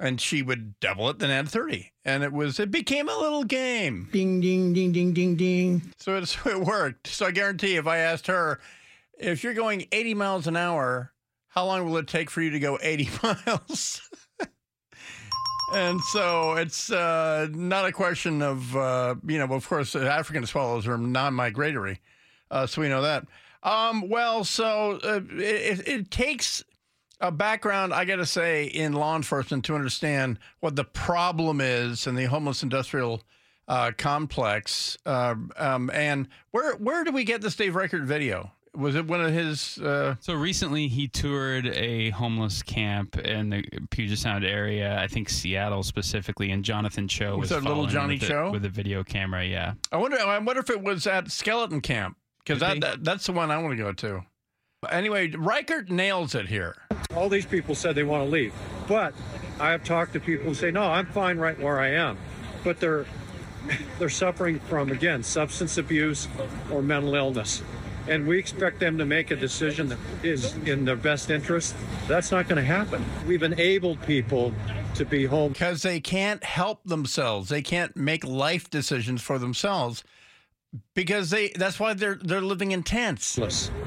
And 0.00 0.20
she 0.20 0.42
would 0.42 0.78
double 0.80 1.08
it, 1.10 1.20
then 1.20 1.30
add 1.30 1.48
30. 1.48 1.92
And 2.04 2.24
it 2.24 2.32
was, 2.32 2.58
it 2.58 2.70
became 2.70 3.08
a 3.08 3.16
little 3.16 3.44
game. 3.44 4.08
Ding, 4.12 4.40
ding, 4.40 4.72
ding, 4.72 4.92
ding, 4.92 5.12
ding, 5.12 5.36
ding. 5.36 5.82
So 5.98 6.16
it, 6.16 6.26
so 6.26 6.50
it 6.50 6.60
worked. 6.60 7.06
So 7.06 7.26
I 7.26 7.30
guarantee 7.30 7.76
if 7.76 7.86
I 7.86 7.98
asked 7.98 8.26
her, 8.26 8.60
if 9.18 9.44
you're 9.44 9.54
going 9.54 9.86
80 9.92 10.14
miles 10.14 10.46
an 10.46 10.56
hour, 10.56 11.12
how 11.48 11.66
long 11.66 11.84
will 11.84 11.96
it 11.98 12.08
take 12.08 12.30
for 12.30 12.42
you 12.42 12.50
to 12.50 12.58
go 12.58 12.78
80 12.82 13.08
miles? 13.22 14.02
and 15.74 16.00
so 16.00 16.54
it's 16.54 16.90
uh, 16.90 17.46
not 17.52 17.86
a 17.86 17.92
question 17.92 18.42
of, 18.42 18.76
uh, 18.76 19.14
you 19.26 19.38
know, 19.38 19.54
of 19.54 19.68
course, 19.68 19.94
African 19.94 20.44
swallows 20.46 20.88
are 20.88 20.98
non 20.98 21.34
migratory. 21.34 22.00
Uh, 22.50 22.66
so 22.66 22.80
we 22.80 22.88
know 22.88 23.02
that. 23.02 23.26
Um, 23.62 24.08
well, 24.08 24.44
so 24.44 24.98
uh, 25.02 25.20
it, 25.30 25.88
it 25.88 26.10
takes 26.10 26.62
a 27.20 27.30
background, 27.30 27.94
I 27.94 28.04
got 28.04 28.16
to 28.16 28.26
say, 28.26 28.64
in 28.64 28.92
law 28.92 29.16
enforcement 29.16 29.64
to 29.66 29.74
understand 29.74 30.38
what 30.60 30.76
the 30.76 30.84
problem 30.84 31.60
is 31.60 32.06
in 32.06 32.14
the 32.14 32.24
homeless 32.24 32.62
industrial 32.62 33.22
uh, 33.68 33.92
complex. 33.96 34.98
Uh, 35.06 35.34
um, 35.56 35.90
and 35.92 36.28
where 36.50 36.74
where 36.76 37.04
do 37.04 37.12
we 37.12 37.24
get 37.24 37.40
this 37.40 37.56
Dave 37.56 37.74
Reichert 37.74 38.02
video? 38.02 38.52
Was 38.74 38.96
it 38.96 39.06
one 39.06 39.20
of 39.20 39.32
his? 39.32 39.78
Uh, 39.78 40.16
So 40.18 40.34
recently, 40.34 40.88
he 40.88 41.06
toured 41.06 41.66
a 41.68 42.10
homeless 42.10 42.62
camp 42.62 43.16
in 43.16 43.50
the 43.50 43.64
Puget 43.90 44.18
Sound 44.18 44.44
area. 44.44 45.00
I 45.00 45.06
think 45.06 45.28
Seattle 45.28 45.84
specifically, 45.84 46.50
and 46.50 46.64
Jonathan 46.64 47.06
Choe 47.06 47.36
Was 47.36 47.50
was, 47.50 47.62
that 47.62 47.68
little 47.68 47.86
Johnny 47.86 48.18
with 48.18 48.28
Choe? 48.28 48.50
with 48.50 48.64
a 48.64 48.68
video 48.68 49.04
camera. 49.04 49.44
Yeah, 49.44 49.74
I 49.92 49.96
wonder. 49.96 50.18
I 50.18 50.38
wonder 50.38 50.60
if 50.60 50.70
it 50.70 50.82
was 50.82 51.06
at 51.06 51.30
Skeleton 51.30 51.80
Camp 51.80 52.16
because 52.38 52.60
that, 52.60 52.80
that 52.80 53.04
that's 53.04 53.26
the 53.26 53.32
one 53.32 53.50
I 53.52 53.58
want 53.58 53.76
to 53.78 53.82
go 53.82 53.92
to. 53.92 54.24
Anyway, 54.90 55.30
Reichert 55.30 55.90
nails 55.90 56.34
it 56.34 56.48
here. 56.48 56.76
All 57.14 57.28
these 57.28 57.46
people 57.46 57.74
said 57.74 57.94
they 57.94 58.02
want 58.02 58.24
to 58.24 58.30
leave, 58.30 58.52
but 58.88 59.14
I 59.60 59.70
have 59.70 59.84
talked 59.84 60.12
to 60.14 60.20
people 60.20 60.46
who 60.46 60.54
say, 60.54 60.70
"No, 60.70 60.82
I'm 60.82 61.06
fine 61.06 61.38
right 61.38 61.58
where 61.60 61.78
I 61.78 61.90
am," 61.90 62.18
but 62.64 62.80
they're 62.80 63.06
they're 63.98 64.08
suffering 64.08 64.58
from 64.60 64.90
again 64.90 65.22
substance 65.22 65.78
abuse 65.78 66.28
or 66.70 66.82
mental 66.82 67.14
illness, 67.14 67.62
and 68.08 68.26
we 68.26 68.38
expect 68.38 68.80
them 68.80 68.98
to 68.98 69.04
make 69.04 69.30
a 69.30 69.36
decision 69.36 69.88
that 69.88 69.98
is 70.22 70.54
in 70.66 70.84
their 70.84 70.96
best 70.96 71.30
interest. 71.30 71.74
That's 72.08 72.30
not 72.30 72.48
going 72.48 72.56
to 72.56 72.66
happen. 72.66 73.04
We've 73.26 73.42
enabled 73.42 74.02
people 74.02 74.52
to 74.96 75.04
be 75.04 75.24
home 75.24 75.52
because 75.52 75.82
they 75.82 76.00
can't 76.00 76.42
help 76.44 76.84
themselves. 76.84 77.48
They 77.48 77.62
can't 77.62 77.96
make 77.96 78.24
life 78.24 78.70
decisions 78.70 79.22
for 79.22 79.38
themselves 79.38 80.04
because 80.94 81.30
they. 81.30 81.50
That's 81.50 81.78
why 81.78 81.94
they're 81.94 82.18
they're 82.22 82.40
living 82.40 82.72
in 82.72 82.82
tents. 82.82 83.38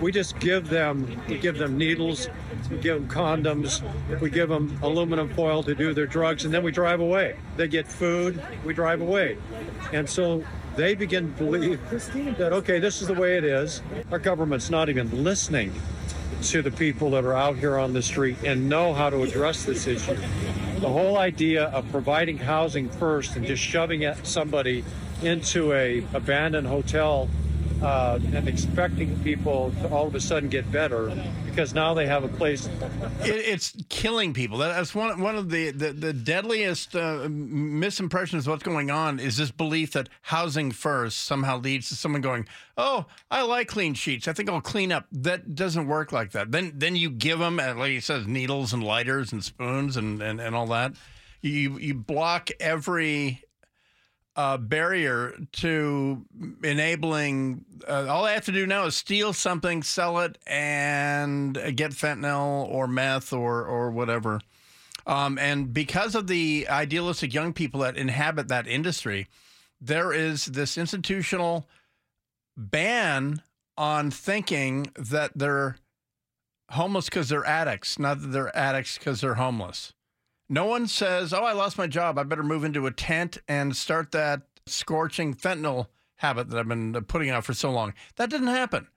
We 0.01 0.11
just 0.11 0.39
give 0.39 0.69
them, 0.69 1.21
we 1.27 1.37
give 1.37 1.57
them 1.57 1.77
needles, 1.77 2.29
we 2.69 2.77
give 2.77 2.95
them 2.95 3.09
condoms, 3.09 3.81
we 4.19 4.29
give 4.29 4.49
them 4.49 4.77
aluminum 4.81 5.33
foil 5.33 5.63
to 5.63 5.75
do 5.75 5.93
their 5.93 6.05
drugs, 6.05 6.45
and 6.45 6.53
then 6.53 6.63
we 6.63 6.71
drive 6.71 6.99
away. 6.99 7.37
They 7.55 7.67
get 7.67 7.87
food, 7.87 8.41
we 8.65 8.73
drive 8.73 9.01
away. 9.01 9.37
And 9.93 10.09
so 10.09 10.43
they 10.75 10.95
begin 10.95 11.33
to 11.33 11.43
believe 11.43 11.89
that, 12.37 12.53
okay, 12.53 12.79
this 12.79 13.01
is 13.01 13.07
the 13.07 13.13
way 13.13 13.37
it 13.37 13.43
is. 13.43 13.81
Our 14.11 14.19
government's 14.19 14.69
not 14.69 14.89
even 14.89 15.23
listening 15.23 15.73
to 16.43 16.61
the 16.61 16.71
people 16.71 17.09
that 17.11 17.25
are 17.25 17.33
out 17.33 17.57
here 17.57 17.77
on 17.77 17.93
the 17.93 18.01
street 18.01 18.37
and 18.43 18.69
know 18.69 18.93
how 18.93 19.09
to 19.09 19.23
address 19.23 19.63
this 19.65 19.87
issue. 19.87 20.15
The 20.79 20.89
whole 20.89 21.17
idea 21.17 21.65
of 21.65 21.89
providing 21.89 22.37
housing 22.37 22.89
first 22.89 23.35
and 23.35 23.45
just 23.45 23.63
shoving 23.63 24.03
at 24.03 24.27
somebody 24.27 24.83
into 25.21 25.73
a 25.73 26.05
abandoned 26.13 26.67
hotel 26.67 27.29
uh, 27.81 28.19
and 28.33 28.47
expecting 28.47 29.17
people 29.23 29.71
to 29.81 29.89
all 29.89 30.07
of 30.07 30.15
a 30.15 30.19
sudden 30.19 30.49
get 30.49 30.71
better 30.71 31.11
because 31.45 31.73
now 31.73 31.93
they 31.93 32.05
have 32.05 32.23
a 32.23 32.27
place. 32.27 32.67
It, 33.21 33.29
it's 33.29 33.75
killing 33.89 34.33
people. 34.33 34.57
That's 34.57 34.95
one 34.95 35.19
one 35.21 35.35
of 35.35 35.49
the 35.49 35.71
the, 35.71 35.91
the 35.91 36.13
deadliest 36.13 36.95
uh, 36.95 37.27
misimpressions 37.27 38.39
of 38.39 38.47
what's 38.47 38.63
going 38.63 38.89
on 38.91 39.19
is 39.19 39.37
this 39.37 39.51
belief 39.51 39.93
that 39.93 40.09
housing 40.23 40.71
first 40.71 41.19
somehow 41.25 41.59
leads 41.59 41.89
to 41.89 41.95
someone 41.95 42.21
going, 42.21 42.47
"Oh, 42.77 43.05
I 43.29 43.43
like 43.43 43.67
clean 43.67 43.93
sheets. 43.93 44.27
I 44.27 44.33
think 44.33 44.49
I'll 44.49 44.61
clean 44.61 44.91
up." 44.91 45.07
That 45.11 45.55
doesn't 45.55 45.87
work 45.87 46.11
like 46.11 46.31
that. 46.31 46.51
Then 46.51 46.73
then 46.75 46.95
you 46.95 47.09
give 47.09 47.39
them, 47.39 47.59
uh, 47.59 47.75
like 47.75 47.91
he 47.91 47.99
says, 47.99 48.27
needles 48.27 48.73
and 48.73 48.83
lighters 48.83 49.31
and 49.31 49.43
spoons 49.43 49.97
and 49.97 50.21
and, 50.21 50.39
and 50.39 50.55
all 50.55 50.67
that. 50.67 50.93
You 51.41 51.77
you 51.77 51.93
block 51.93 52.49
every 52.59 53.46
barrier 54.57 55.35
to 55.51 56.23
enabling. 56.63 57.65
Uh, 57.87 58.05
all 58.07 58.23
I 58.23 58.33
have 58.33 58.45
to 58.45 58.51
do 58.51 58.67
now 58.67 58.85
is 58.85 58.95
steal 58.95 59.33
something, 59.33 59.81
sell 59.81 60.19
it, 60.19 60.37
and 60.45 61.55
get 61.75 61.91
fentanyl 61.91 62.69
or 62.69 62.87
meth 62.87 63.33
or 63.33 63.65
or 63.65 63.89
whatever. 63.89 64.39
Um, 65.07 65.39
and 65.39 65.73
because 65.73 66.15
of 66.15 66.27
the 66.27 66.67
idealistic 66.69 67.33
young 67.33 67.53
people 67.53 67.79
that 67.79 67.97
inhabit 67.97 68.49
that 68.49 68.67
industry, 68.67 69.27
there 69.81 70.13
is 70.13 70.45
this 70.45 70.77
institutional 70.77 71.67
ban 72.55 73.41
on 73.77 74.11
thinking 74.11 74.91
that 74.97 75.31
they're 75.35 75.77
homeless 76.71 77.05
because 77.05 77.29
they're 77.29 77.45
addicts, 77.45 77.97
not 77.97 78.21
that 78.21 78.27
they're 78.27 78.55
addicts 78.55 78.97
because 78.97 79.21
they're 79.21 79.35
homeless. 79.35 79.93
No 80.49 80.65
one 80.65 80.87
says, 80.87 81.33
"Oh, 81.33 81.43
I 81.43 81.53
lost 81.53 81.77
my 81.77 81.87
job. 81.87 82.17
I 82.17 82.23
better 82.23 82.43
move 82.43 82.63
into 82.63 82.87
a 82.87 82.91
tent 82.91 83.37
and 83.47 83.75
start 83.75 84.11
that 84.11 84.41
scorching 84.65 85.33
fentanyl 85.33 85.87
habit 86.17 86.49
that 86.49 86.57
I've 86.59 86.67
been 86.67 86.93
putting 87.05 87.29
out 87.29 87.43
for 87.45 87.53
so 87.53 87.71
long." 87.71 87.93
That 88.15 88.29
didn't 88.29 88.47
happen. 88.47 88.87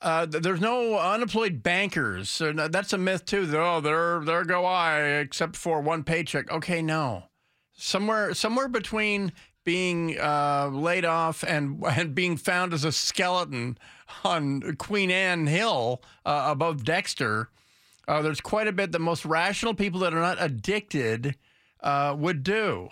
Uh, 0.00 0.26
there's 0.26 0.60
no 0.60 0.96
unemployed 0.98 1.62
bankers. 1.62 2.40
That's 2.40 2.92
a 2.92 2.98
myth 2.98 3.24
too. 3.24 3.46
That, 3.46 3.60
Oh, 3.60 3.80
there, 3.80 4.20
there 4.24 4.44
go 4.44 4.64
I, 4.64 5.00
except 5.00 5.56
for 5.56 5.80
one 5.80 6.04
paycheck. 6.04 6.50
Okay, 6.50 6.82
no. 6.82 7.24
Somewhere, 7.72 8.32
somewhere 8.34 8.68
between 8.68 9.32
being 9.64 10.18
uh, 10.18 10.70
laid 10.72 11.04
off 11.04 11.44
and 11.44 11.82
and 11.84 12.14
being 12.14 12.36
found 12.36 12.72
as 12.72 12.84
a 12.84 12.92
skeleton 12.92 13.76
on 14.24 14.76
Queen 14.76 15.10
Anne 15.10 15.46
Hill 15.46 16.02
uh, 16.24 16.46
above 16.48 16.84
Dexter. 16.84 17.50
Uh, 18.08 18.22
there's 18.22 18.40
quite 18.40 18.66
a 18.66 18.72
bit 18.72 18.90
that 18.92 19.00
most 19.00 19.26
rational 19.26 19.74
people 19.74 20.00
that 20.00 20.14
are 20.14 20.20
not 20.20 20.38
addicted 20.40 21.36
uh, 21.82 22.16
would 22.18 22.42
do. 22.42 22.88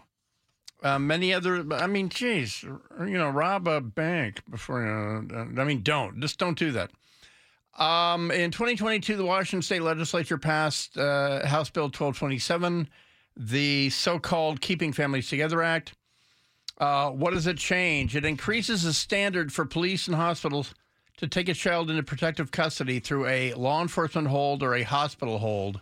Uh, 0.82 0.98
many 0.98 1.32
other, 1.32 1.64
I 1.72 1.86
mean, 1.86 2.10
geez, 2.10 2.62
you 2.62 2.78
know, 2.98 3.30
rob 3.30 3.66
a 3.66 3.80
bank 3.80 4.42
before 4.50 4.84
you. 4.84 5.34
Uh, 5.34 5.60
I 5.60 5.64
mean, 5.64 5.82
don't 5.82 6.20
just 6.20 6.38
don't 6.38 6.58
do 6.58 6.70
that. 6.72 6.90
Um, 7.78 8.30
in 8.30 8.50
2022, 8.50 9.16
the 9.16 9.24
Washington 9.24 9.62
State 9.62 9.82
Legislature 9.82 10.38
passed 10.38 10.96
uh, 10.98 11.46
House 11.46 11.70
Bill 11.70 11.84
1227, 11.84 12.88
the 13.36 13.90
so-called 13.90 14.60
Keeping 14.60 14.92
Families 14.92 15.28
Together 15.28 15.62
Act. 15.62 15.94
Uh, 16.78 17.10
what 17.10 17.32
does 17.32 17.46
it 17.46 17.56
change? 17.56 18.14
It 18.16 18.24
increases 18.24 18.82
the 18.82 18.92
standard 18.92 19.52
for 19.52 19.64
police 19.64 20.06
and 20.08 20.16
hospitals 20.16 20.74
to 21.16 21.26
take 21.26 21.48
a 21.48 21.54
child 21.54 21.90
into 21.90 22.02
protective 22.02 22.50
custody 22.50 23.00
through 23.00 23.26
a 23.26 23.54
law 23.54 23.80
enforcement 23.80 24.28
hold 24.28 24.62
or 24.62 24.74
a 24.74 24.82
hospital 24.82 25.38
hold. 25.38 25.80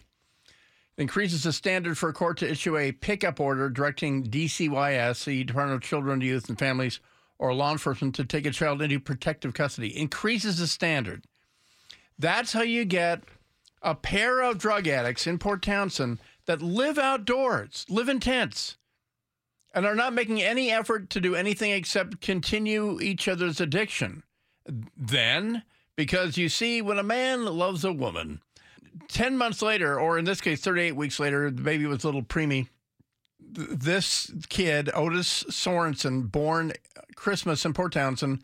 Increases 0.96 1.42
the 1.42 1.52
standard 1.52 1.98
for 1.98 2.08
a 2.08 2.12
court 2.12 2.38
to 2.38 2.50
issue 2.50 2.76
a 2.76 2.92
pickup 2.92 3.40
order 3.40 3.68
directing 3.68 4.24
DCYF, 4.24 5.24
the 5.24 5.42
Department 5.42 5.82
of 5.82 5.88
Children, 5.88 6.20
Youth, 6.20 6.48
and 6.48 6.58
Families, 6.58 7.00
or 7.38 7.52
law 7.52 7.72
enforcement 7.72 8.14
to 8.14 8.24
take 8.24 8.46
a 8.46 8.52
child 8.52 8.80
into 8.80 9.00
protective 9.00 9.54
custody. 9.54 9.96
Increases 9.96 10.58
the 10.58 10.68
standard. 10.68 11.24
That's 12.16 12.52
how 12.52 12.62
you 12.62 12.84
get 12.84 13.22
a 13.82 13.96
pair 13.96 14.40
of 14.40 14.58
drug 14.58 14.86
addicts 14.86 15.26
in 15.26 15.38
Port 15.38 15.62
Townsend 15.62 16.20
that 16.46 16.62
live 16.62 16.96
outdoors, 16.96 17.84
live 17.88 18.08
in 18.08 18.20
tents, 18.20 18.76
and 19.74 19.84
are 19.84 19.96
not 19.96 20.12
making 20.12 20.40
any 20.40 20.70
effort 20.70 21.10
to 21.10 21.20
do 21.20 21.34
anything 21.34 21.72
except 21.72 22.20
continue 22.20 23.00
each 23.00 23.26
other's 23.26 23.60
addiction. 23.60 24.22
Then, 24.96 25.62
because 25.96 26.36
you 26.36 26.48
see, 26.48 26.82
when 26.82 26.98
a 26.98 27.02
man 27.02 27.44
loves 27.44 27.84
a 27.84 27.92
woman, 27.92 28.40
10 29.08 29.36
months 29.36 29.62
later, 29.62 29.98
or 29.98 30.18
in 30.18 30.24
this 30.24 30.40
case, 30.40 30.60
38 30.60 30.96
weeks 30.96 31.20
later, 31.20 31.50
the 31.50 31.62
baby 31.62 31.86
was 31.86 32.04
a 32.04 32.08
little 32.08 32.22
preemie. 32.22 32.68
This 33.38 34.32
kid, 34.48 34.90
Otis 34.94 35.44
Sorensen, 35.50 36.30
born 36.30 36.72
Christmas 37.14 37.64
in 37.64 37.72
Port 37.72 37.92
Townsend, 37.92 38.42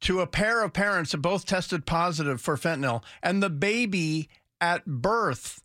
to 0.00 0.20
a 0.20 0.26
pair 0.26 0.62
of 0.62 0.72
parents 0.72 1.12
that 1.12 1.18
both 1.18 1.46
tested 1.46 1.86
positive 1.86 2.40
for 2.40 2.56
fentanyl, 2.56 3.02
and 3.22 3.42
the 3.42 3.50
baby 3.50 4.28
at 4.60 4.84
birth 4.86 5.62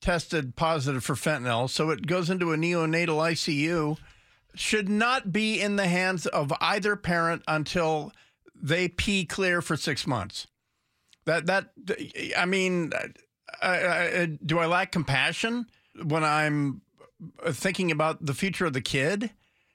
tested 0.00 0.56
positive 0.56 1.02
for 1.04 1.14
fentanyl. 1.14 1.68
So 1.70 1.90
it 1.90 2.06
goes 2.06 2.30
into 2.30 2.52
a 2.52 2.56
neonatal 2.56 3.16
ICU. 3.16 3.98
Should 4.54 4.88
not 4.88 5.32
be 5.32 5.60
in 5.60 5.76
the 5.76 5.86
hands 5.86 6.26
of 6.26 6.52
either 6.60 6.96
parent 6.96 7.42
until 7.46 8.12
they 8.60 8.88
pee 8.88 9.24
clear 9.24 9.62
for 9.62 9.76
six 9.76 10.06
months. 10.06 10.46
That 11.24 11.46
that 11.46 11.70
I 12.36 12.46
mean, 12.46 12.92
I, 13.62 13.68
I, 13.68 14.38
do 14.44 14.58
I 14.58 14.66
lack 14.66 14.92
compassion 14.92 15.66
when 16.02 16.24
I'm 16.24 16.80
thinking 17.50 17.90
about 17.90 18.24
the 18.24 18.34
future 18.34 18.66
of 18.66 18.72
the 18.72 18.80
kid? 18.80 19.30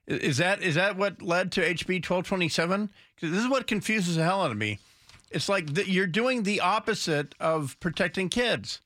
Is 0.07 0.37
that 0.37 0.61
is 0.61 0.75
that 0.75 0.97
what 0.97 1.21
led 1.21 1.51
to 1.53 1.61
HB 1.61 2.03
twelve 2.03 2.25
twenty 2.25 2.49
seven? 2.49 2.89
This 3.21 3.31
is 3.31 3.47
what 3.47 3.67
confuses 3.67 4.15
the 4.15 4.23
hell 4.23 4.41
out 4.41 4.51
of 4.51 4.57
me. 4.57 4.79
It's 5.31 5.49
like 5.49 5.73
the, 5.73 5.89
you're 5.89 6.07
doing 6.07 6.43
the 6.43 6.59
opposite 6.59 7.33
of 7.39 7.79
protecting 7.79 8.29
kids. 8.29 8.81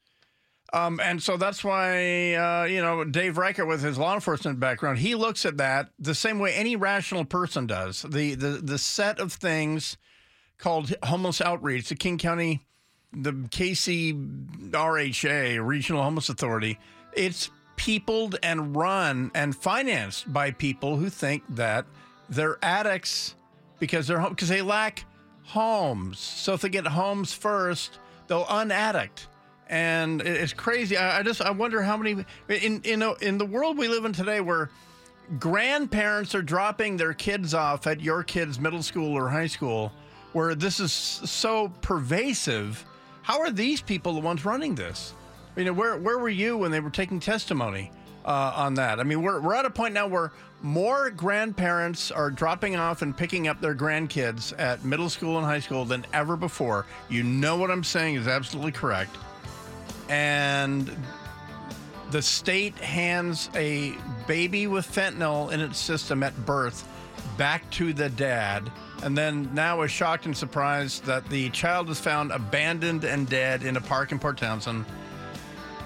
Um, 0.74 1.00
and 1.02 1.24
so 1.24 1.38
that's 1.38 1.64
why, 1.64 2.34
uh, 2.34 2.66
you 2.66 2.82
know, 2.82 3.06
Dave 3.06 3.38
Reichert, 3.38 3.68
with 3.68 3.82
his 3.82 3.98
law 3.98 4.14
enforcement 4.14 4.60
background, 4.60 5.00
he 5.00 5.16
looks 5.16 5.46
at 5.46 5.58
that 5.58 5.90
the 5.98 6.14
same 6.14 6.40
way 6.40 6.54
any 6.54 6.76
rational 6.76 7.24
person 7.24 7.68
does. 7.68 8.02
The, 8.02 8.36
the, 8.36 8.50
the 8.62 8.78
set 8.78 9.20
of 9.20 9.32
things 9.32 9.96
called 10.58 10.94
homeless 11.04 11.40
outreach, 11.40 11.88
the 11.90 11.96
King 11.96 12.18
County, 12.18 12.66
the 13.14 13.32
KCRHA, 13.32 14.06
Regional 15.66 16.04
Homeless 16.04 16.28
Authority, 16.30 16.78
it's 17.14 17.50
peopled 17.78 18.38
and 18.44 18.76
run 18.76 19.32
and 19.34 19.56
financed 19.56 20.32
by 20.34 20.52
people 20.52 20.98
who 20.98 21.10
think 21.10 21.44
that 21.50 21.86
they're 22.30 22.58
addicts 22.62 23.36
because 23.80 24.08
they're 24.08 24.30
because 24.30 24.50
they 24.50 24.62
lack 24.62 25.06
homes. 25.44 26.20
So 26.20 26.54
if 26.54 26.62
they 26.62 26.70
get 26.70 26.86
homes 26.88 27.32
first, 27.32 28.00
they'll 28.28 28.46
unaddict 28.46 29.28
and 29.70 30.22
it's 30.22 30.54
crazy. 30.54 30.98
I, 30.98 31.20
I 31.20 31.24
just 31.24 31.42
I 31.42 31.52
wonder 31.52 31.82
how 31.82 31.98
many 31.98 32.26
in 32.50 32.82
in 32.82 33.04
in 33.22 33.38
the 33.38 33.46
world 33.46 33.78
we 33.78 33.88
live 33.88 34.06
in 34.06 34.14
today, 34.14 34.42
where 34.42 34.70
grandparents 35.40 36.34
are 36.34 36.42
dropping 36.42 36.98
their 36.98 37.14
kids 37.14 37.54
off 37.54 37.86
at 37.86 38.00
your 38.00 38.24
kids' 38.24 38.60
middle 38.60 38.84
school 38.84 39.14
or 39.18 39.30
high 39.30 39.48
school, 39.48 39.92
where 40.34 40.56
this 40.56 40.80
is 40.80 40.92
so 40.92 41.70
pervasive. 41.82 42.86
How 43.22 43.42
are 43.42 43.52
these 43.52 43.82
people 43.82 44.14
the 44.14 44.22
ones 44.22 44.46
running 44.46 44.76
this? 44.76 45.14
You 45.56 45.66
know, 45.66 45.74
where 45.74 45.98
where 45.98 46.18
were 46.18 46.30
you 46.30 46.58
when 46.58 46.72
they 46.72 46.80
were 46.80 46.90
taking 46.90 47.20
testimony 47.20 47.92
uh, 48.26 48.54
on 48.56 48.76
that? 48.76 49.00
I 49.00 49.04
mean, 49.04 49.22
we're 49.22 49.42
we're 49.42 49.56
at 49.56 49.66
a 49.66 49.70
point 49.70 49.94
now 49.94 50.08
where 50.08 50.32
more 50.62 51.12
grandparents 51.12 52.10
are 52.10 52.32
dropping 52.32 52.76
off 52.78 53.02
and 53.02 53.16
picking 53.16 53.48
up 53.48 53.62
their 53.62 53.76
grandkids 53.76 54.58
at 54.58 54.84
middle 54.84 55.10
school 55.10 55.38
and 55.38 55.46
high 55.46 55.60
school 55.60 55.86
than 55.86 56.06
ever 56.14 56.36
before. 56.36 56.86
You 57.10 57.24
know 57.24 57.58
what 57.58 57.70
I'm 57.70 57.84
saying 57.84 58.16
is 58.16 58.28
absolutely 58.28 58.72
correct 58.72 59.16
and 60.10 60.96
the 62.12 62.22
state 62.22 62.76
hands 62.78 63.50
a 63.56 63.96
baby 64.28 64.68
with 64.68 64.86
fentanyl 64.90 65.52
in 65.52 65.60
its 65.60 65.78
system 65.78 66.24
at 66.24 66.36
birth 66.46 66.88
back 67.38 67.70
to 67.70 67.94
the 67.94 68.10
dad 68.10 68.72
and 69.04 69.18
then 69.18 69.50
now 69.54 69.82
is 69.82 69.92
shocked 69.92 70.26
and 70.26 70.36
surprised 70.36 71.04
that 71.06 71.28
the 71.30 71.50
child 71.50 71.90
is 71.90 72.00
found 72.00 72.32
abandoned 72.32 73.04
and 73.04 73.30
dead 73.30 73.64
in 73.64 73.78
a 73.78 73.82
park 73.82 74.12
in 74.12 74.20
port 74.20 74.38
townsend 74.38 74.86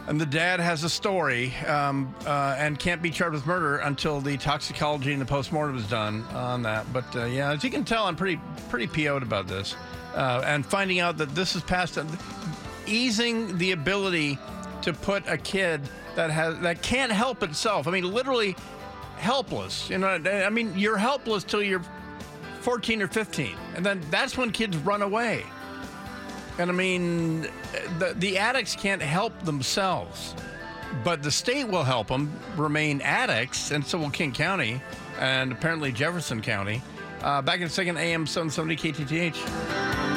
and 0.08 0.20
the 0.20 0.26
dad 0.26 0.60
has 0.60 0.84
a 0.84 0.90
story 0.90 1.56
um, 1.68 2.14
uh, 2.26 2.56
and 2.58 2.80
can't 2.80 3.02
be 3.02 3.12
charged 3.12 3.36
with 3.36 3.46
murder 3.46 3.78
until 3.78 4.20
the 4.20 4.36
toxicology 4.38 5.12
and 5.14 5.22
the 5.22 5.26
postmortem 5.26 5.78
is 5.78 5.88
done 5.88 6.24
on 6.34 6.64
that. 6.64 6.92
But 6.92 7.16
uh, 7.16 7.26
yeah, 7.26 7.52
as 7.52 7.64
you 7.64 7.70
can 7.70 7.86
tell, 7.86 8.06
I'm 8.06 8.16
pretty 8.16 8.42
pretty 8.70 8.88
PO'd 8.88 9.24
about 9.24 9.48
this, 9.48 9.76
uh, 10.16 10.44
and 10.46 10.66
finding 10.66 11.00
out 11.00 11.18
that 11.18 11.36
this 11.36 11.56
is 11.56 11.62
past 11.62 11.98
easing 12.86 13.58
the 13.58 13.72
ability 13.72 14.38
to 14.82 14.94
put 14.94 15.28
a 15.28 15.38
kid 15.38 15.82
that 16.16 16.30
has 16.30 16.60
that 16.60 16.82
can't 16.82 17.12
help 17.12 17.44
itself. 17.44 17.88
I 17.88 17.92
mean, 17.92 18.12
literally 18.12 18.56
helpless. 19.18 19.90
You 19.90 20.00
know, 20.00 20.08
I 20.08 20.50
mean, 20.50 20.78
you're 20.78 20.98
helpless 20.98 21.44
till 21.44 21.62
you're 21.62 21.84
14 22.62 23.02
or 23.02 23.08
15, 23.08 23.56
and 23.76 23.86
then 23.86 24.02
that's 24.10 24.38
when 24.38 24.52
kids 24.52 24.78
run 24.78 25.02
away. 25.02 25.44
And 26.58 26.70
I 26.70 26.74
mean, 26.74 27.48
the 28.00 28.14
the 28.18 28.38
addicts 28.38 28.76
can't 28.76 29.02
help 29.02 29.38
themselves, 29.44 30.36
but 31.04 31.24
the 31.24 31.32
state 31.32 31.68
will 31.68 31.84
help 31.84 32.08
them 32.08 32.38
remain 32.58 33.02
addicts, 33.02 33.72
and 33.72 33.86
so 33.86 33.98
will 33.98 34.10
King 34.10 34.32
County, 34.32 34.82
and 35.20 35.52
apparently 35.52 35.92
Jefferson 35.92 36.42
County. 36.42 36.82
Uh, 37.22 37.42
back 37.42 37.60
in 37.60 37.68
a 37.68 37.70
second, 37.70 37.98
AM 37.98 38.26
770 38.26 38.76
KTTH. 38.76 40.11